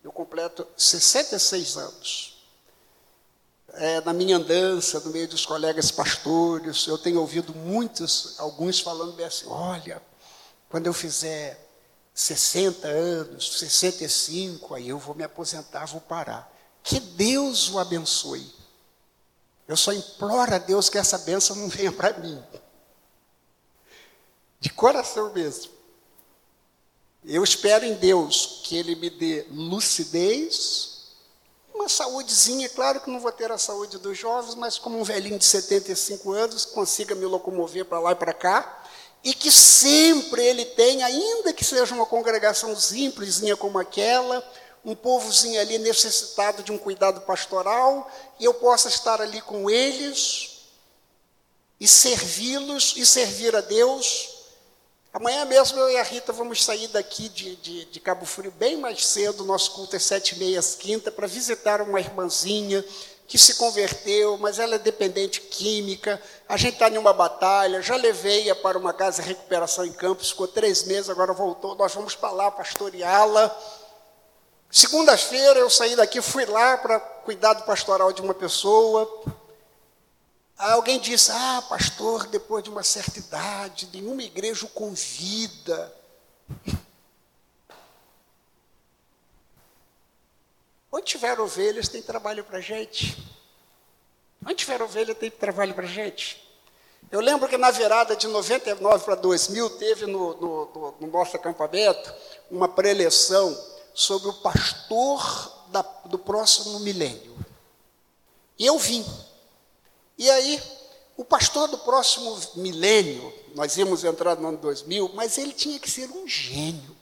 eu 0.03 0.11
completo 0.11 0.65
66 0.77 1.77
anos. 1.77 2.37
É, 3.73 4.01
na 4.01 4.13
minha 4.13 4.37
andança, 4.37 5.01
no 5.01 5.11
meio 5.11 5.27
dos 5.27 5.45
colegas 5.45 5.91
pastores, 5.91 6.87
eu 6.87 6.97
tenho 6.97 7.19
ouvido 7.19 7.53
muitos, 7.53 8.39
alguns 8.39 8.79
falando 8.79 9.11
bem 9.11 9.25
assim: 9.25 9.45
olha, 9.49 10.01
quando 10.69 10.87
eu 10.87 10.93
fizer 10.93 11.67
60 12.13 12.87
anos, 12.87 13.59
65, 13.59 14.73
aí 14.73 14.89
eu 14.89 14.97
vou 14.97 15.13
me 15.13 15.23
aposentar, 15.23 15.85
vou 15.85 16.01
parar. 16.01 16.51
Que 16.83 16.99
Deus 16.99 17.69
o 17.69 17.79
abençoe. 17.79 18.51
Eu 19.67 19.77
só 19.77 19.93
imploro 19.93 20.55
a 20.55 20.57
Deus 20.57 20.89
que 20.89 20.97
essa 20.97 21.17
bênção 21.19 21.55
não 21.55 21.67
venha 21.67 21.91
para 21.91 22.17
mim. 22.17 22.41
De 24.59 24.69
coração 24.71 25.31
mesmo. 25.31 25.71
Eu 27.23 27.43
espero 27.43 27.85
em 27.85 27.93
Deus 27.93 28.61
que 28.63 28.75
Ele 28.77 28.95
me 28.95 29.09
dê 29.09 29.45
lucidez, 29.51 31.13
uma 31.73 31.87
saúdezinha. 31.87 32.67
Claro 32.69 33.01
que 33.01 33.11
não 33.11 33.19
vou 33.19 33.31
ter 33.31 33.51
a 33.51 33.57
saúde 33.57 33.97
dos 33.99 34.17
jovens, 34.17 34.55
mas 34.55 34.77
como 34.77 34.99
um 34.99 35.03
velhinho 35.03 35.37
de 35.37 35.45
75 35.45 36.31
anos, 36.31 36.65
consiga 36.65 37.13
me 37.13 37.25
locomover 37.25 37.85
para 37.85 37.99
lá 37.99 38.11
e 38.13 38.15
para 38.15 38.33
cá 38.33 38.83
e 39.27 39.33
que 39.33 39.51
sempre 39.51 40.41
ele 40.41 40.63
tem, 40.63 41.03
ainda 41.03 41.51
que 41.51 41.65
seja 41.65 41.93
uma 41.93 42.05
congregação 42.05 42.73
simplesinha 42.79 43.57
como 43.57 43.77
aquela, 43.77 44.41
um 44.85 44.95
povozinho 44.95 45.59
ali 45.59 45.77
necessitado 45.77 46.63
de 46.63 46.71
um 46.71 46.77
cuidado 46.77 47.19
pastoral, 47.19 48.09
e 48.39 48.45
eu 48.45 48.53
possa 48.53 48.87
estar 48.87 49.19
ali 49.19 49.41
com 49.41 49.69
eles 49.69 50.59
e 51.77 51.85
servi-los 51.85 52.93
e 52.95 53.05
servir 53.05 53.53
a 53.53 53.59
Deus. 53.59 54.29
Amanhã 55.11 55.43
mesmo 55.43 55.77
eu 55.77 55.89
e 55.89 55.97
a 55.97 56.03
Rita 56.03 56.31
vamos 56.31 56.63
sair 56.63 56.87
daqui 56.87 57.27
de, 57.27 57.57
de, 57.57 57.83
de 57.83 57.99
Cabo 57.99 58.25
Frio 58.25 58.51
bem 58.51 58.77
mais 58.77 59.05
cedo, 59.05 59.43
nosso 59.43 59.71
culto 59.71 59.97
é 59.97 59.99
sete 59.99 60.35
e 60.35 60.39
meia 60.39 60.57
às 60.57 60.73
quinta, 60.73 61.11
para 61.11 61.27
visitar 61.27 61.81
uma 61.81 61.99
irmãzinha 61.99 62.81
que 63.27 63.37
se 63.37 63.55
converteu, 63.55 64.37
mas 64.37 64.57
ela 64.57 64.75
é 64.75 64.79
dependente 64.79 65.41
química. 65.41 66.21
A 66.49 66.55
gente 66.55 66.73
está 66.75 66.89
em 66.89 66.97
uma 66.97 67.11
batalha. 67.11 67.81
Já 67.81 67.95
levei-a 67.95 68.55
para 68.55 68.77
uma 68.77 68.93
casa 68.93 69.21
de 69.21 69.27
recuperação 69.27 69.85
em 69.85 69.91
Campos, 69.91 70.29
ficou 70.29 70.47
três 70.47 70.83
meses, 70.83 71.09
agora 71.09 71.33
voltou. 71.33 71.75
Nós 71.75 71.93
vamos 71.93 72.15
para 72.15 72.31
lá 72.31 72.49
pastoreá-la. 72.49 73.53
Segunda-feira 74.71 75.59
eu 75.59 75.69
saí 75.69 75.95
daqui, 75.95 76.21
fui 76.21 76.45
lá 76.45 76.77
para 76.77 76.99
cuidar 76.99 77.53
do 77.53 77.63
pastoral 77.63 78.13
de 78.13 78.21
uma 78.21 78.33
pessoa. 78.33 79.09
Alguém 80.57 80.99
disse: 80.99 81.31
Ah, 81.31 81.61
pastor, 81.67 82.27
depois 82.27 82.63
de 82.63 82.69
uma 82.69 82.83
certa 82.83 83.19
idade, 83.19 83.89
nenhuma 83.93 84.23
igreja 84.23 84.65
o 84.65 84.69
convida. 84.69 85.93
Onde 90.91 91.05
tiver 91.05 91.39
ovelhas, 91.39 91.89
tem 91.89 92.01
trabalho 92.01 92.43
para 92.43 92.59
gente. 92.61 93.36
Onde 94.47 94.55
tiver 94.55 94.81
ovelha, 94.81 95.13
tem 95.13 95.29
trabalho 95.29 95.73
para 95.73 95.85
gente. 95.85 96.41
Eu 97.11 97.19
lembro 97.19 97.49
que 97.49 97.57
na 97.57 97.69
virada 97.69 98.15
de 98.15 98.27
99 98.27 99.03
para 99.03 99.15
2000, 99.15 99.69
teve 99.71 100.05
no, 100.05 100.33
no, 100.37 100.95
no 101.01 101.07
nosso 101.07 101.35
acampamento 101.35 102.13
uma 102.49 102.69
preleção 102.69 103.57
sobre 103.93 104.29
o 104.29 104.33
pastor 104.33 105.65
da, 105.67 105.81
do 106.05 106.17
próximo 106.17 106.79
milênio. 106.79 107.35
E 108.57 108.65
eu 108.65 108.79
vim. 108.79 109.05
E 110.17 110.29
aí, 110.29 110.63
o 111.17 111.25
pastor 111.25 111.67
do 111.67 111.79
próximo 111.79 112.39
milênio, 112.55 113.33
nós 113.53 113.75
íamos 113.75 114.05
entrar 114.05 114.37
no 114.37 114.47
ano 114.47 114.57
2000, 114.59 115.11
mas 115.13 115.37
ele 115.37 115.51
tinha 115.51 115.77
que 115.77 115.91
ser 115.91 116.09
um 116.09 116.25
gênio. 116.25 116.95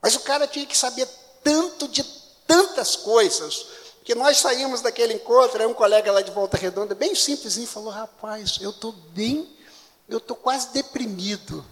Mas 0.00 0.16
o 0.16 0.20
cara 0.20 0.48
tinha 0.48 0.66
que 0.66 0.76
saber 0.76 1.08
tanto 1.44 1.86
de 1.86 2.02
tantas 2.46 2.96
coisas, 2.96 3.66
que 4.04 4.14
nós 4.14 4.38
saímos 4.38 4.80
daquele 4.80 5.14
encontro, 5.14 5.60
aí 5.60 5.66
um 5.66 5.74
colega 5.74 6.10
lá 6.10 6.20
de 6.20 6.30
Volta 6.30 6.56
Redonda, 6.56 6.94
bem 6.94 7.14
simplesinho, 7.14 7.66
falou, 7.66 7.90
rapaz, 7.90 8.58
eu 8.60 8.70
estou 8.70 8.92
bem, 8.92 9.48
eu 10.08 10.18
estou 10.18 10.36
quase 10.36 10.72
deprimido. 10.72 11.64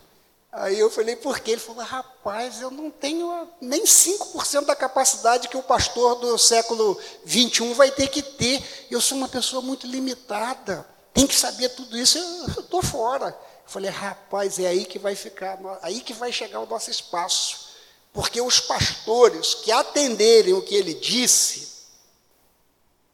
Aí 0.53 0.79
eu 0.79 0.91
falei, 0.91 1.15
por 1.15 1.39
quê? 1.41 1.53
Ele 1.53 1.61
falou, 1.61 1.85
rapaz, 1.85 2.61
eu 2.61 2.71
não 2.71 2.91
tenho 2.91 3.49
nem 3.61 3.85
5% 3.85 4.65
da 4.65 4.75
capacidade 4.75 5.49
que 5.49 5.57
o 5.57 5.63
pastor 5.63 6.17
do 6.17 6.37
século 6.39 6.99
21 7.25 7.75
vai 7.75 7.91
ter 7.91 8.09
que 8.09 8.23
ter. 8.23 8.87
Eu 8.91 9.01
sou 9.01 9.17
uma 9.19 9.29
pessoa 9.29 9.63
muito 9.63 9.87
limitada, 9.87 10.87
tem 11.15 11.27
que 11.27 11.37
saber 11.37 11.69
tudo 11.71 11.97
isso, 11.97 12.19
eu 12.19 12.63
estou 12.63 12.83
fora. 12.83 13.29
Eu 13.29 13.71
falei, 13.71 13.91
rapaz, 13.91 14.59
é 14.59 14.67
aí 14.67 14.85
que 14.85 14.99
vai 14.99 15.15
ficar, 15.15 15.59
aí 15.83 16.01
que 16.01 16.13
vai 16.13 16.33
chegar 16.33 16.61
o 16.61 16.67
nosso 16.67 16.91
espaço. 16.91 17.71
Porque 18.13 18.41
os 18.41 18.59
pastores 18.59 19.55
que 19.55 19.71
atenderem 19.71 20.53
o 20.55 20.63
que 20.63 20.75
ele 20.75 20.95
disse, 20.95 21.71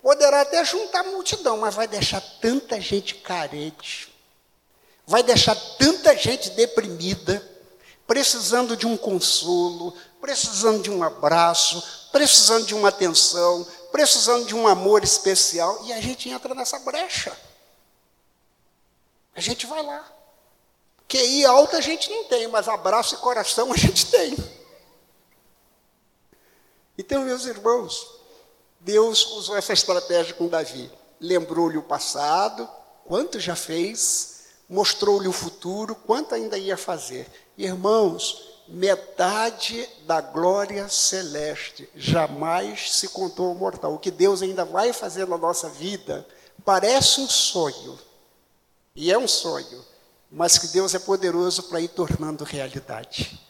poderá 0.07 0.43
até 0.43 0.65
juntar 0.65 1.03
multidão, 1.03 1.57
mas 1.57 1.75
vai 1.75 1.89
deixar 1.89 2.21
tanta 2.41 2.81
gente 2.81 3.17
carente, 3.17 4.09
vai 5.05 5.21
deixar 5.21 5.57
tanta 5.77 6.17
gente 6.17 6.51
deprimida, 6.51 7.45
precisando 8.07 8.77
de 8.77 8.87
um 8.87 8.97
consolo, 8.97 9.93
precisando 10.21 10.81
de 10.81 10.93
um 10.93 11.03
abraço, 11.03 12.09
precisando 12.13 12.67
de 12.67 12.73
uma 12.73 12.91
atenção, 12.91 13.67
precisando 13.91 14.47
de 14.47 14.55
um 14.55 14.69
amor 14.69 15.03
especial, 15.03 15.85
e 15.87 15.93
a 15.93 16.01
gente 16.01 16.31
entra 16.31 16.55
nessa 16.55 16.79
brecha. 16.79 17.37
A 19.35 19.41
gente 19.41 19.67
vai 19.67 19.83
lá. 19.83 20.09
QI 21.09 21.45
alta 21.45 21.79
a 21.79 21.81
gente 21.81 22.09
não 22.11 22.23
tem, 22.27 22.47
mas 22.47 22.69
abraço 22.69 23.17
e 23.17 23.19
coração 23.19 23.73
a 23.73 23.77
gente 23.77 24.07
tem. 24.09 24.37
Então, 26.97 27.23
meus 27.23 27.45
irmãos, 27.45 28.16
Deus 28.81 29.27
usou 29.33 29.57
essa 29.57 29.73
estratégia 29.73 30.35
com 30.35 30.49
Davi. 30.49 30.91
Lembrou-lhe 31.21 31.79
o 31.79 31.83
passado, 31.83 32.69
quanto 33.05 33.41
já 33.41 33.57
fez, 33.57 34.45
mostrou-lhe 34.69 35.29
o 35.29 35.33
futuro, 35.33 35.95
quanto 35.95 36.35
ainda 36.35 36.59
ia 36.59 36.77
fazer. 36.77 37.27
Irmãos, 37.57 38.63
metade 38.69 39.89
da 40.07 40.21
glória 40.21 40.89
celeste 40.89 41.89
jamais 41.95 42.93
se 42.93 43.09
contou 43.09 43.49
ao 43.49 43.55
mortal. 43.55 43.95
O 43.95 43.99
que 43.99 44.11
Deus 44.11 44.43
ainda 44.43 44.65
vai 44.65 44.93
fazer 44.93 45.27
na 45.27 45.39
nossa 45.39 45.69
vida 45.69 46.27
parece 46.65 47.21
um 47.21 47.29
sonho, 47.29 47.99
e 48.95 49.13
é 49.13 49.19
um 49.19 49.29
sonho, 49.29 49.85
mas 50.31 50.59
que 50.59 50.69
Deus 50.69 50.95
é 50.95 50.99
poderoso 50.99 51.65
para 51.65 51.81
ir 51.81 51.89
tornando 51.89 52.43
realidade. 52.43 53.41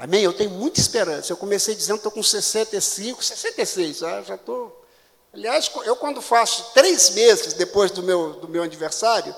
Amém? 0.00 0.22
Eu 0.22 0.32
tenho 0.32 0.48
muita 0.48 0.80
esperança. 0.80 1.30
Eu 1.30 1.36
comecei 1.36 1.74
dizendo 1.74 1.96
que 1.96 2.08
estou 2.08 2.12
com 2.12 2.22
65, 2.22 3.22
66, 3.22 4.02
ah, 4.02 4.22
já 4.22 4.34
estou. 4.34 4.82
Aliás, 5.30 5.70
eu 5.84 5.94
quando 5.94 6.22
faço 6.22 6.72
três 6.72 7.10
meses 7.10 7.52
depois 7.52 7.90
do 7.90 8.02
meu, 8.02 8.32
do 8.32 8.48
meu 8.48 8.62
aniversário, 8.62 9.36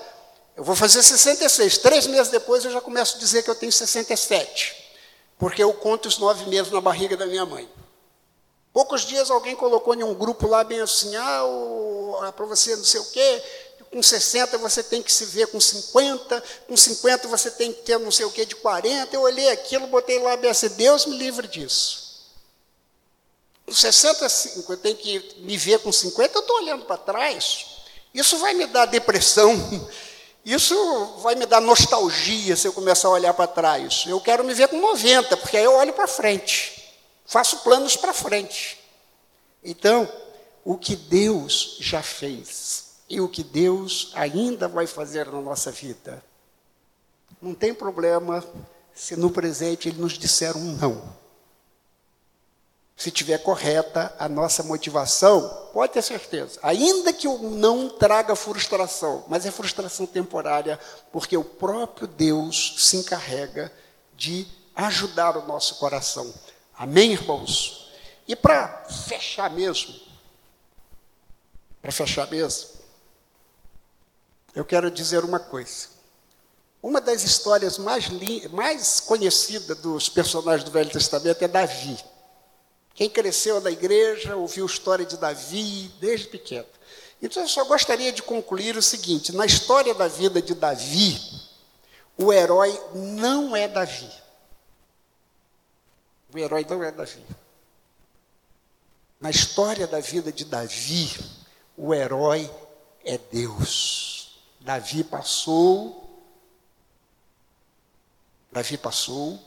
eu 0.55 0.63
vou 0.63 0.73
fazer 0.73 1.03
66. 1.03 1.79
Três 1.79 2.07
meses 2.07 2.29
depois 2.29 2.63
eu 2.63 2.71
já 2.71 2.79
começo 2.79 3.17
a 3.17 3.19
dizer 3.19 3.43
que 3.43 3.49
eu 3.49 3.55
tenho 3.55 3.73
67. 3.73 4.73
Porque 5.37 5.61
eu 5.61 5.73
conto 5.73 6.07
os 6.07 6.17
nove 6.17 6.49
meses 6.49 6.71
na 6.71 6.79
barriga 6.79 7.17
da 7.17 7.25
minha 7.25 7.45
mãe. 7.45 7.69
Poucos 8.71 9.01
dias 9.01 9.29
alguém 9.29 9.57
colocou 9.57 9.93
em 9.93 10.03
um 10.03 10.13
grupo 10.13 10.47
lá 10.47 10.63
bem 10.63 10.79
assim, 10.79 11.13
ah, 11.17 11.41
ah 12.21 12.31
para 12.31 12.45
você 12.45 12.73
não 12.73 12.85
sei 12.85 13.01
o 13.01 13.05
quê, 13.11 13.43
com 13.93 14.01
60 14.01 14.57
você 14.57 14.81
tem 14.81 15.03
que 15.03 15.13
se 15.13 15.23
ver 15.25 15.45
com 15.47 15.61
50, 15.61 16.43
com 16.67 16.75
50 16.75 17.27
você 17.27 17.51
tem 17.51 17.71
que 17.71 17.83
ter 17.83 17.99
não 17.99 18.09
sei 18.09 18.25
o 18.25 18.31
que 18.31 18.43
de 18.43 18.55
40. 18.55 19.15
Eu 19.15 19.21
olhei 19.21 19.51
aquilo, 19.51 19.85
botei 19.85 20.17
lá 20.17 20.35
BS, 20.35 20.69
Deus 20.69 21.05
me 21.05 21.15
livre 21.15 21.47
disso. 21.47 22.01
Com 23.67 23.71
65, 23.71 24.73
eu 24.73 24.77
tenho 24.77 24.97
que 24.97 25.35
me 25.41 25.55
ver 25.57 25.77
com 25.79 25.91
50, 25.91 26.35
eu 26.35 26.41
estou 26.41 26.57
olhando 26.57 26.85
para 26.85 26.97
trás. 26.97 27.67
Isso 28.11 28.39
vai 28.39 28.55
me 28.55 28.65
dar 28.65 28.85
depressão, 28.85 29.53
isso 30.43 30.75
vai 31.21 31.35
me 31.35 31.45
dar 31.45 31.61
nostalgia 31.61 32.55
se 32.55 32.67
eu 32.67 32.73
começar 32.73 33.09
a 33.09 33.11
olhar 33.11 33.33
para 33.35 33.45
trás. 33.45 34.05
Eu 34.07 34.19
quero 34.19 34.43
me 34.43 34.55
ver 34.55 34.69
com 34.69 34.81
90, 34.81 35.37
porque 35.37 35.55
aí 35.55 35.63
eu 35.63 35.75
olho 35.75 35.93
para 35.93 36.07
frente, 36.07 36.95
faço 37.27 37.59
planos 37.59 37.95
para 37.95 38.11
frente. 38.11 38.79
Então, 39.63 40.11
o 40.65 40.77
que 40.77 40.95
Deus 40.95 41.77
já 41.79 42.01
fez, 42.01 42.82
e 43.13 43.21
o 43.21 43.29
que 43.29 43.43
Deus 43.43 44.11
ainda 44.15 44.67
vai 44.67 44.87
fazer 44.87 45.27
na 45.27 45.39
nossa 45.39 45.71
vida. 45.71 46.23
Não 47.39 47.53
tem 47.53 47.71
problema 47.71 48.43
se 48.93 49.15
no 49.15 49.29
presente 49.29 49.87
ele 49.87 50.01
nos 50.01 50.13
disser 50.13 50.57
um 50.57 50.75
não. 50.77 51.13
Se 52.95 53.11
tiver 53.11 53.37
correta 53.39 54.15
a 54.17 54.27
nossa 54.27 54.63
motivação, 54.63 55.69
pode 55.73 55.93
ter 55.93 56.01
certeza. 56.01 56.59
Ainda 56.63 57.13
que 57.13 57.27
o 57.27 57.37
não 57.51 57.87
traga 57.87 58.35
frustração, 58.35 59.25
mas 59.27 59.45
é 59.45 59.51
frustração 59.51 60.07
temporária, 60.07 60.79
porque 61.11 61.37
o 61.37 61.43
próprio 61.43 62.07
Deus 62.07 62.75
se 62.79 62.97
encarrega 62.97 63.71
de 64.15 64.47
ajudar 64.75 65.37
o 65.37 65.45
nosso 65.45 65.75
coração. 65.75 66.33
Amém, 66.75 67.11
irmãos? 67.11 67.91
E 68.27 68.35
para 68.35 68.85
fechar 69.07 69.51
mesmo, 69.51 69.93
para 71.81 71.91
fechar 71.91 72.27
mesmo, 72.31 72.82
eu 74.55 74.63
quero 74.63 74.91
dizer 74.91 75.23
uma 75.23 75.39
coisa. 75.39 75.87
Uma 76.81 76.99
das 76.99 77.23
histórias 77.23 77.77
mais, 77.77 78.09
mais 78.51 78.99
conhecidas 78.99 79.77
dos 79.77 80.09
personagens 80.09 80.65
do 80.65 80.71
Velho 80.71 80.91
Testamento 80.91 81.41
é 81.41 81.47
Davi. 81.47 81.97
Quem 82.93 83.09
cresceu 83.09 83.61
na 83.61 83.71
igreja 83.71 84.35
ouviu 84.35 84.65
a 84.65 84.69
história 84.69 85.05
de 85.05 85.17
Davi 85.17 85.91
desde 85.99 86.27
pequeno. 86.27 86.67
Então 87.21 87.41
eu 87.41 87.47
só 87.47 87.63
gostaria 87.63 88.11
de 88.11 88.21
concluir 88.21 88.75
o 88.75 88.81
seguinte: 88.81 89.31
na 89.31 89.45
história 89.45 89.93
da 89.93 90.07
vida 90.07 90.41
de 90.41 90.53
Davi, 90.53 91.19
o 92.17 92.31
herói 92.31 92.77
não 92.93 93.55
é 93.55 93.67
Davi. 93.67 94.11
O 96.33 96.37
herói 96.37 96.65
não 96.69 96.83
é 96.83 96.91
Davi. 96.91 97.23
Na 99.21 99.29
história 99.29 99.87
da 99.87 100.01
vida 100.01 100.33
de 100.33 100.43
Davi, 100.43 101.09
o 101.77 101.93
herói 101.93 102.51
é 103.05 103.17
Deus. 103.17 104.12
Davi 104.63 105.03
passou, 105.03 106.23
Davi 108.51 108.77
passou, 108.77 109.39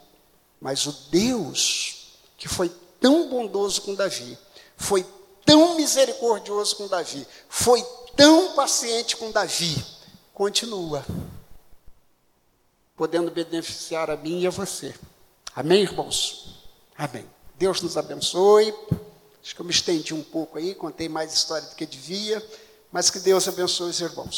mas 0.61 0.87
o 0.87 0.93
Deus 1.11 1.97
que 2.37 2.49
foi 2.49 2.71
tão 3.01 3.29
bondoso 3.29 3.83
com 3.83 3.95
Davi, 3.95 4.39
foi 4.77 5.07
tão 5.45 5.77
misericordioso 5.77 6.77
com 6.77 6.87
Davi, 6.87 7.27
foi 7.49 7.83
tão 8.15 8.55
paciente 8.55 9.17
com 9.17 9.31
Davi, 9.31 9.85
continua 10.35 11.05
podendo 12.97 13.31
beneficiar 13.31 14.11
a 14.11 14.17
mim 14.17 14.41
e 14.41 14.47
a 14.47 14.51
você. 14.51 14.95
Amém, 15.55 15.83
irmãos? 15.83 16.65
Amém. 16.97 17.27
Deus 17.57 17.81
nos 17.83 17.97
abençoe. 17.97 18.75
Acho 19.43 19.55
que 19.55 19.61
eu 19.61 19.67
me 19.67 19.71
estendi 19.71 20.13
um 20.13 20.23
pouco 20.23 20.59
aí, 20.59 20.75
contei 20.75 21.09
mais 21.09 21.33
história 21.33 21.69
do 21.69 21.77
que 21.77 21.87
devia, 21.87 22.45
mas 22.91 23.11
que 23.11 23.21
Deus 23.21 23.47
abençoe 23.47 23.91
os 23.91 24.01
irmãos. 24.01 24.35